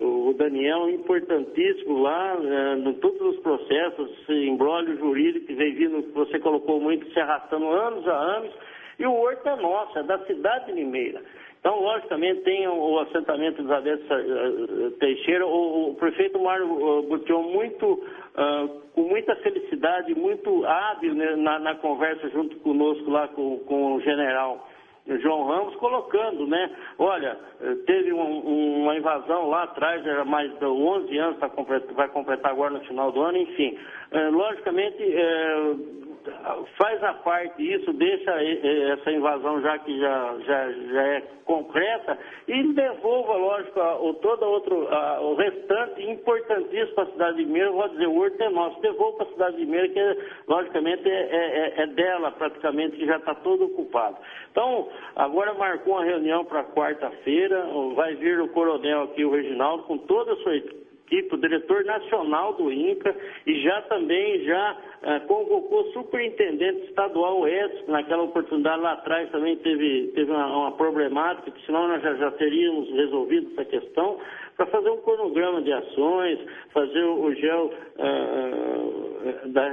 o 0.00 0.32
Daniel, 0.34 0.88
importantíssimo 0.90 2.02
lá, 2.02 2.36
é, 2.40 2.74
em 2.78 2.92
todos 2.94 3.20
os 3.20 3.40
processos, 3.40 4.10
esse 4.20 4.32
embrólio 4.46 4.96
jurídico 4.96 5.46
que 5.46 5.54
vem 5.54 5.74
vindo, 5.74 6.12
você 6.12 6.38
colocou 6.38 6.80
muito, 6.80 7.10
se 7.12 7.18
arrastando 7.18 7.68
anos 7.68 8.06
a 8.06 8.16
anos, 8.16 8.52
e 8.98 9.06
o 9.06 9.12
horto 9.12 9.48
é 9.48 9.56
nosso, 9.56 9.98
é 9.98 10.02
da 10.04 10.18
cidade 10.24 10.66
de 10.66 10.72
Limeira. 10.72 11.22
Então, 11.58 11.80
logicamente, 11.80 12.42
tem 12.42 12.68
o 12.68 12.98
assentamento 13.00 13.60
Elizabeth 13.60 14.00
eh, 14.10 14.90
Teixeira, 15.00 15.44
o, 15.44 15.90
o 15.90 15.94
prefeito 15.96 16.38
Mário 16.38 17.02
Bution 17.08 17.42
muito, 17.42 18.04
uh, 18.38 18.80
com 18.94 19.02
muita 19.02 19.34
felicidade, 19.36 20.14
muito 20.14 20.64
hábil 20.64 21.14
né, 21.14 21.36
na, 21.36 21.58
na, 21.58 21.74
conversa 21.74 22.28
junto 22.30 22.56
conosco 22.60 23.10
lá 23.10 23.28
com, 23.28 23.58
com 23.60 23.94
o 23.94 24.00
general 24.00 24.68
João 25.16 25.44
Ramos, 25.46 25.74
colocando, 25.76 26.46
né? 26.46 26.70
Olha, 26.98 27.38
eh, 27.62 27.74
teve 27.86 28.12
um, 28.12 28.82
uma 28.82 28.94
invasão 28.94 29.48
lá 29.48 29.62
atrás, 29.62 30.06
era 30.06 30.22
mais 30.24 30.52
de 30.58 30.64
11 30.64 31.16
anos, 31.16 31.38
tá 31.38 31.50
vai 31.94 32.08
completar 32.08 32.52
agora 32.52 32.74
no 32.74 32.80
final 32.80 33.10
do 33.10 33.22
ano, 33.22 33.38
enfim. 33.38 33.78
Uh, 34.12 34.30
logicamente, 34.30 35.02
uh, 35.02 36.07
faz 36.76 37.02
a 37.02 37.14
parte 37.14 37.62
isso, 37.62 37.92
deixa 37.92 38.30
essa 38.42 39.10
invasão 39.10 39.60
já 39.60 39.78
que 39.78 39.98
já, 39.98 40.36
já, 40.44 40.72
já 40.72 41.02
é 41.02 41.22
concreta 41.44 42.18
e 42.46 42.72
devolva, 42.74 43.32
lógico, 43.34 43.80
o 43.80 44.14
todo 44.14 44.44
outro, 44.44 44.86
a, 44.88 45.20
o 45.20 45.34
restante 45.34 46.02
importantíssimo 46.02 46.94
para 46.94 47.04
a 47.04 47.12
cidade 47.12 47.36
de 47.38 47.46
Minas, 47.46 47.72
vou 47.72 47.88
dizer, 47.88 48.06
o 48.06 48.18
horto 48.18 48.42
é 48.42 48.50
nosso, 48.50 48.80
devolva 48.80 49.18
para 49.18 49.26
a 49.26 49.32
cidade 49.32 49.56
de 49.56 49.66
Minas, 49.66 49.90
que 49.92 50.18
logicamente 50.46 51.08
é, 51.08 51.74
é, 51.78 51.82
é 51.82 51.86
dela 51.86 52.30
praticamente, 52.32 52.96
que 52.96 53.06
já 53.06 53.16
está 53.16 53.34
todo 53.36 53.64
ocupado. 53.64 54.16
Então, 54.50 54.88
agora 55.16 55.54
marcou 55.54 55.94
uma 55.94 56.04
reunião 56.04 56.44
para 56.44 56.64
quarta-feira, 56.64 57.66
vai 57.94 58.14
vir 58.16 58.40
o 58.40 58.48
coronel 58.48 59.04
aqui, 59.04 59.24
o 59.24 59.30
Reginaldo, 59.30 59.84
com 59.84 59.98
toda 59.98 60.32
a 60.32 60.36
sua 60.36 60.56
equipe 60.56 60.87
equipe, 61.08 61.34
o 61.34 61.38
diretor 61.38 61.84
nacional 61.84 62.52
do 62.52 62.70
INCA, 62.70 63.16
e 63.46 63.62
já 63.62 63.82
também 63.82 64.44
já 64.44 64.76
uh, 65.02 65.26
convocou 65.26 65.90
superintendente 65.92 66.86
estadual 66.86 67.48
Edson, 67.48 67.90
naquela 67.90 68.22
oportunidade 68.22 68.82
lá 68.82 68.92
atrás 68.92 69.30
também 69.30 69.56
teve, 69.56 70.12
teve 70.14 70.30
uma, 70.30 70.46
uma 70.46 70.72
problemática, 70.72 71.50
que 71.50 71.66
senão 71.66 71.88
nós 71.88 72.02
já, 72.02 72.14
já 72.14 72.30
teríamos 72.32 72.90
resolvido 72.90 73.50
essa 73.52 73.64
questão, 73.64 74.18
para 74.58 74.66
fazer 74.66 74.90
um 74.90 75.00
cronograma 75.02 75.62
de 75.62 75.72
ações, 75.72 76.40
fazer 76.74 77.04
o 77.04 77.32
gel 77.32 77.72
uh, 77.96 79.48
da, 79.50 79.68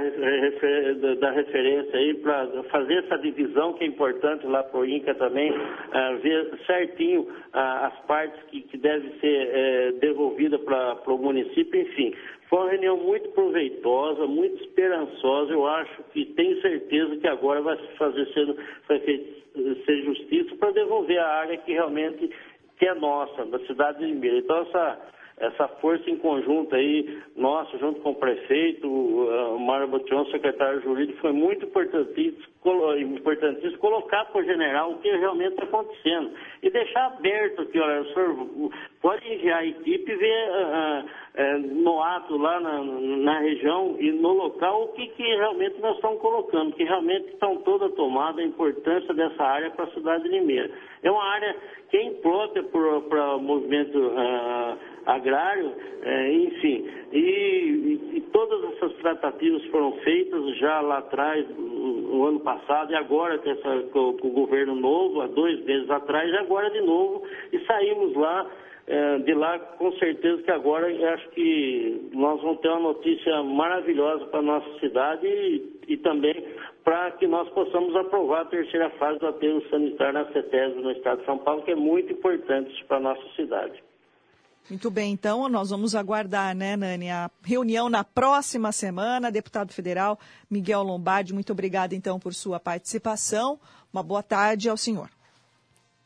da, 1.16 1.30
referência 1.32 1.98
aí, 1.98 2.14
para 2.14 2.62
fazer 2.70 3.04
essa 3.04 3.18
divisão 3.18 3.72
que 3.72 3.82
é 3.82 3.88
importante 3.88 4.46
lá 4.46 4.62
para 4.62 4.78
o 4.78 4.86
INCA 4.86 5.12
também, 5.16 5.50
uh, 5.50 6.18
ver 6.22 6.56
certinho 6.66 7.22
uh, 7.22 7.26
as 7.52 7.98
partes 8.06 8.40
que, 8.44 8.62
que 8.62 8.78
devem 8.78 9.10
ser 9.18 9.48
eh, 9.52 9.92
devolvidas 10.00 10.60
para 10.60 11.12
o 11.12 11.18
município, 11.18 11.80
enfim. 11.80 12.14
Foi 12.48 12.60
uma 12.60 12.70
reunião 12.70 12.96
muito 12.96 13.28
proveitosa, 13.30 14.24
muito 14.26 14.62
esperançosa. 14.62 15.52
Eu 15.52 15.66
acho 15.66 16.02
que 16.12 16.26
tenho 16.26 16.60
certeza 16.60 17.16
que 17.16 17.26
agora 17.26 17.60
vai 17.60 17.76
fazer 17.98 18.24
sendo, 18.32 18.56
vai 18.88 19.00
ser 19.00 20.02
justiça 20.04 20.54
para 20.56 20.70
devolver 20.70 21.18
a 21.18 21.26
área 21.26 21.56
que 21.56 21.72
realmente 21.72 22.30
que 22.78 22.86
é 22.86 22.94
nossa, 22.94 23.44
da 23.46 23.58
cidade 23.66 23.98
de 23.98 24.06
Limeira. 24.06 24.38
Então, 24.38 24.58
essa, 24.62 24.98
essa 25.38 25.68
força 25.68 26.08
em 26.08 26.16
conjunto 26.16 26.74
aí, 26.74 27.22
nossa, 27.36 27.76
junto 27.76 28.00
com 28.00 28.12
o 28.12 28.14
prefeito, 28.14 28.88
o 28.88 29.58
Mário 29.58 29.86
Botion, 29.88 30.24
secretário 30.26 30.80
jurídico, 30.80 31.20
foi 31.20 31.32
muito 31.32 31.66
importantíssimo 31.66 32.56
colocar 33.78 34.24
para 34.26 34.40
o 34.40 34.44
general 34.44 34.92
o 34.92 34.98
que 34.98 35.10
realmente 35.10 35.52
está 35.52 35.64
acontecendo. 35.64 36.30
E 36.62 36.70
deixar 36.70 37.06
aberto 37.06 37.62
aqui, 37.62 37.78
olha, 37.78 38.00
o 38.00 38.12
senhor 38.14 38.70
pode 39.02 39.30
enviar 39.30 39.58
a 39.58 39.66
equipe 39.66 40.10
e 40.10 40.16
ver 40.16 40.48
uh, 40.48 41.04
uh, 41.04 41.58
no 41.82 42.02
ato 42.02 42.36
lá 42.38 42.58
na, 42.58 42.82
na, 42.82 43.38
região 43.40 43.94
e 44.00 44.10
no 44.12 44.32
local 44.32 44.84
o 44.84 44.88
que, 44.88 45.06
que 45.08 45.22
realmente 45.22 45.78
nós 45.80 45.96
estamos 45.96 46.18
colocando, 46.20 46.74
que 46.74 46.84
realmente 46.84 47.28
estão 47.28 47.58
toda 47.58 47.90
tomada 47.90 48.40
a 48.40 48.44
importância 48.44 49.12
dessa 49.12 49.42
área 49.42 49.70
para 49.70 49.84
a 49.84 49.92
cidade 49.92 50.24
de 50.24 50.30
Limeira. 50.30 50.70
É 51.02 51.10
uma 51.10 51.24
área 51.24 51.54
que 51.90 51.96
é 51.98 52.04
imprópria 52.04 52.64
para 52.64 53.36
o 53.36 53.40
movimento 53.40 53.98
uh, 53.98 54.95
agrário, 55.06 55.68
uh, 55.68 56.32
enfim. 56.32 56.88
E, 57.12 58.00
e, 58.14 58.20
todas 58.32 58.62
essas 58.72 58.92
tratativas 58.94 59.64
foram 59.66 59.92
feitas 59.98 60.56
já 60.58 60.80
lá 60.80 60.98
atrás, 60.98 61.48
no, 61.56 61.92
no 62.02 62.26
ano 62.26 62.40
passado, 62.40 62.92
e 62.92 62.96
agora 62.96 63.38
com, 63.38 63.50
essa, 63.50 63.82
com, 63.92 64.12
com, 64.14 64.28
o 64.28 64.32
governo 64.32 64.74
novo, 64.74 65.22
há 65.22 65.28
dois 65.28 65.64
meses 65.64 65.88
atrás, 65.88 66.28
e 66.30 66.36
agora 66.36 66.68
de 66.70 66.80
novo, 66.80 67.22
e 67.52 67.58
saímos 67.60 68.14
lá. 68.14 68.46
Uh, 68.86 69.20
de 69.24 69.34
lá, 69.34 69.58
com 69.58 69.90
certeza 69.94 70.40
que 70.44 70.50
agora 70.52 70.86
acho 71.14 71.28
que 71.30 72.08
nós 72.12 72.40
vamos 72.40 72.60
ter 72.60 72.68
uma 72.68 72.92
notícia 72.92 73.42
maravilhosa 73.42 74.26
para 74.26 74.38
a 74.38 74.42
nossa 74.42 74.78
cidade 74.78 75.26
e, 75.26 75.80
e 75.88 75.96
também 75.96 76.44
para 76.84 77.10
que 77.10 77.26
nós 77.26 77.48
possamos 77.48 77.96
aprovar 77.96 78.42
a 78.42 78.44
terceira 78.44 78.88
fase 78.90 79.18
do 79.18 79.26
aterro 79.26 79.60
sanitário 79.70 80.12
na 80.12 80.26
CETES 80.26 80.76
no 80.76 80.92
Estado 80.92 81.18
de 81.18 81.26
São 81.26 81.36
Paulo, 81.38 81.62
que 81.62 81.72
é 81.72 81.74
muito 81.74 82.12
importante 82.12 82.84
para 82.84 82.98
a 82.98 83.00
nossa 83.00 83.28
cidade. 83.34 83.82
Muito 84.68 84.90
bem, 84.90 85.12
então 85.12 85.48
nós 85.48 85.70
vamos 85.70 85.94
aguardar, 85.94 86.54
né, 86.54 86.76
Nani, 86.76 87.08
a 87.08 87.30
reunião 87.44 87.88
na 87.88 88.02
próxima 88.02 88.72
semana. 88.72 89.30
Deputado 89.30 89.72
federal 89.72 90.18
Miguel 90.50 90.82
Lombardi, 90.82 91.32
muito 91.32 91.52
obrigada 91.52 91.94
então 91.94 92.18
por 92.18 92.34
sua 92.34 92.58
participação. 92.58 93.60
Uma 93.92 94.02
boa 94.02 94.24
tarde 94.24 94.68
ao 94.68 94.76
senhor. 94.76 95.08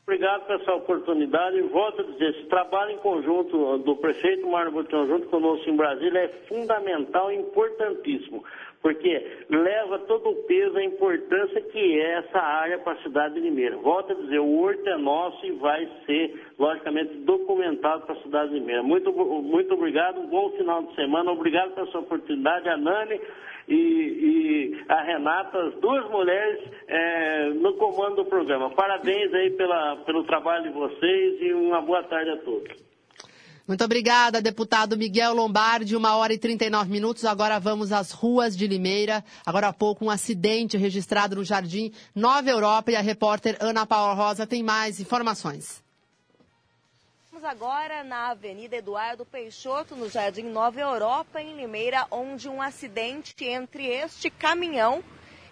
Obrigado 0.02 0.44
por 0.44 0.60
essa 0.60 0.72
oportunidade 0.74 1.62
volto 1.62 2.02
a 2.02 2.04
dizer, 2.04 2.34
esse 2.34 2.48
trabalho 2.48 2.90
em 2.90 2.98
conjunto 2.98 3.78
do 3.78 3.96
prefeito 3.96 4.46
Mário 4.46 4.72
Botão 4.72 5.06
junto 5.06 5.28
conosco 5.28 5.70
em 5.70 5.76
Brasília 5.76 6.18
é 6.18 6.28
fundamental 6.48 7.30
e 7.30 7.36
importantíssimo 7.36 8.44
porque 8.82 9.44
leva 9.50 9.98
todo 10.00 10.30
o 10.30 10.36
peso, 10.44 10.76
a 10.78 10.84
importância 10.84 11.60
que 11.60 12.00
é 12.00 12.18
essa 12.18 12.38
área 12.38 12.78
para 12.78 12.94
a 12.94 13.02
cidade 13.02 13.34
de 13.34 13.40
Limeira. 13.40 13.76
Volto 13.76 14.12
a 14.12 14.14
dizer, 14.14 14.38
o 14.38 14.58
horto 14.58 14.88
é 14.88 14.96
nosso 14.96 15.44
e 15.44 15.52
vai 15.52 15.86
ser, 16.06 16.40
logicamente, 16.58 17.14
documentado 17.18 18.06
para 18.06 18.14
a 18.14 18.22
cidade 18.22 18.52
de 18.52 18.58
Limeira. 18.58 18.82
Muito, 18.82 19.12
muito 19.12 19.74
obrigado, 19.74 20.20
um 20.20 20.26
bom 20.26 20.50
final 20.52 20.82
de 20.82 20.94
semana, 20.94 21.30
obrigado 21.30 21.74
pela 21.74 21.86
sua 21.88 22.00
oportunidade, 22.00 22.68
a 22.68 22.76
Nani 22.76 23.20
e, 23.68 23.74
e 23.74 24.84
a 24.88 25.02
Renata, 25.02 25.58
as 25.58 25.74
duas 25.74 26.08
mulheres 26.10 26.60
é, 26.88 27.50
no 27.50 27.74
comando 27.74 28.16
do 28.16 28.24
programa. 28.24 28.70
Parabéns 28.70 29.32
aí 29.34 29.50
pela, 29.50 29.96
pelo 30.06 30.24
trabalho 30.24 30.64
de 30.64 30.70
vocês 30.70 31.42
e 31.42 31.52
uma 31.52 31.82
boa 31.82 32.02
tarde 32.04 32.30
a 32.30 32.36
todos. 32.38 32.89
Muito 33.70 33.84
obrigada, 33.84 34.42
deputado 34.42 34.96
Miguel 34.96 35.32
Lombardi. 35.32 35.94
Uma 35.94 36.16
hora 36.16 36.32
e 36.32 36.38
39 36.38 36.90
minutos. 36.90 37.24
Agora 37.24 37.60
vamos 37.60 37.92
às 37.92 38.10
ruas 38.10 38.56
de 38.56 38.66
Limeira. 38.66 39.24
Agora 39.46 39.68
há 39.68 39.72
pouco, 39.72 40.04
um 40.04 40.10
acidente 40.10 40.76
registrado 40.76 41.36
no 41.36 41.44
Jardim 41.44 41.92
Nova 42.12 42.50
Europa 42.50 42.90
e 42.90 42.96
a 42.96 43.00
repórter 43.00 43.56
Ana 43.60 43.86
Paula 43.86 44.12
Rosa 44.12 44.44
tem 44.44 44.60
mais 44.60 44.98
informações. 44.98 45.80
Estamos 47.26 47.44
agora 47.44 48.02
na 48.02 48.30
Avenida 48.30 48.74
Eduardo 48.74 49.24
Peixoto, 49.24 49.94
no 49.94 50.10
Jardim 50.10 50.46
Nova 50.46 50.80
Europa, 50.80 51.40
em 51.40 51.54
Limeira, 51.54 52.08
onde 52.10 52.48
um 52.48 52.60
acidente 52.60 53.36
entre 53.44 53.86
este 53.86 54.30
caminhão 54.30 55.00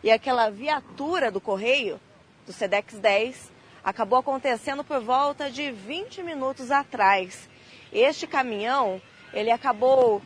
e 0.03 0.11
aquela 0.11 0.51
viatura 0.51 1.31
do 1.31 1.41
Correio, 1.41 2.01
do 2.45 2.53
Sedex 2.53 2.99
10, 2.99 3.53
acabou 3.85 4.19
acontecendo 4.19 4.83
por 4.83 5.01
volta 5.01 5.49
de 5.49 5.71
20 5.71 6.25
minutos 6.25 6.73
atrás. 6.73 7.49
Este 7.93 8.27
caminhão, 8.27 9.01
ele 9.33 9.51
acabou 9.51 10.23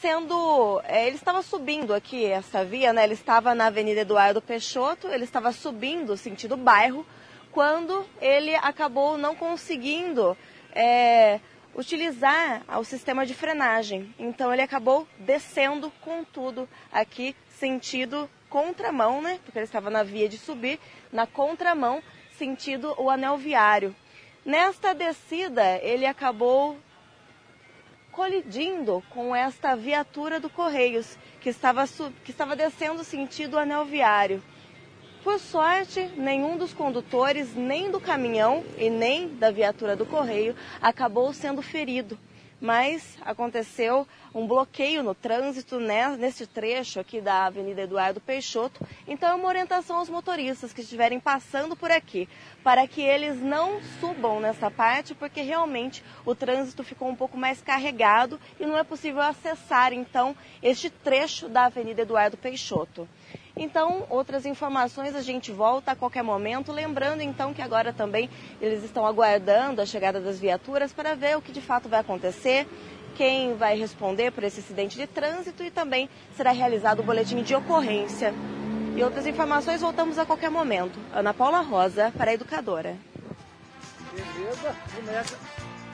sendo. 0.00 0.80
É, 0.84 1.06
ele 1.06 1.16
estava 1.16 1.42
subindo 1.42 1.92
aqui 1.92 2.24
essa 2.24 2.64
via, 2.64 2.92
né? 2.92 3.04
Ele 3.04 3.14
estava 3.14 3.54
na 3.54 3.66
Avenida 3.66 4.00
Eduardo 4.00 4.40
Peixoto, 4.40 5.08
ele 5.08 5.24
estava 5.24 5.52
subindo 5.52 6.16
sentido 6.16 6.56
bairro, 6.56 7.04
quando 7.50 8.06
ele 8.20 8.54
acabou 8.56 9.18
não 9.18 9.34
conseguindo 9.34 10.36
é, 10.72 11.40
utilizar 11.74 12.62
o 12.78 12.84
sistema 12.84 13.26
de 13.26 13.34
frenagem. 13.34 14.14
Então 14.18 14.52
ele 14.52 14.62
acabou 14.62 15.06
descendo 15.18 15.92
com 16.00 16.24
tudo 16.24 16.68
aqui, 16.92 17.34
sentido 17.58 18.28
contramão, 18.48 19.20
né? 19.20 19.38
Porque 19.44 19.58
ele 19.58 19.64
estava 19.64 19.90
na 19.90 20.02
via 20.02 20.28
de 20.28 20.38
subir, 20.38 20.78
na 21.12 21.26
contramão, 21.26 22.02
sentido 22.36 22.94
o 22.98 23.10
anel 23.10 23.36
viário. 23.36 23.94
Nesta 24.48 24.94
descida, 24.94 25.76
ele 25.82 26.06
acabou 26.06 26.78
colidindo 28.10 29.04
com 29.10 29.36
esta 29.36 29.76
viatura 29.76 30.40
do 30.40 30.48
Correios, 30.48 31.18
que 31.38 31.50
estava, 31.50 31.86
que 32.24 32.30
estava 32.30 32.56
descendo 32.56 33.04
sentido 33.04 33.58
anel 33.58 33.84
viário. 33.84 34.42
Por 35.22 35.38
sorte, 35.38 36.00
nenhum 36.16 36.56
dos 36.56 36.72
condutores, 36.72 37.54
nem 37.54 37.90
do 37.90 38.00
caminhão 38.00 38.64
e 38.78 38.88
nem 38.88 39.28
da 39.28 39.50
viatura 39.50 39.94
do 39.94 40.06
Correio, 40.06 40.56
acabou 40.80 41.30
sendo 41.34 41.60
ferido 41.60 42.18
mas 42.60 43.16
aconteceu 43.22 44.06
um 44.34 44.46
bloqueio 44.46 45.02
no 45.02 45.14
trânsito 45.14 45.78
né, 45.78 46.16
nesse 46.16 46.46
trecho 46.46 47.00
aqui 47.00 47.20
da 47.20 47.46
Avenida 47.46 47.82
Eduardo 47.82 48.20
Peixoto. 48.20 48.86
Então, 49.06 49.30
é 49.30 49.34
uma 49.34 49.48
orientação 49.48 49.96
aos 49.96 50.08
motoristas 50.08 50.72
que 50.72 50.80
estiverem 50.80 51.20
passando 51.20 51.76
por 51.76 51.90
aqui, 51.90 52.28
para 52.62 52.86
que 52.86 53.00
eles 53.00 53.40
não 53.40 53.80
subam 54.00 54.40
nessa 54.40 54.70
parte, 54.70 55.14
porque 55.14 55.40
realmente 55.40 56.04
o 56.24 56.34
trânsito 56.34 56.82
ficou 56.82 57.08
um 57.08 57.16
pouco 57.16 57.36
mais 57.36 57.62
carregado 57.62 58.40
e 58.58 58.66
não 58.66 58.76
é 58.76 58.84
possível 58.84 59.22
acessar, 59.22 59.92
então, 59.92 60.36
este 60.62 60.90
trecho 60.90 61.48
da 61.48 61.66
Avenida 61.66 62.02
Eduardo 62.02 62.36
Peixoto. 62.36 63.08
Então, 63.60 64.06
outras 64.08 64.46
informações 64.46 65.16
a 65.16 65.20
gente 65.20 65.50
volta 65.50 65.90
a 65.90 65.96
qualquer 65.96 66.22
momento, 66.22 66.70
lembrando 66.70 67.22
então 67.22 67.52
que 67.52 67.60
agora 67.60 67.92
também 67.92 68.30
eles 68.60 68.84
estão 68.84 69.04
aguardando 69.04 69.82
a 69.82 69.86
chegada 69.86 70.20
das 70.20 70.38
viaturas 70.38 70.92
para 70.92 71.16
ver 71.16 71.36
o 71.36 71.42
que 71.42 71.50
de 71.50 71.60
fato 71.60 71.88
vai 71.88 71.98
acontecer, 71.98 72.68
quem 73.16 73.56
vai 73.56 73.76
responder 73.76 74.30
por 74.30 74.44
esse 74.44 74.60
acidente 74.60 74.96
de 74.96 75.08
trânsito 75.08 75.64
e 75.64 75.72
também 75.72 76.08
será 76.36 76.52
realizado 76.52 77.00
o 77.00 77.02
boletim 77.02 77.42
de 77.42 77.52
ocorrência. 77.52 78.32
E 78.96 79.02
outras 79.02 79.26
informações 79.26 79.80
voltamos 79.80 80.20
a 80.20 80.24
qualquer 80.24 80.50
momento. 80.50 80.96
Ana 81.12 81.34
Paula 81.34 81.60
Rosa, 81.60 82.12
para 82.16 82.30
a 82.30 82.34
Educadora. 82.34 82.96
Beleza, 84.14 84.76
começa. 84.94 85.36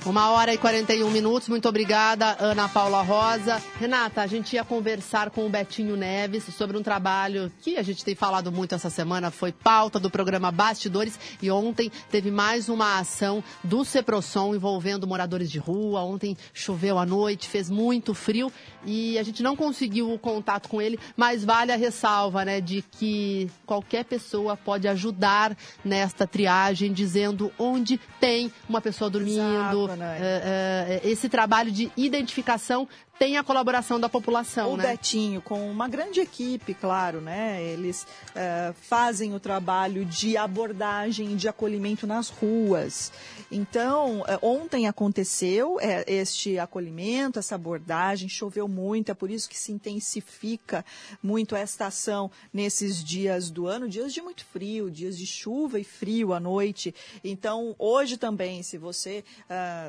Uma 0.07 0.31
hora 0.33 0.53
e 0.53 0.59
41 0.59 1.11
minutos, 1.11 1.49
muito 1.49 1.67
obrigada, 1.67 2.37
Ana 2.39 2.69
Paula 2.69 3.01
Rosa. 3.01 3.63
Renata, 3.81 4.21
a 4.21 4.27
gente 4.27 4.53
ia 4.53 4.63
conversar 4.63 5.31
com 5.31 5.47
o 5.47 5.49
Betinho 5.49 5.97
Neves 5.97 6.45
sobre 6.55 6.77
um 6.77 6.83
trabalho 6.83 7.51
que 7.63 7.79
a 7.79 7.83
gente 7.83 8.05
tem 8.05 8.15
falado 8.15 8.53
muito 8.53 8.75
essa 8.75 8.91
semana, 8.91 9.31
foi 9.31 9.51
pauta 9.51 9.99
do 9.99 10.11
programa 10.11 10.53
Bastidores. 10.53 11.19
E 11.41 11.51
ontem 11.51 11.91
teve 12.11 12.31
mais 12.31 12.69
uma 12.69 12.99
ação 12.99 13.43
do 13.63 13.83
Ceprosom 13.83 14.55
envolvendo 14.55 15.07
moradores 15.07 15.51
de 15.51 15.59
rua. 15.59 16.03
Ontem 16.03 16.37
choveu 16.53 16.99
à 16.99 17.07
noite, 17.07 17.49
fez 17.49 17.71
muito 17.71 18.13
frio. 18.13 18.53
E 18.85 19.19
a 19.19 19.23
gente 19.23 19.43
não 19.43 19.57
conseguiu 19.57 20.13
o 20.13 20.19
contato 20.19 20.69
com 20.69 20.83
ele, 20.83 20.99
mas 21.17 21.43
vale 21.43 21.73
a 21.73 21.77
ressalva, 21.77 22.45
né, 22.45 22.61
de 22.61 22.83
que 22.83 23.51
qualquer 23.65 24.05
pessoa 24.05 24.55
pode 24.55 24.87
ajudar 24.87 25.57
nesta 25.83 26.27
triagem, 26.27 26.93
dizendo 26.93 27.51
onde 27.59 27.99
tem 28.21 28.53
uma 28.69 28.83
pessoa 28.83 29.09
dormindo, 29.09 29.41
Exato, 29.41 29.94
né? 29.97 30.19
é, 30.21 31.01
é, 31.05 31.09
esse 31.09 31.29
trabalho 31.29 31.71
de 31.71 31.91
identificação 31.97 32.89
tem 33.19 33.37
a 33.37 33.45
colaboração 33.45 34.01
da 34.01 34.09
população, 34.09 34.73
o 34.73 34.77
né? 34.77 34.89
Betinho, 34.89 35.41
com 35.41 35.71
uma 35.71 35.89
grande 35.89 36.21
equipe, 36.21 36.75
claro, 36.75 37.21
né? 37.21 37.63
Eles 37.63 38.07
é, 38.35 38.75
fazem 38.75 39.35
o 39.35 39.41
trabalho 39.41 40.05
de 40.05 40.37
abordagem, 40.37 41.37
de 41.37 41.49
acolhimento 41.49 42.07
nas 42.07 42.29
ruas. 42.29 43.13
Então, 43.51 44.25
é, 44.27 44.37
ontem 44.43 44.89
aconteceu 44.89 45.79
é, 45.81 46.05
este 46.13 46.59
acolhimento, 46.59 47.39
essa 47.39 47.55
abordagem, 47.55 48.29
choveu 48.29 48.67
muito, 48.67 49.13
é 49.13 49.15
por 49.15 49.31
isso 49.31 49.49
que 49.49 49.57
se 49.57 49.71
intensifica 49.71 50.85
muito 51.23 51.55
esta 51.55 51.87
ação 51.87 52.31
nesses 52.53 53.03
dias 53.03 53.49
do 53.49 53.69
ano, 53.69 53.89
dias 53.89 54.13
de 54.13 54.21
muito 54.21 54.45
frio, 54.45 54.91
dias 54.91 55.17
de 55.17 55.27
chuva 55.27 55.79
e 55.79 55.85
frio 55.85 56.33
à 56.33 56.41
noite. 56.41 56.93
Então, 57.23 57.77
hoje 57.79 58.17
também, 58.17 58.63
se 58.63 58.77
você, 58.77 59.25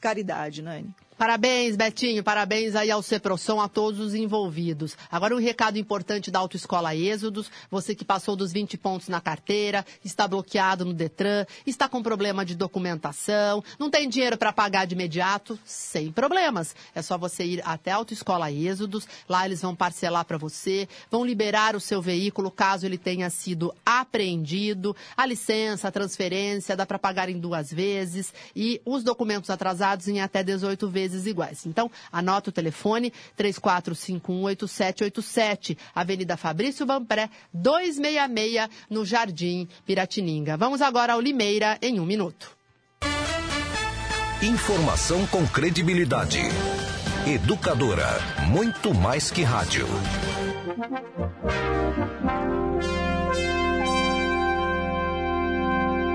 caridade, 0.00 0.62
Nani. 0.62 0.94
Parabéns, 1.20 1.76
Betinho, 1.76 2.24
parabéns 2.24 2.74
aí 2.74 2.90
ao 2.90 3.02
Ceprosom, 3.02 3.60
a 3.60 3.68
todos 3.68 4.00
os 4.00 4.14
envolvidos. 4.14 4.96
Agora 5.12 5.36
um 5.36 5.38
recado 5.38 5.76
importante 5.76 6.30
da 6.30 6.38
Autoescola 6.38 6.96
Êxodos, 6.96 7.50
você 7.70 7.94
que 7.94 8.06
passou 8.06 8.34
dos 8.34 8.54
20 8.54 8.78
pontos 8.78 9.08
na 9.08 9.20
carteira, 9.20 9.84
está 10.02 10.26
bloqueado 10.26 10.82
no 10.82 10.94
Detran, 10.94 11.44
está 11.66 11.90
com 11.90 12.02
problema 12.02 12.42
de 12.42 12.54
documentação, 12.54 13.62
não 13.78 13.90
tem 13.90 14.08
dinheiro 14.08 14.38
para 14.38 14.50
pagar 14.50 14.86
de 14.86 14.94
imediato, 14.94 15.58
sem 15.62 16.10
problemas. 16.10 16.74
É 16.94 17.02
só 17.02 17.18
você 17.18 17.44
ir 17.44 17.62
até 17.66 17.90
a 17.90 17.96
Autoescola 17.96 18.50
Êxodos, 18.50 19.06
lá 19.28 19.44
eles 19.44 19.60
vão 19.60 19.76
parcelar 19.76 20.24
para 20.24 20.38
você, 20.38 20.88
vão 21.10 21.22
liberar 21.22 21.76
o 21.76 21.80
seu 21.80 22.00
veículo 22.00 22.50
caso 22.50 22.86
ele 22.86 22.96
tenha 22.96 23.28
sido 23.28 23.74
apreendido, 23.84 24.96
a 25.14 25.26
licença, 25.26 25.88
a 25.88 25.92
transferência, 25.92 26.74
dá 26.74 26.86
para 26.86 26.98
pagar 26.98 27.28
em 27.28 27.38
duas 27.38 27.70
vezes. 27.70 28.32
E 28.56 28.80
os 28.86 29.04
documentos 29.04 29.50
atrasados 29.50 30.08
em 30.08 30.22
até 30.22 30.42
18 30.42 30.88
vezes 30.88 31.09
vezes 31.10 31.26
iguais. 31.26 31.66
Então, 31.66 31.90
anota 32.10 32.48
o 32.50 32.52
telefone 32.52 33.12
34518787, 33.38 35.76
Avenida 35.94 36.36
Fabrício 36.36 36.84
Bampré, 36.86 37.30
266, 37.52 38.68
no 38.88 39.04
Jardim 39.04 39.68
Piratininga. 39.86 40.56
Vamos 40.56 40.80
agora 40.82 41.12
ao 41.14 41.20
Limeira 41.20 41.78
em 41.82 41.98
um 42.00 42.06
minuto. 42.06 42.56
Informação 44.42 45.26
com 45.26 45.46
credibilidade. 45.46 46.40
Educadora, 47.26 48.08
muito 48.48 48.94
mais 48.94 49.30
que 49.30 49.42
rádio. 49.42 49.86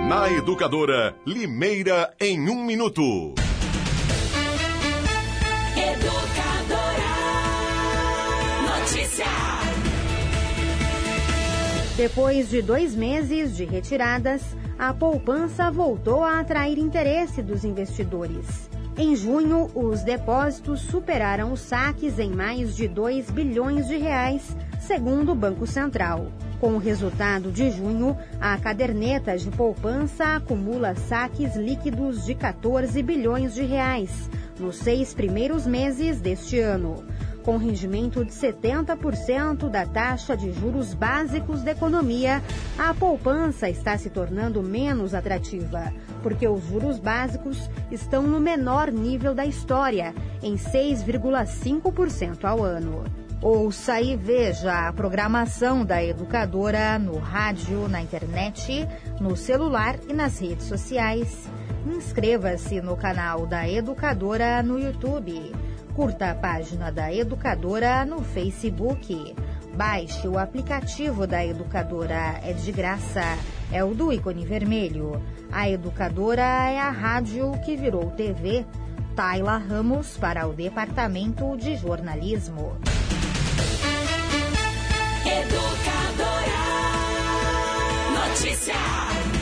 Na 0.07 0.31
Educadora, 0.31 1.15
Limeira 1.25 2.13
em 2.19 2.49
um 2.49 2.63
minuto. 2.63 3.33
Depois 11.97 12.49
de 12.49 12.61
dois 12.61 12.93
meses 12.93 13.55
de 13.55 13.63
retiradas, 13.63 14.41
a 14.77 14.93
poupança 14.93 15.71
voltou 15.71 16.25
a 16.25 16.41
atrair 16.41 16.77
interesse 16.77 17.41
dos 17.41 17.63
investidores. 17.63 18.69
Em 18.97 19.15
junho, 19.15 19.71
os 19.73 20.03
depósitos 20.03 20.81
superaram 20.81 21.53
os 21.53 21.61
saques 21.61 22.19
em 22.19 22.31
mais 22.31 22.75
de 22.75 22.89
2 22.89 23.31
bilhões 23.31 23.87
de 23.87 23.95
reais, 23.95 24.57
segundo 24.81 25.31
o 25.31 25.35
Banco 25.35 25.65
Central. 25.65 26.27
Com 26.59 26.73
o 26.73 26.79
resultado 26.79 27.49
de 27.49 27.71
junho, 27.71 28.17
a 28.41 28.57
caderneta 28.57 29.37
de 29.37 29.49
poupança 29.49 30.35
acumula 30.35 30.95
saques 30.95 31.55
líquidos 31.55 32.25
de 32.25 32.35
14 32.35 33.01
bilhões 33.01 33.55
de 33.55 33.63
reais 33.63 34.29
nos 34.59 34.77
seis 34.77 35.13
primeiros 35.13 35.65
meses 35.67 36.19
deste 36.19 36.59
ano. 36.59 37.03
Com 37.45 37.57
rendimento 37.57 38.25
de 38.25 38.31
70% 38.31 39.69
da 39.69 39.85
taxa 39.85 40.35
de 40.35 40.51
juros 40.51 40.95
básicos 40.95 41.61
da 41.61 41.73
economia, 41.73 42.41
a 42.75 42.91
poupança 42.91 43.69
está 43.69 43.95
se 43.99 44.09
tornando 44.09 44.63
menos 44.63 45.13
atrativa, 45.13 45.93
porque 46.23 46.47
os 46.47 46.65
juros 46.65 46.97
básicos 46.97 47.69
estão 47.91 48.23
no 48.23 48.39
menor 48.39 48.91
nível 48.91 49.35
da 49.35 49.45
história, 49.45 50.11
em 50.41 50.55
6,5% 50.55 52.45
ao 52.45 52.63
ano. 52.63 53.03
Ouça 53.39 54.01
e 54.01 54.17
veja 54.17 54.87
a 54.87 54.91
programação 54.91 55.85
da 55.85 56.03
educadora 56.03 56.97
no 56.97 57.19
rádio, 57.19 57.87
na 57.87 58.01
internet, 58.01 58.87
no 59.21 59.37
celular 59.37 59.99
e 60.09 60.13
nas 60.13 60.39
redes 60.39 60.65
sociais. 60.65 61.47
Inscreva-se 61.85 62.81
no 62.81 62.97
canal 62.97 63.45
da 63.45 63.69
Educadora 63.69 64.63
no 64.63 64.79
YouTube. 64.79 65.53
Curta 65.95 66.31
a 66.31 66.35
página 66.35 66.91
da 66.91 67.13
Educadora 67.13 68.03
no 68.05 68.21
Facebook. 68.21 69.33
Baixe 69.77 70.27
o 70.27 70.37
aplicativo 70.37 71.25
da 71.25 71.45
Educadora, 71.45 72.37
é 72.43 72.51
de 72.51 72.69
graça. 72.73 73.21
É 73.71 73.81
o 73.81 73.93
do 73.93 74.11
ícone 74.11 74.45
vermelho. 74.45 75.23
A 75.49 75.69
Educadora 75.69 76.41
é 76.41 76.77
a 76.77 76.89
rádio 76.89 77.53
que 77.63 77.77
virou 77.77 78.11
TV. 78.11 78.65
Taila 79.15 79.57
Ramos 79.57 80.17
para 80.17 80.45
o 80.45 80.51
Departamento 80.51 81.55
de 81.55 81.77
Jornalismo. 81.77 82.75
Educadora. 85.25 86.59
Notícia. 88.27 89.34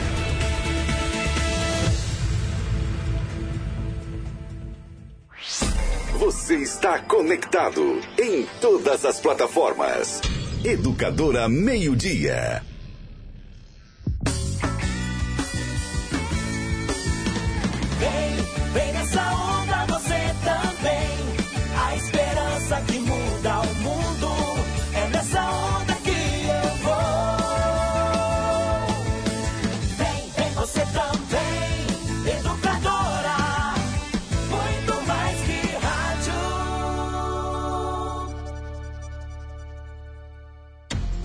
Você 6.24 6.56
está 6.56 6.98
conectado 7.00 8.00
em 8.18 8.46
todas 8.58 9.04
as 9.04 9.20
plataformas. 9.20 10.22
Educadora 10.64 11.50
Meio 11.50 11.94
Dia. 11.94 12.62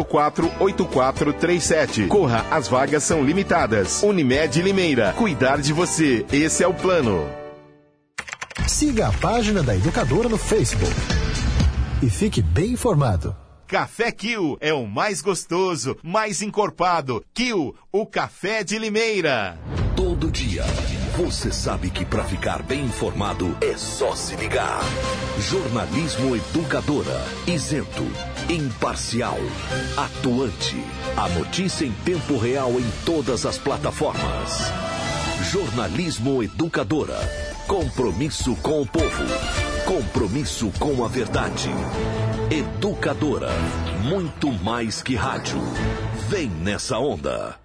8437. 0.00 2.06
Corra, 2.06 2.46
as 2.50 2.68
vagas 2.68 3.02
são 3.02 3.24
limitadas. 3.24 4.02
Unimed 4.02 4.62
Limeira. 4.62 5.12
Cuidar 5.12 5.60
de 5.60 5.72
você. 5.72 6.24
Esse 6.32 6.64
é 6.64 6.68
o 6.68 6.74
plano. 6.74 7.28
Siga 8.66 9.08
a 9.08 9.12
página 9.12 9.62
da 9.62 9.74
Educadora 9.74 10.28
no 10.28 10.38
Facebook. 10.38 10.94
E 12.02 12.10
fique 12.10 12.42
bem 12.42 12.72
informado. 12.72 13.34
Café 13.66 14.12
Kill 14.12 14.58
é 14.60 14.74
o 14.74 14.86
mais 14.86 15.22
gostoso, 15.22 15.96
mais 16.02 16.42
encorpado. 16.42 17.24
Kill, 17.32 17.74
o 17.90 18.04
café 18.04 18.62
de 18.62 18.78
Limeira. 18.78 19.58
Todo 19.96 20.30
dia. 20.30 20.64
Você 21.16 21.52
sabe 21.52 21.90
que 21.90 22.04
para 22.04 22.24
ficar 22.24 22.62
bem 22.62 22.84
informado 22.84 23.56
é 23.60 23.76
só 23.76 24.14
se 24.14 24.34
ligar. 24.36 24.80
Jornalismo 25.38 26.34
Educadora. 26.34 27.22
Isento. 27.46 28.31
Imparcial. 28.48 29.38
Atuante. 29.96 30.76
A 31.16 31.28
notícia 31.28 31.84
em 31.84 31.92
tempo 32.04 32.36
real 32.36 32.70
em 32.72 32.90
todas 33.04 33.46
as 33.46 33.58
plataformas. 33.58 34.72
Jornalismo 35.50 36.42
Educadora. 36.42 37.18
Compromisso 37.66 38.54
com 38.56 38.82
o 38.82 38.86
povo. 38.86 39.24
Compromisso 39.86 40.70
com 40.78 41.04
a 41.04 41.08
verdade. 41.08 41.70
Educadora. 42.50 43.50
Muito 44.02 44.50
mais 44.52 45.02
que 45.02 45.14
rádio. 45.14 45.60
Vem 46.28 46.48
nessa 46.48 46.98
onda. 46.98 47.56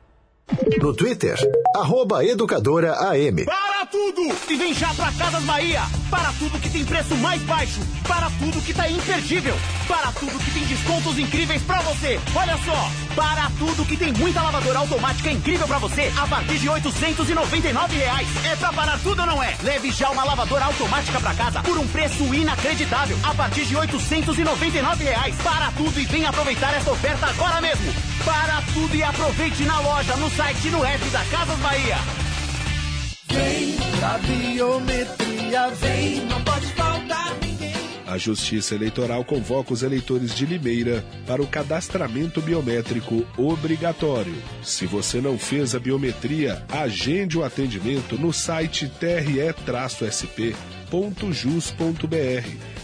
No 0.81 0.93
Twitter, 0.93 1.37
arroba 1.75 2.23
Educadora 2.23 2.93
AM. 3.09 3.45
Para 3.45 3.85
tudo 3.87 4.21
e 4.49 4.55
vem 4.55 4.73
já 4.73 4.93
pra 4.93 5.11
Casas 5.11 5.43
Bahia. 5.43 5.81
Para 6.09 6.31
tudo 6.33 6.56
tem 6.77 6.85
preço 6.85 7.15
mais 7.15 7.41
baixo. 7.41 7.79
Para 8.07 8.29
tudo 8.37 8.61
que 8.61 8.71
tá 8.71 8.87
imperdível. 8.87 9.57
Para 9.87 10.11
tudo 10.11 10.37
que 10.37 10.51
tem 10.51 10.63
descontos 10.65 11.17
incríveis 11.17 11.61
pra 11.63 11.81
você. 11.81 12.19
Olha 12.35 12.55
só. 12.63 12.91
Para 13.15 13.49
tudo 13.57 13.85
que 13.85 13.97
tem 13.97 14.13
muita 14.13 14.43
lavadora 14.43 14.79
automática 14.79 15.31
incrível 15.31 15.67
pra 15.67 15.79
você. 15.79 16.11
A 16.15 16.27
partir 16.27 16.59
de 16.59 16.69
899 16.69 17.95
reais. 17.95 18.27
É 18.45 18.55
pra 18.55 18.71
parar 18.71 18.99
tudo 18.99 19.21
ou 19.21 19.25
não 19.25 19.41
é? 19.41 19.57
Leve 19.63 19.91
já 19.91 20.09
uma 20.11 20.23
lavadora 20.23 20.65
automática 20.65 21.19
pra 21.19 21.33
casa 21.33 21.63
por 21.63 21.79
um 21.79 21.87
preço 21.87 22.23
inacreditável. 22.33 23.17
A 23.23 23.33
partir 23.33 23.65
de 23.65 23.75
899 23.75 25.03
reais. 25.03 25.35
Para 25.43 25.71
tudo 25.71 25.99
e 25.99 26.05
vem 26.05 26.25
aproveitar 26.25 26.75
essa 26.75 26.91
oferta 26.91 27.25
agora 27.25 27.59
mesmo. 27.59 27.91
Para 28.23 28.61
tudo 28.73 28.95
e 28.95 29.01
aproveite 29.01 29.63
na 29.63 29.79
loja, 29.79 30.15
no 30.17 30.29
site 30.29 30.69
no 30.69 30.85
app 30.85 31.03
da 31.09 31.23
Casas 31.25 31.57
Bahia. 31.57 32.26
Vem 33.29 33.77
biometria, 34.17 35.69
vem, 35.69 36.25
não 36.25 36.43
pode 36.43 36.65
faltar 36.67 37.35
ninguém. 37.41 37.73
A 38.05 38.17
Justiça 38.17 38.73
Eleitoral 38.73 39.23
convoca 39.25 39.73
os 39.73 39.83
eleitores 39.83 40.33
de 40.33 40.45
Limeira 40.45 41.03
para 41.25 41.41
o 41.41 41.47
cadastramento 41.47 42.41
biométrico 42.41 43.25
obrigatório. 43.37 44.35
Se 44.63 44.85
você 44.85 45.19
não 45.19 45.37
fez 45.37 45.75
a 45.75 45.79
biometria, 45.79 46.63
agende 46.69 47.37
o 47.37 47.43
atendimento 47.43 48.17
no 48.17 48.31
site 48.31 48.89
tre-sp.jus.br 48.99 50.57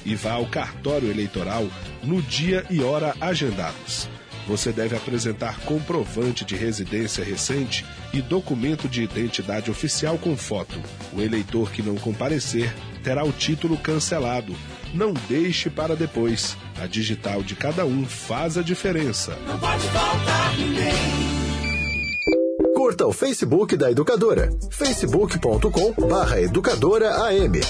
e 0.05 0.15
vá 0.15 0.33
ao 0.33 0.45
cartório 0.45 1.09
eleitoral 1.09 1.65
no 2.03 2.21
dia 2.21 2.65
e 2.69 2.81
hora 2.81 3.15
agendados. 3.21 4.09
Você 4.47 4.71
deve 4.71 4.95
apresentar 4.95 5.59
comprovante 5.61 6.43
de 6.43 6.55
residência 6.55 7.23
recente 7.23 7.85
e 8.11 8.21
documento 8.21 8.87
de 8.87 9.03
identidade 9.03 9.71
oficial 9.71 10.17
com 10.17 10.35
foto. 10.35 10.79
O 11.13 11.21
eleitor 11.21 11.71
que 11.71 11.81
não 11.81 11.95
comparecer 11.95 12.73
terá 13.03 13.23
o 13.23 13.31
título 13.31 13.77
cancelado. 13.77 14.55
Não 14.93 15.13
deixe 15.27 15.69
para 15.69 15.95
depois. 15.95 16.57
A 16.79 16.85
digital 16.85 17.41
de 17.41 17.55
cada 17.55 17.85
um 17.85 18.05
faz 18.05 18.57
a 18.57 18.61
diferença. 18.61 19.35
Não 19.47 19.57
pode 19.59 19.87
faltar 19.87 20.57
ninguém. 20.57 21.33
Curta 22.75 23.07
o 23.07 23.13
Facebook 23.13 23.77
da 23.77 23.89
Educadora. 23.89 24.49
facebook.com 24.69 26.07
barra 26.07 26.41
Educadora 26.41 27.15
AM. 27.25 27.61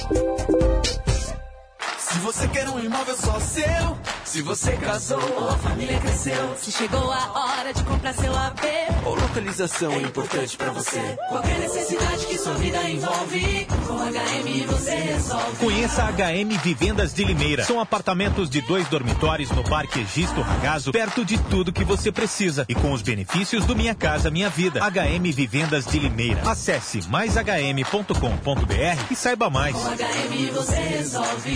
Se 1.97 2.19
você 2.19 2.47
quer 2.47 2.69
um 2.69 2.79
imóvel 2.79 3.15
só 3.15 3.39
seu, 3.39 3.97
Se 4.33 4.41
você 4.41 4.71
casou 4.77 5.21
ou 5.37 5.47
a 5.47 5.57
família 5.59 5.99
cresceu. 5.99 6.55
Se 6.57 6.71
chegou 6.71 7.11
a 7.11 7.31
hora 7.35 7.71
de 7.71 7.83
comprar 7.83 8.15
seu 8.15 8.35
AP. 8.35 8.63
Ou 9.05 9.13
localização 9.13 9.91
é 9.91 9.99
importante 9.99 10.57
pra 10.57 10.71
você. 10.71 10.99
Qualquer 11.29 11.59
necessidade 11.59 12.25
que 12.25 12.39
sua 12.39 12.55
vida 12.55 12.81
envolve. 12.89 13.67
Com 13.85 13.93
HM 13.93 14.65
você 14.65 14.95
resolve. 14.95 15.57
Conheça 15.57 16.05
a 16.05 16.11
HM 16.11 16.49
Vivendas 16.63 17.13
de 17.13 17.23
Limeira. 17.23 17.63
São 17.63 17.79
apartamentos 17.79 18.49
de 18.49 18.59
dois 18.61 18.87
dormitórios 18.87 19.51
no 19.51 19.63
Parque 19.63 19.99
Egisto 19.99 20.41
Ragazo, 20.41 20.91
perto 20.91 21.23
de 21.23 21.37
tudo 21.37 21.71
que 21.71 21.83
você 21.83 22.11
precisa 22.11 22.65
e 22.67 22.73
com 22.73 22.91
os 22.91 23.03
benefícios 23.03 23.67
do 23.67 23.75
Minha 23.75 23.93
Casa 23.93 24.31
Minha 24.31 24.49
Vida. 24.49 24.79
HM 24.79 25.31
Vivendas 25.31 25.85
de 25.85 25.99
Limeira. 25.99 26.41
Acesse 26.49 27.07
maishm.com.br 27.07 29.11
e 29.11 29.15
saiba 29.15 29.51
mais. 29.51 29.75
Com 29.75 29.89
HM 29.89 30.51
você 30.55 30.75
resolve. 30.75 31.55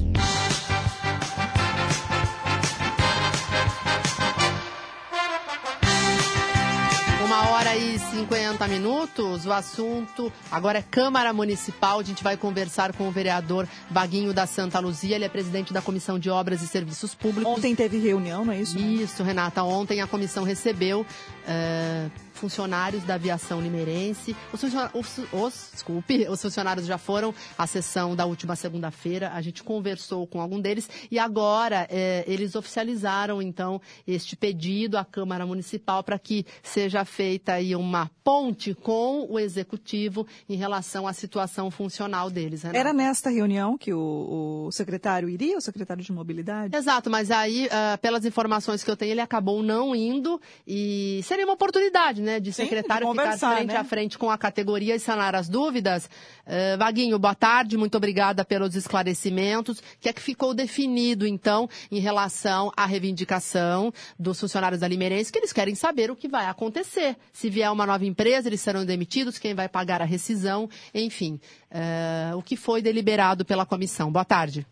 50 8.09 8.67
minutos. 8.67 9.45
O 9.45 9.51
assunto 9.51 10.31
agora 10.51 10.79
é 10.79 10.81
Câmara 10.81 11.31
Municipal. 11.31 11.99
A 11.99 12.03
gente 12.03 12.23
vai 12.23 12.35
conversar 12.35 12.93
com 12.93 13.07
o 13.07 13.11
vereador 13.11 13.67
Vaguinho 13.89 14.33
da 14.33 14.45
Santa 14.45 14.79
Luzia. 14.79 15.15
Ele 15.15 15.25
é 15.25 15.29
presidente 15.29 15.71
da 15.73 15.81
Comissão 15.81 16.17
de 16.17 16.29
Obras 16.29 16.61
e 16.61 16.67
Serviços 16.67 17.13
Públicos. 17.13 17.51
Ontem 17.51 17.75
teve 17.75 17.97
reunião, 17.99 18.43
não 18.43 18.53
é 18.53 18.61
isso? 18.61 18.77
Isso, 18.77 19.23
Renata. 19.23 19.63
Ontem 19.63 20.01
a 20.01 20.07
comissão 20.07 20.43
recebeu 20.43 21.05
eh, 21.47 22.09
funcionários 22.41 23.03
da 23.03 23.13
aviação 23.13 23.61
limeirense. 23.61 24.35
Os, 24.51 24.63
os- 24.63 25.19
os- 25.31 25.69
desculpe, 25.73 26.25
os 26.27 26.41
funcionários 26.41 26.87
já 26.87 26.97
foram 26.97 27.33
à 27.55 27.67
sessão 27.67 28.15
da 28.15 28.25
última 28.25 28.55
segunda-feira. 28.55 29.29
A 29.33 29.41
gente 29.41 29.61
conversou 29.63 30.25
com 30.25 30.41
algum 30.41 30.59
deles 30.59 30.89
e 31.11 31.19
agora 31.19 31.87
eh, 31.89 32.23
eles 32.27 32.55
oficializaram 32.55 33.41
então 33.41 33.79
este 34.07 34.35
pedido 34.35 34.97
à 34.97 35.05
Câmara 35.05 35.45
Municipal 35.45 36.03
para 36.03 36.17
que 36.17 36.43
seja 36.63 37.05
feita 37.05 37.53
aí 37.53 37.75
uma 37.75 38.09
ponte 38.23 38.73
com 38.73 39.27
o 39.29 39.37
executivo 39.39 40.25
em 40.49 40.55
relação 40.55 41.07
à 41.07 41.13
situação 41.13 41.69
funcional 41.69 42.29
deles. 42.31 42.63
Renata. 42.63 42.79
Era 42.79 42.91
nesta 42.93 43.29
reunião 43.29 43.77
que 43.77 43.93
o, 43.93 44.65
o 44.67 44.71
secretário 44.71 45.29
iria, 45.29 45.57
o 45.57 45.61
secretário 45.61 46.03
de 46.03 46.11
mobilidade? 46.11 46.75
Exato, 46.75 47.07
mas 47.09 47.29
aí, 47.29 47.67
ah, 47.71 47.99
pelas 48.01 48.25
informações 48.25 48.83
que 48.83 48.89
eu 48.89 48.97
tenho, 48.97 49.11
ele 49.11 49.21
acabou 49.21 49.61
não 49.61 49.95
indo 49.95 50.41
e 50.65 51.21
seria 51.23 51.45
uma 51.45 51.53
oportunidade, 51.53 52.21
né, 52.21 52.30
de 52.39 52.53
Sim, 52.53 52.63
secretário 52.63 53.07
de 53.07 53.11
ficar 53.11 53.37
frente 53.37 53.67
né? 53.67 53.77
a 53.77 53.83
frente 53.83 54.17
com 54.17 54.29
a 54.29 54.37
categoria 54.37 54.95
e 54.95 54.99
sanar 54.99 55.35
as 55.35 55.49
dúvidas. 55.49 56.09
Eh, 56.45 56.77
Vaguinho, 56.77 57.17
boa 57.19 57.35
tarde, 57.35 57.77
muito 57.77 57.95
obrigada 57.97 58.45
pelos 58.45 58.75
esclarecimentos. 58.75 59.79
O 59.79 59.83
que 59.99 60.09
é 60.09 60.13
que 60.13 60.21
ficou 60.21 60.53
definido, 60.53 61.25
então, 61.25 61.67
em 61.91 61.99
relação 61.99 62.71
à 62.75 62.85
reivindicação 62.85 63.91
dos 64.19 64.39
funcionários 64.39 64.81
da 64.81 64.87
Limeirense, 64.87 65.31
que 65.31 65.39
eles 65.39 65.53
querem 65.53 65.75
saber 65.75 66.11
o 66.11 66.15
que 66.15 66.27
vai 66.27 66.45
acontecer. 66.45 67.15
Se 67.31 67.49
vier 67.49 67.71
uma 67.71 67.85
nova 67.85 68.05
empresa, 68.05 68.47
eles 68.47 68.61
serão 68.61 68.85
demitidos, 68.85 69.37
quem 69.37 69.53
vai 69.53 69.67
pagar 69.67 70.01
a 70.01 70.05
rescisão, 70.05 70.69
enfim. 70.93 71.39
Eh, 71.69 72.31
o 72.35 72.41
que 72.41 72.55
foi 72.55 72.81
deliberado 72.81 73.43
pela 73.43 73.65
comissão. 73.65 74.11
Boa 74.11 74.25
tarde. 74.25 74.65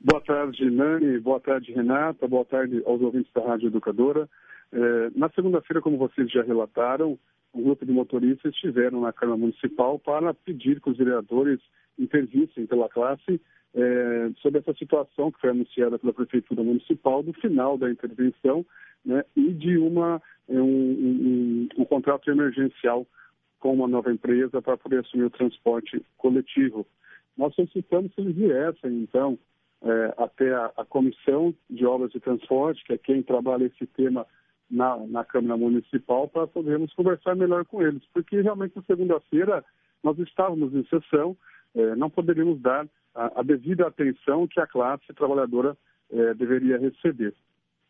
Boa 0.00 0.20
tarde, 0.20 0.70
Nani. 0.70 1.18
Boa 1.18 1.40
tarde, 1.40 1.72
Renata. 1.72 2.28
Boa 2.28 2.44
tarde 2.44 2.82
aos 2.86 3.00
ouvintes 3.00 3.32
da 3.34 3.42
Rádio 3.42 3.68
Educadora. 3.68 4.28
Eh, 4.72 5.10
na 5.14 5.28
segunda-feira, 5.30 5.80
como 5.80 5.96
vocês 5.98 6.30
já 6.30 6.42
relataram, 6.42 7.18
um 7.54 7.62
grupo 7.62 7.86
de 7.86 7.92
motoristas 7.92 8.52
estiveram 8.54 9.00
na 9.00 9.12
Câmara 9.12 9.38
Municipal 9.38 9.98
para 9.98 10.34
pedir 10.34 10.80
que 10.80 10.90
os 10.90 10.98
vereadores 10.98 11.60
intervissem 11.98 12.66
pela 12.66 12.88
classe 12.88 13.40
eh, 13.74 14.30
sobre 14.40 14.58
essa 14.60 14.74
situação 14.74 15.30
que 15.30 15.40
foi 15.40 15.50
anunciada 15.50 15.98
pela 15.98 16.12
Prefeitura 16.12 16.62
Municipal 16.62 17.22
do 17.22 17.32
final 17.34 17.76
da 17.78 17.90
intervenção 17.90 18.64
né, 19.04 19.24
e 19.36 19.52
de 19.52 19.76
uma, 19.78 20.20
eh, 20.48 20.60
um, 20.60 20.64
um- 20.64 21.68
um 21.78 21.84
contrato 21.84 22.30
emergencial 22.30 23.06
com 23.60 23.72
uma 23.74 23.88
nova 23.88 24.12
empresa 24.12 24.60
para 24.60 24.76
poder 24.76 25.00
assumir 25.00 25.24
o 25.24 25.30
transporte 25.30 26.02
coletivo. 26.18 26.86
Nós 27.36 27.54
solicitamos 27.54 28.12
que 28.14 28.20
eles 28.20 28.34
viessem, 28.34 29.00
então, 29.02 29.38
eh, 29.82 30.14
até 30.18 30.52
a, 30.54 30.72
a 30.76 30.84
Comissão 30.84 31.54
de 31.68 31.84
Obras 31.86 32.10
de 32.12 32.20
Transporte, 32.20 32.84
que 32.84 32.92
é 32.94 32.98
quem 32.98 33.22
trabalha 33.22 33.64
esse 33.64 33.86
tema 33.86 34.26
na, 34.70 34.96
na 35.06 35.24
Câmara 35.24 35.56
Municipal, 35.56 36.28
para 36.28 36.46
podermos 36.46 36.92
conversar 36.94 37.34
melhor 37.36 37.64
com 37.64 37.82
eles. 37.82 38.02
Porque 38.12 38.40
realmente 38.40 38.76
na 38.76 38.82
segunda-feira 38.82 39.64
nós 40.02 40.18
estávamos 40.18 40.74
em 40.74 40.84
sessão, 40.86 41.36
eh, 41.74 41.94
não 41.96 42.10
poderíamos 42.10 42.60
dar 42.60 42.86
a, 43.14 43.40
a 43.40 43.42
devida 43.42 43.86
atenção 43.86 44.46
que 44.46 44.60
a 44.60 44.66
classe 44.66 45.06
trabalhadora 45.14 45.76
eh, 46.10 46.34
deveria 46.34 46.78
receber. 46.78 47.34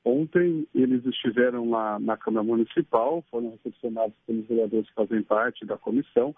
Ontem 0.04 0.66
eles 0.74 1.04
estiveram 1.04 1.68
lá 1.70 1.98
na 1.98 2.16
Câmara 2.16 2.44
Municipal, 2.44 3.24
foram 3.30 3.50
recepcionados 3.50 4.14
pelos 4.26 4.46
vereadores 4.46 4.88
que 4.88 4.94
fazem 4.94 5.22
parte 5.22 5.66
da 5.66 5.76
comissão, 5.76 6.34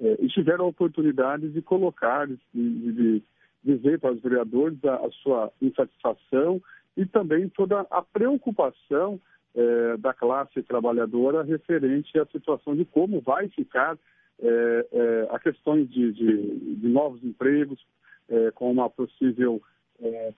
eh, 0.00 0.16
e 0.20 0.28
tiveram 0.28 0.64
a 0.64 0.68
oportunidade 0.68 1.48
de 1.50 1.62
colocar, 1.62 2.26
de, 2.26 2.38
de- 2.52 3.22
dizer 3.64 4.00
para 4.00 4.10
os 4.12 4.20
vereadores 4.20 4.84
a, 4.84 4.96
a 4.96 5.10
sua 5.22 5.52
insatisfação 5.62 6.60
e 6.96 7.06
também 7.06 7.48
toda 7.48 7.86
a 7.92 8.02
preocupação 8.02 9.20
eh, 9.54 9.96
da 9.98 10.12
classe 10.14 10.62
trabalhadora 10.62 11.42
referente 11.42 12.18
à 12.18 12.26
situação 12.26 12.74
de 12.76 12.84
como 12.84 13.20
vai 13.20 13.48
ficar 13.48 13.98
eh, 14.40 15.28
a 15.30 15.38
questões 15.38 15.88
de, 15.90 16.12
de- 16.12 16.74
de 16.76 16.88
novos 16.88 17.22
empregos, 17.24 17.80
com 18.54 18.70
uma 18.72 18.88
possível 18.88 19.60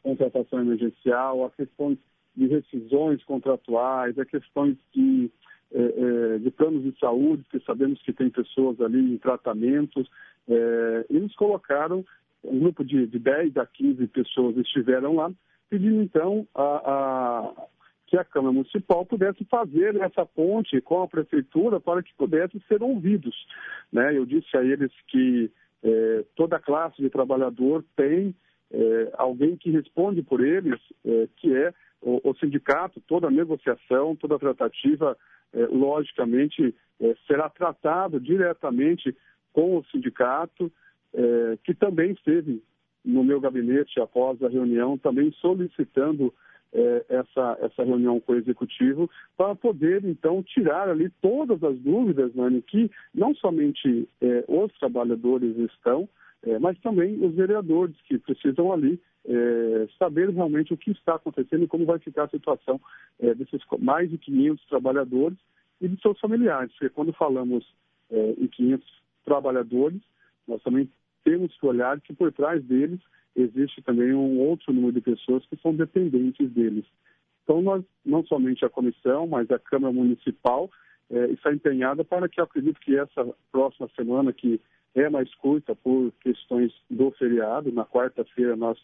contratação 0.03 0.59
emergencial, 0.61 1.45
a 1.45 1.51
questões 1.51 1.97
de 2.37 2.47
rescisões 2.49 3.23
contratuais, 3.25 4.19
a 4.19 4.25
questões 4.25 4.77
de, 4.93 5.31
de 6.43 6.51
planos 6.51 6.83
de 6.83 6.99
saúde, 6.99 7.45
que 7.51 7.61
sabemos 7.61 8.03
que 8.03 8.13
tem 8.13 8.31
pessoas 8.31 8.81
ali 8.81 8.99
em 8.99 9.17
tratamentos. 9.19 10.11
eles 11.09 11.35
colocaram, 11.37 12.05
um 12.43 12.59
grupo 12.59 12.85
de, 12.85 13.07
de 13.07 13.19
10 13.19 13.57
a 13.59 13.67
15 13.67 14.07
pessoas 14.09 14.57
estiveram 14.57 15.15
lá, 15.15 15.31
pedindo 15.71 16.03
então 16.03 16.47
a, 16.55 16.63
a- 16.63 17.53
que 18.07 18.17
a 18.17 18.25
Câmara 18.25 18.53
Municipal 18.53 19.05
pudesse 19.05 19.45
fazer 19.45 19.97
essa 19.97 20.27
ponte 20.27 20.81
com 20.81 21.03
a 21.03 21.09
Prefeitura 21.09 21.81
para 21.81 22.03
que 22.03 22.15
pudessem 22.15 22.61
ser 22.69 22.83
ouvidos. 22.83 23.35
Né? 23.93 24.17
Eu 24.17 24.27
disse 24.27 24.57
a 24.57 24.63
eles 24.63 24.93
que 25.09 25.51
eh, 25.83 26.25
toda 26.35 26.59
classe 26.59 27.01
de 27.01 27.11
trabalhador 27.11 27.85
tem 27.97 28.35
eh, 28.73 29.13
alguém 29.15 29.57
que 29.57 29.71
responde 29.71 30.23
por 30.23 30.45
eles, 30.45 30.81
eh, 31.05 31.29
que 31.37 31.55
é 31.55 31.73
o, 32.01 32.31
o 32.31 32.35
sindicato, 32.37 33.01
toda 33.07 33.31
negociação, 33.31 34.17
toda 34.17 34.39
tratativa, 34.39 35.17
logicamente, 35.71 36.75
será 37.29 37.49
tratado 37.49 38.19
diretamente 38.19 39.17
com 39.53 39.77
o 39.77 39.85
sindicato, 39.85 40.71
que 41.63 41.73
também 41.73 42.11
esteve 42.11 42.61
no 43.05 43.23
meu 43.23 43.41
gabinete 43.41 44.01
após 44.01 44.43
a 44.43 44.49
reunião, 44.49 44.99
também 44.99 45.31
solicitando 45.41 46.35
eh, 46.75 47.05
essa, 47.09 47.59
essa 47.63 47.85
reunião 47.85 48.19
com 48.21 48.33
o 48.33 48.37
executivo, 48.37 49.09
para 49.37 49.55
poder, 49.55 50.05
então, 50.05 50.43
tirar 50.43 50.89
ali 50.89 51.09
todas 51.23 51.63
as 51.63 51.79
dúvidas, 51.79 52.35
Nani, 52.35 52.61
que 52.63 52.91
não 53.15 53.35
somente 53.35 54.09
eh, 54.21 54.45
os 54.49 54.73
trabalhadores 54.79 55.57
estão, 55.57 56.09
eh, 56.47 56.59
mas 56.59 56.79
também 56.81 57.25
os 57.25 57.35
vereadores 57.35 57.97
que 58.03 58.19
precisam 58.19 58.73
ali 58.73 59.01
eh, 59.27 59.89
saber 59.99 60.31
realmente 60.31 60.75
o 60.75 60.77
que 60.77 60.91
está 60.91 61.15
acontecendo 61.15 61.65
e 61.65 61.69
como 61.69 61.87
vai 61.87 61.99
ficar 61.99 62.25
a 62.25 62.29
situação 62.29 62.81
eh, 63.21 63.35
desses 63.35 63.63
mais 63.79 64.11
de 64.11 64.19
500 64.19 64.67
trabalhadores 64.67 65.39
e 65.81 65.89
de 65.89 66.01
seus 66.01 66.19
familiares. 66.21 66.71
Porque 66.73 66.91
quando 66.91 67.13
falamos 67.13 67.65
em 68.11 68.47
500 68.47 68.87
trabalhadores, 69.25 70.01
nós 70.47 70.63
também 70.63 70.89
temos 71.25 71.57
que 71.59 71.67
olhar 71.67 72.01
que 72.01 72.13
por 72.13 72.31
trás 72.33 72.63
deles 72.63 73.01
existe 73.37 73.83
também 73.83 74.13
um 74.13 74.39
outro 74.39 74.73
número 74.73 74.93
de 74.93 75.01
pessoas 75.01 75.45
que 75.47 75.57
são 75.57 75.75
dependentes 75.75 76.51
deles. 76.51 76.85
Então, 77.43 77.61
nós, 77.61 77.85
não 78.05 78.25
somente 78.25 78.65
a 78.65 78.71
comissão, 78.71 79.27
mas 79.27 79.51
a 79.51 79.59
Câmara 79.59 79.93
Municipal 79.93 80.71
é, 81.11 81.27
está 81.27 81.53
empenhada 81.53 82.05
para 82.05 82.29
que 82.29 82.41
eu 82.41 82.45
acredito 82.45 82.81
que 82.81 82.97
essa 82.97 83.27
próxima 83.53 83.89
semana, 83.95 84.33
que 84.33 84.61
é 84.95 85.11
mais 85.11 85.33
curta 85.35 85.75
por 85.75 86.13
questões 86.21 86.73
do 86.89 87.11
feriado, 87.13 87.73
na 87.73 87.85
quarta-feira 87.85 88.57
nós 88.57 88.79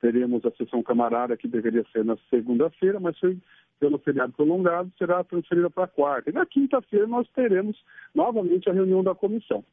teremos 0.00 0.44
a 0.44 0.50
sessão 0.52 0.82
camarada 0.82 1.36
que 1.36 1.48
deveria 1.48 1.84
ser 1.92 2.04
na 2.04 2.16
segunda-feira, 2.30 3.00
mas 3.00 3.18
foi 3.18 3.38
pelo 3.78 3.98
feriado 3.98 4.32
prolongado, 4.32 4.90
será 4.96 5.22
transferida 5.24 5.68
para 5.68 5.86
quarta. 5.86 6.30
E 6.30 6.32
na 6.32 6.46
quinta-feira 6.46 7.06
nós 7.06 7.28
teremos 7.34 7.76
novamente 8.14 8.68
a 8.70 8.72
reunião 8.72 9.02
da 9.02 9.14
comissão. 9.14 9.64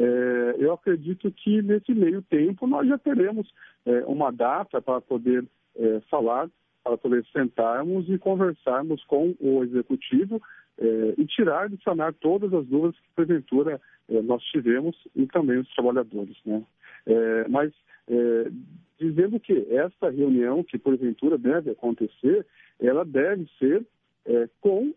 É, 0.00 0.54
eu 0.58 0.72
acredito 0.72 1.30
que 1.30 1.60
nesse 1.60 1.92
meio 1.92 2.22
tempo 2.22 2.66
nós 2.66 2.88
já 2.88 2.96
teremos 2.96 3.52
é, 3.84 4.02
uma 4.06 4.32
data 4.32 4.80
para 4.80 4.98
poder 4.98 5.44
é, 5.76 6.00
falar, 6.10 6.48
para 6.82 6.96
poder 6.96 7.22
sentarmos 7.26 8.08
e 8.08 8.16
conversarmos 8.16 9.04
com 9.04 9.34
o 9.38 9.62
executivo 9.62 10.40
é, 10.78 11.14
e 11.18 11.26
tirar 11.26 11.70
e 11.70 11.78
sanar 11.84 12.14
todas 12.14 12.50
as 12.54 12.66
dúvidas 12.66 12.96
que 12.96 13.14
porventura 13.14 13.78
é, 14.08 14.22
nós 14.22 14.42
tivemos 14.44 14.96
e 15.14 15.26
também 15.26 15.58
os 15.58 15.68
trabalhadores. 15.74 16.36
Né? 16.46 16.62
É, 17.06 17.48
mas 17.48 17.70
dizendo 18.98 19.38
que 19.38 19.66
esta 19.70 20.10
reunião 20.10 20.64
que 20.64 20.76
porventura 20.78 21.38
deve 21.38 21.70
acontecer, 21.70 22.44
ela 22.80 23.04
deve 23.04 23.46
ser 23.56 23.86
com 24.60 24.92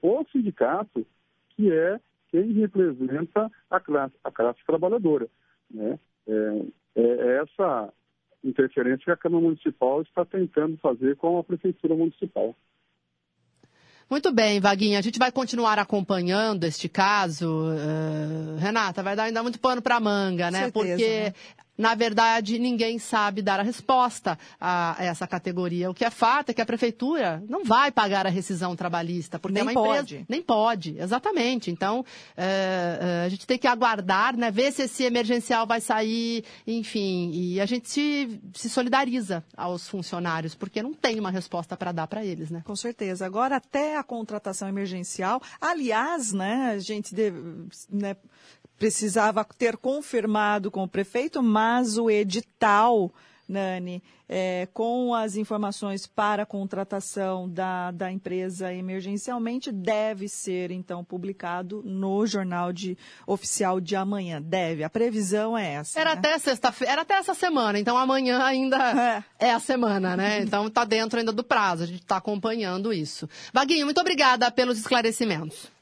o 0.00 0.24
sindicato 0.30 1.04
que 1.50 1.72
é 1.72 1.98
quem 2.34 2.52
representa 2.54 3.48
a 3.70 3.78
classe, 3.78 4.14
a 4.24 4.30
classe 4.32 4.58
trabalhadora. 4.66 5.28
Né? 5.70 5.96
É, 6.26 6.62
é 6.96 7.42
essa 7.42 7.92
interferência 8.42 9.04
que 9.04 9.10
a 9.12 9.16
Câmara 9.16 9.44
Municipal 9.44 10.02
está 10.02 10.24
tentando 10.24 10.76
fazer 10.78 11.14
com 11.14 11.38
a 11.38 11.44
Prefeitura 11.44 11.94
Municipal. 11.94 12.56
Muito 14.10 14.32
bem, 14.32 14.58
Vaguinha. 14.60 14.98
A 14.98 15.02
gente 15.02 15.18
vai 15.18 15.30
continuar 15.30 15.78
acompanhando 15.78 16.64
este 16.64 16.88
caso. 16.88 17.68
Uh, 17.70 18.56
Renata, 18.58 19.00
vai 19.02 19.14
dar 19.14 19.24
ainda 19.24 19.42
muito 19.42 19.60
pano 19.60 19.80
para 19.80 20.00
manga, 20.00 20.50
né? 20.50 20.64
Certeza, 20.64 20.72
Porque 20.72 21.20
né? 21.20 21.34
Na 21.76 21.94
verdade, 21.94 22.58
ninguém 22.58 22.98
sabe 22.98 23.42
dar 23.42 23.58
a 23.58 23.62
resposta 23.62 24.38
a 24.60 24.96
essa 24.98 25.26
categoria. 25.26 25.90
O 25.90 25.94
que 25.94 26.04
é 26.04 26.10
fato 26.10 26.50
é 26.50 26.54
que 26.54 26.62
a 26.62 26.66
prefeitura 26.66 27.42
não 27.48 27.64
vai 27.64 27.90
pagar 27.90 28.26
a 28.26 28.30
rescisão 28.30 28.76
trabalhista, 28.76 29.38
porque 29.38 29.54
Nem 29.54 29.60
é 29.60 29.64
uma 29.64 29.72
empresa. 29.72 29.96
pode. 29.96 30.26
Nem 30.28 30.42
pode, 30.42 30.96
exatamente. 30.98 31.70
Então, 31.70 32.04
é, 32.36 32.98
é, 33.00 33.26
a 33.26 33.28
gente 33.28 33.46
tem 33.46 33.58
que 33.58 33.66
aguardar, 33.66 34.36
né, 34.36 34.50
ver 34.50 34.72
se 34.72 34.82
esse 34.82 35.04
emergencial 35.04 35.66
vai 35.66 35.80
sair, 35.80 36.44
enfim. 36.66 37.30
E 37.32 37.60
a 37.60 37.66
gente 37.66 37.88
se, 37.88 38.40
se 38.54 38.70
solidariza 38.70 39.44
aos 39.56 39.88
funcionários, 39.88 40.54
porque 40.54 40.82
não 40.82 40.94
tem 40.94 41.18
uma 41.18 41.30
resposta 41.30 41.76
para 41.76 41.90
dar 41.90 42.06
para 42.06 42.24
eles, 42.24 42.50
né? 42.50 42.62
Com 42.64 42.76
certeza. 42.76 43.26
Agora, 43.26 43.56
até 43.56 43.96
a 43.96 44.02
contratação 44.04 44.68
emergencial, 44.68 45.42
aliás, 45.60 46.32
né, 46.32 46.72
a 46.74 46.78
gente 46.78 47.14
deve, 47.14 47.40
né, 47.90 48.16
precisava 48.84 49.42
ter 49.56 49.78
confirmado 49.78 50.70
com 50.70 50.82
o 50.82 50.88
prefeito, 50.88 51.42
mas 51.42 51.96
o 51.96 52.10
edital, 52.10 53.10
Nani, 53.48 54.02
é, 54.28 54.68
com 54.74 55.14
as 55.14 55.36
informações 55.36 56.06
para 56.06 56.42
a 56.42 56.46
contratação 56.46 57.48
da, 57.48 57.90
da 57.90 58.12
empresa 58.12 58.74
emergencialmente, 58.74 59.72
deve 59.72 60.28
ser, 60.28 60.70
então, 60.70 61.02
publicado 61.02 61.82
no 61.82 62.26
jornal 62.26 62.74
de, 62.74 62.94
oficial 63.26 63.80
de 63.80 63.96
amanhã. 63.96 64.42
Deve. 64.42 64.84
A 64.84 64.90
previsão 64.90 65.56
é 65.56 65.76
essa. 65.76 65.98
Era 65.98 66.10
né? 66.10 66.18
até 66.18 66.38
sexta-feira, 66.38 66.92
era 66.92 67.02
até 67.02 67.14
essa 67.14 67.32
semana, 67.32 67.78
então 67.78 67.96
amanhã 67.96 68.42
ainda 68.42 69.24
é, 69.38 69.50
a 69.50 69.60
semana, 69.60 70.14
né? 70.14 70.42
Então 70.42 70.68
tá 70.68 70.84
dentro 70.84 71.18
ainda 71.18 71.32
do 71.32 71.42
prazo, 71.42 71.84
a 71.84 71.86
gente 71.86 72.02
está 72.02 72.18
acompanhando 72.18 72.92
isso. 72.92 73.26
Vaguinho, 73.50 73.86
muito 73.86 74.02
obrigada 74.02 74.50
pelos 74.50 74.76
esclarecimentos. 74.76 75.72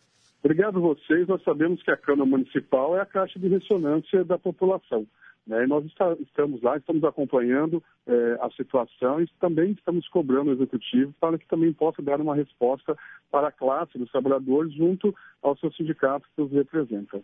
Obrigado 0.44 0.78
a 0.78 0.80
vocês. 0.80 1.28
Nós 1.28 1.42
sabemos 1.44 1.82
que 1.82 1.90
a 1.90 1.96
Câmara 1.96 2.28
Municipal 2.28 2.96
é 2.96 3.00
a 3.00 3.06
caixa 3.06 3.38
de 3.38 3.46
ressonância 3.48 4.24
da 4.24 4.36
população. 4.36 5.06
Né? 5.46 5.64
E 5.64 5.66
nós 5.66 5.84
está, 5.86 6.12
estamos 6.20 6.60
lá, 6.62 6.76
estamos 6.76 7.04
acompanhando 7.04 7.82
eh, 8.06 8.38
a 8.40 8.50
situação 8.50 9.20
e 9.20 9.26
também 9.40 9.72
estamos 9.72 10.06
cobrando 10.08 10.50
o 10.50 10.54
Executivo 10.54 11.14
para 11.20 11.38
que 11.38 11.46
também 11.46 11.72
possa 11.72 12.02
dar 12.02 12.20
uma 12.20 12.34
resposta 12.34 12.96
para 13.30 13.48
a 13.48 13.52
classe 13.52 13.98
dos 13.98 14.10
trabalhadores 14.10 14.72
junto 14.74 15.14
ao 15.40 15.56
seu 15.56 15.72
sindicato 15.72 16.28
que 16.34 16.42
os 16.42 16.50
representa. 16.50 17.20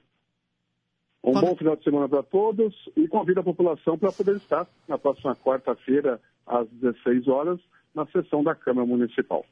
Um 1.22 1.32
bom 1.40 1.56
final 1.56 1.76
de 1.76 1.84
semana 1.84 2.08
para 2.08 2.22
todos 2.22 2.74
e 2.96 3.06
convido 3.08 3.40
a 3.40 3.44
população 3.44 3.98
para 3.98 4.12
poder 4.12 4.36
estar 4.36 4.66
na 4.86 4.96
próxima 4.96 5.34
quarta-feira, 5.34 6.20
às 6.46 6.68
16 6.68 7.26
horas, 7.28 7.60
na 7.94 8.06
sessão 8.06 8.42
da 8.42 8.54
Câmara 8.54 8.86
Municipal. 8.86 9.44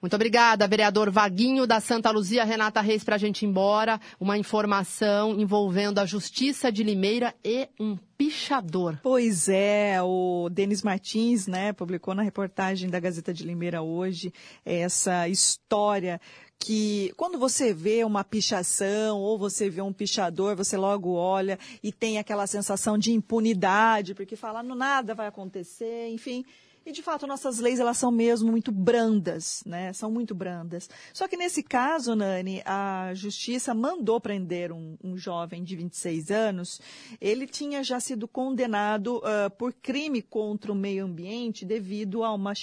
Muito 0.00 0.14
obrigada, 0.14 0.66
vereador 0.66 1.10
Vaguinho 1.10 1.66
da 1.66 1.78
Santa 1.78 2.10
Luzia, 2.10 2.42
Renata 2.42 2.80
Reis, 2.80 3.04
para 3.04 3.16
a 3.16 3.18
gente 3.18 3.42
ir 3.42 3.48
embora. 3.48 4.00
Uma 4.18 4.38
informação 4.38 5.38
envolvendo 5.38 5.98
a 5.98 6.06
Justiça 6.06 6.72
de 6.72 6.82
Limeira 6.82 7.34
e 7.44 7.68
um 7.78 7.98
pichador. 8.16 8.98
Pois 9.02 9.46
é, 9.50 10.00
o 10.02 10.48
Denis 10.50 10.82
Martins, 10.82 11.46
né, 11.46 11.74
publicou 11.74 12.14
na 12.14 12.22
reportagem 12.22 12.88
da 12.88 12.98
Gazeta 12.98 13.34
de 13.34 13.44
Limeira 13.44 13.82
hoje 13.82 14.32
essa 14.64 15.28
história 15.28 16.18
que 16.58 17.12
quando 17.16 17.38
você 17.38 17.74
vê 17.74 18.02
uma 18.02 18.24
pichação 18.24 19.18
ou 19.18 19.38
você 19.38 19.68
vê 19.68 19.82
um 19.82 19.92
pichador, 19.92 20.56
você 20.56 20.78
logo 20.78 21.12
olha 21.12 21.58
e 21.82 21.90
tem 21.92 22.18
aquela 22.18 22.46
sensação 22.46 22.96
de 22.96 23.12
impunidade, 23.12 24.14
porque 24.14 24.36
fala, 24.36 24.62
"Não, 24.62 24.74
nada 24.74 25.14
vai 25.14 25.26
acontecer, 25.26 26.08
enfim. 26.08 26.44
E 26.84 26.92
de 26.92 27.02
fato 27.02 27.26
nossas 27.26 27.58
leis 27.58 27.78
elas 27.78 27.98
são 27.98 28.10
mesmo 28.10 28.50
muito 28.50 28.72
brandas, 28.72 29.62
né? 29.66 29.92
São 29.92 30.10
muito 30.10 30.34
brandas. 30.34 30.88
Só 31.12 31.28
que 31.28 31.36
nesse 31.36 31.62
caso, 31.62 32.16
Nani, 32.16 32.62
a 32.64 33.12
justiça 33.14 33.74
mandou 33.74 34.18
prender 34.18 34.72
um, 34.72 34.96
um 35.04 35.16
jovem 35.16 35.62
de 35.62 35.76
26 35.76 36.30
anos. 36.30 36.80
Ele 37.20 37.46
tinha 37.46 37.84
já 37.84 38.00
sido 38.00 38.26
condenado 38.26 39.20
ah, 39.24 39.50
por 39.50 39.74
crime 39.74 40.22
contra 40.22 40.72
o 40.72 40.74
meio 40.74 41.04
ambiente 41.04 41.66
devido 41.66 42.24
a 42.24 42.32
uma 42.32 42.54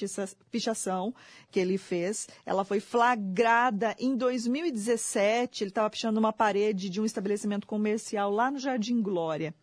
pichação 0.50 1.14
que 1.52 1.60
ele 1.60 1.78
fez. 1.78 2.28
Ela 2.44 2.66
foi 2.66 2.80
flagrada 2.80 3.96
em 4.00 4.16
2017. 4.18 5.64
Ele 5.64 5.70
estava 5.70 5.90
pichando 5.92 6.20
uma 6.20 6.34
parede 6.34 6.90
de 6.90 7.00
um 7.00 7.06
estabelecimento 7.06 7.68
comercial 7.68 8.32
lá 8.32 8.50
no 8.50 8.58
Jardim 8.58 9.00
Glória. 9.02 9.54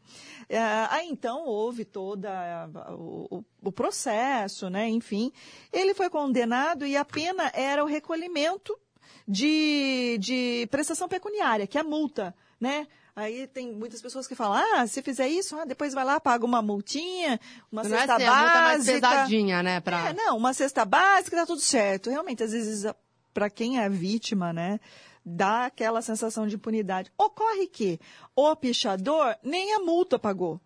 É, 0.49 0.59
aí 0.91 1.09
então 1.09 1.45
houve 1.47 1.85
toda 1.85 2.71
o- 2.97 3.45
o 3.69 3.73
processo, 3.73 4.69
né? 4.69 4.89
Enfim, 4.89 5.33
ele 5.73 5.95
foi 5.95 6.09
condenado 6.11 6.87
e 6.87 6.97
a 6.97 7.05
pena 7.05 7.51
era 7.55 7.83
o 7.85 7.87
recolhimento 7.87 8.79
de, 9.27 10.19
de 10.21 10.69
prestação 10.71 11.09
pecuniária, 11.09 11.67
que 11.67 11.79
é 11.79 11.81
a 11.81 11.85
multa, 11.85 12.35
né? 12.61 12.87
Aí 13.17 13.47
tem 13.47 13.73
muitas 13.73 14.03
pessoas 14.03 14.27
que 14.27 14.35
falam, 14.35 14.61
ah, 14.75 14.87
se 14.89 15.01
fizer 15.01 15.29
isso, 15.29 15.57
ah, 15.57 15.65
depois 15.65 15.95
vai 15.95 16.05
lá, 16.05 16.19
paga 16.19 16.45
uma 16.45 16.61
multinha, 16.61 17.39
uma 17.71 17.85
Não 17.85 17.95
é 17.95 17.99
cesta 17.99 18.15
assim, 18.17 18.25
a 18.25 18.35
multa 18.35 18.61
mais 18.61 18.79
básica. 18.87 19.09
pesadinha, 19.09 19.63
né? 19.63 19.81
Pra... 19.81 20.09
É, 20.09 20.13
não, 20.13 20.37
uma 20.37 20.53
cesta 20.53 20.85
básica, 20.85 21.37
tá 21.37 21.47
tudo 21.47 21.61
certo. 21.61 22.11
Realmente, 22.11 22.43
às 22.43 22.51
vezes, 22.51 22.93
para 23.33 23.49
quem 23.49 23.79
é 23.81 23.89
vítima, 23.89 24.53
né, 24.53 24.81
dá 25.25 25.67
aquela 25.67 26.03
sensação 26.03 26.47
de 26.49 26.57
impunidade. 26.57 27.13
Ocorre 27.17 27.69
que 27.69 28.01
o 28.35 28.55
pichador 28.57 29.37
nem 29.45 29.75
a 29.75 29.79
multa 29.79 30.19
pagou. 30.19 30.61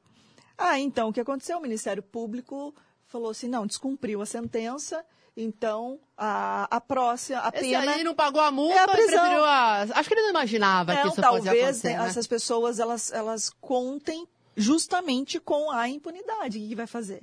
Ah, 0.56 0.80
então, 0.80 1.10
o 1.10 1.12
que 1.12 1.20
aconteceu? 1.20 1.58
O 1.58 1.62
Ministério 1.62 2.02
Público 2.02 2.74
falou 3.08 3.30
assim, 3.30 3.48
não, 3.48 3.66
descumpriu 3.66 4.22
a 4.22 4.26
sentença, 4.26 5.04
então 5.36 5.98
a, 6.16 6.76
a 6.76 6.80
próxima, 6.80 7.40
a 7.40 7.48
Esse 7.48 7.70
pena... 7.70 7.92
aí 7.92 8.04
não 8.04 8.14
pagou 8.14 8.40
a 8.40 8.50
multa 8.50 8.74
é 8.74 8.78
a 8.78 8.88
prisão. 8.88 9.20
preferiu 9.20 9.44
a... 9.44 9.80
Acho 9.82 10.08
que 10.08 10.14
ele 10.14 10.22
não 10.22 10.30
imaginava 10.30 10.92
que 10.92 11.00
Não, 11.00 11.06
isso 11.08 11.16
podia 11.16 11.30
talvez 11.30 11.62
acontecer, 11.62 11.88
né, 11.88 11.98
né? 11.98 12.06
essas 12.06 12.26
pessoas 12.26 12.78
elas, 12.78 13.12
elas 13.12 13.50
contem 13.60 14.28
justamente 14.56 15.40
com 15.40 15.70
a 15.70 15.88
impunidade. 15.88 16.58
O 16.58 16.60
que 16.60 16.68
que 16.68 16.74
vai 16.74 16.86
fazer? 16.86 17.22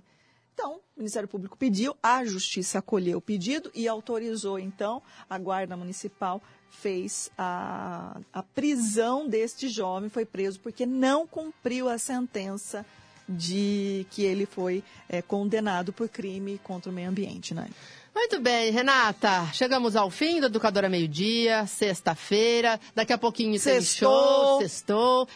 Então, 0.54 0.76
o 0.76 1.00
Ministério 1.00 1.28
Público 1.28 1.58
pediu, 1.58 1.96
a 2.02 2.24
Justiça 2.24 2.80
acolheu 2.80 3.18
o 3.18 3.22
pedido 3.22 3.70
e 3.76 3.90
autorizou, 3.90 4.58
então, 4.58 5.02
a 5.30 5.38
Guarda 5.38 5.76
Municipal 5.76 6.42
fez 6.70 7.30
a, 7.38 8.18
a 8.32 8.42
prisão 8.42 9.28
deste 9.28 9.68
jovem, 9.68 10.10
foi 10.10 10.26
preso 10.26 10.62
porque 10.62 10.86
não 10.86 11.28
cumpriu 11.28 11.90
a 11.90 11.98
sentença 11.98 12.86
de 13.28 14.06
que 14.12 14.24
ele 14.24 14.46
foi 14.46 14.84
eh, 15.10 15.22
condenado 15.22 15.92
por 15.92 16.08
crime 16.10 16.60
contra 16.64 16.92
o 16.92 16.94
meio 16.94 17.10
ambiente, 17.10 17.54
né? 17.54 17.68
Muito 18.14 18.40
bem, 18.40 18.72
Renata. 18.72 19.50
Chegamos 19.52 19.96
ao 19.96 20.10
fim 20.10 20.40
do 20.40 20.46
Educadora 20.46 20.88
Meio 20.88 21.08
Dia, 21.08 21.66
sexta-feira. 21.68 22.80
Daqui 22.96 23.12
a 23.12 23.18
pouquinho 23.18 23.60
tem 23.60 23.82
show, 23.82 24.62
sextou. 24.62 25.28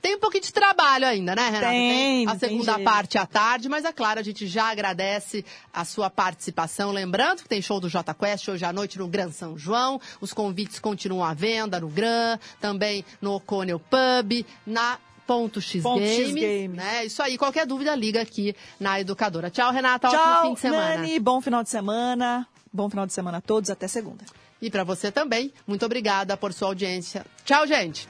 Tem 0.00 0.14
um 0.14 0.18
pouquinho 0.18 0.42
de 0.42 0.52
trabalho 0.52 1.06
ainda, 1.06 1.34
né, 1.34 1.50
Renata? 1.50 1.68
Tem, 1.68 2.26
a 2.26 2.36
tem 2.36 2.48
segunda 2.48 2.72
jeito. 2.72 2.84
parte 2.84 3.18
à 3.18 3.26
tarde, 3.26 3.68
mas 3.68 3.84
é 3.84 3.92
claro, 3.92 4.18
a 4.20 4.22
gente 4.22 4.46
já 4.46 4.70
agradece 4.70 5.44
a 5.72 5.84
sua 5.84 6.08
participação. 6.08 6.90
Lembrando 6.90 7.42
que 7.42 7.48
tem 7.48 7.60
show 7.60 7.78
do 7.78 7.88
Jota 7.88 8.14
Quest 8.14 8.48
hoje 8.48 8.64
à 8.64 8.72
noite 8.72 8.98
no 8.98 9.06
Gran 9.06 9.30
São 9.30 9.58
João. 9.58 10.00
Os 10.18 10.32
convites 10.32 10.78
continuam 10.78 11.24
à 11.24 11.34
venda 11.34 11.78
no 11.78 11.88
Gran, 11.88 12.38
também 12.60 13.04
no 13.20 13.34
O'Connell 13.34 13.78
Pub, 13.78 14.46
na 14.66 14.98
Ponto 15.26 15.60
X 15.60 15.82
Ponto 15.82 16.02
X 16.02 16.28
Games, 16.28 16.34
Games. 16.34 16.76
né? 16.76 17.04
Isso 17.04 17.22
aí, 17.22 17.36
qualquer 17.36 17.66
dúvida 17.66 17.94
liga 17.94 18.20
aqui 18.22 18.54
na 18.78 19.00
Educadora. 19.00 19.50
Tchau, 19.50 19.72
Renata, 19.72 20.08
ótimo 20.08 20.22
Tchau, 20.22 20.42
fim 20.42 20.54
de 20.54 20.60
semana. 20.60 20.96
Nani, 20.96 21.18
bom 21.18 21.40
final 21.40 21.62
de 21.62 21.70
semana. 21.70 22.46
Bom 22.72 22.88
final 22.88 23.06
de 23.06 23.12
semana 23.12 23.38
a 23.38 23.40
todos, 23.40 23.70
até 23.70 23.88
segunda. 23.88 24.24
E 24.60 24.70
para 24.70 24.84
você 24.84 25.10
também, 25.10 25.52
muito 25.66 25.84
obrigada 25.84 26.36
por 26.36 26.52
sua 26.52 26.68
audiência. 26.68 27.24
Tchau, 27.44 27.66
gente. 27.66 28.08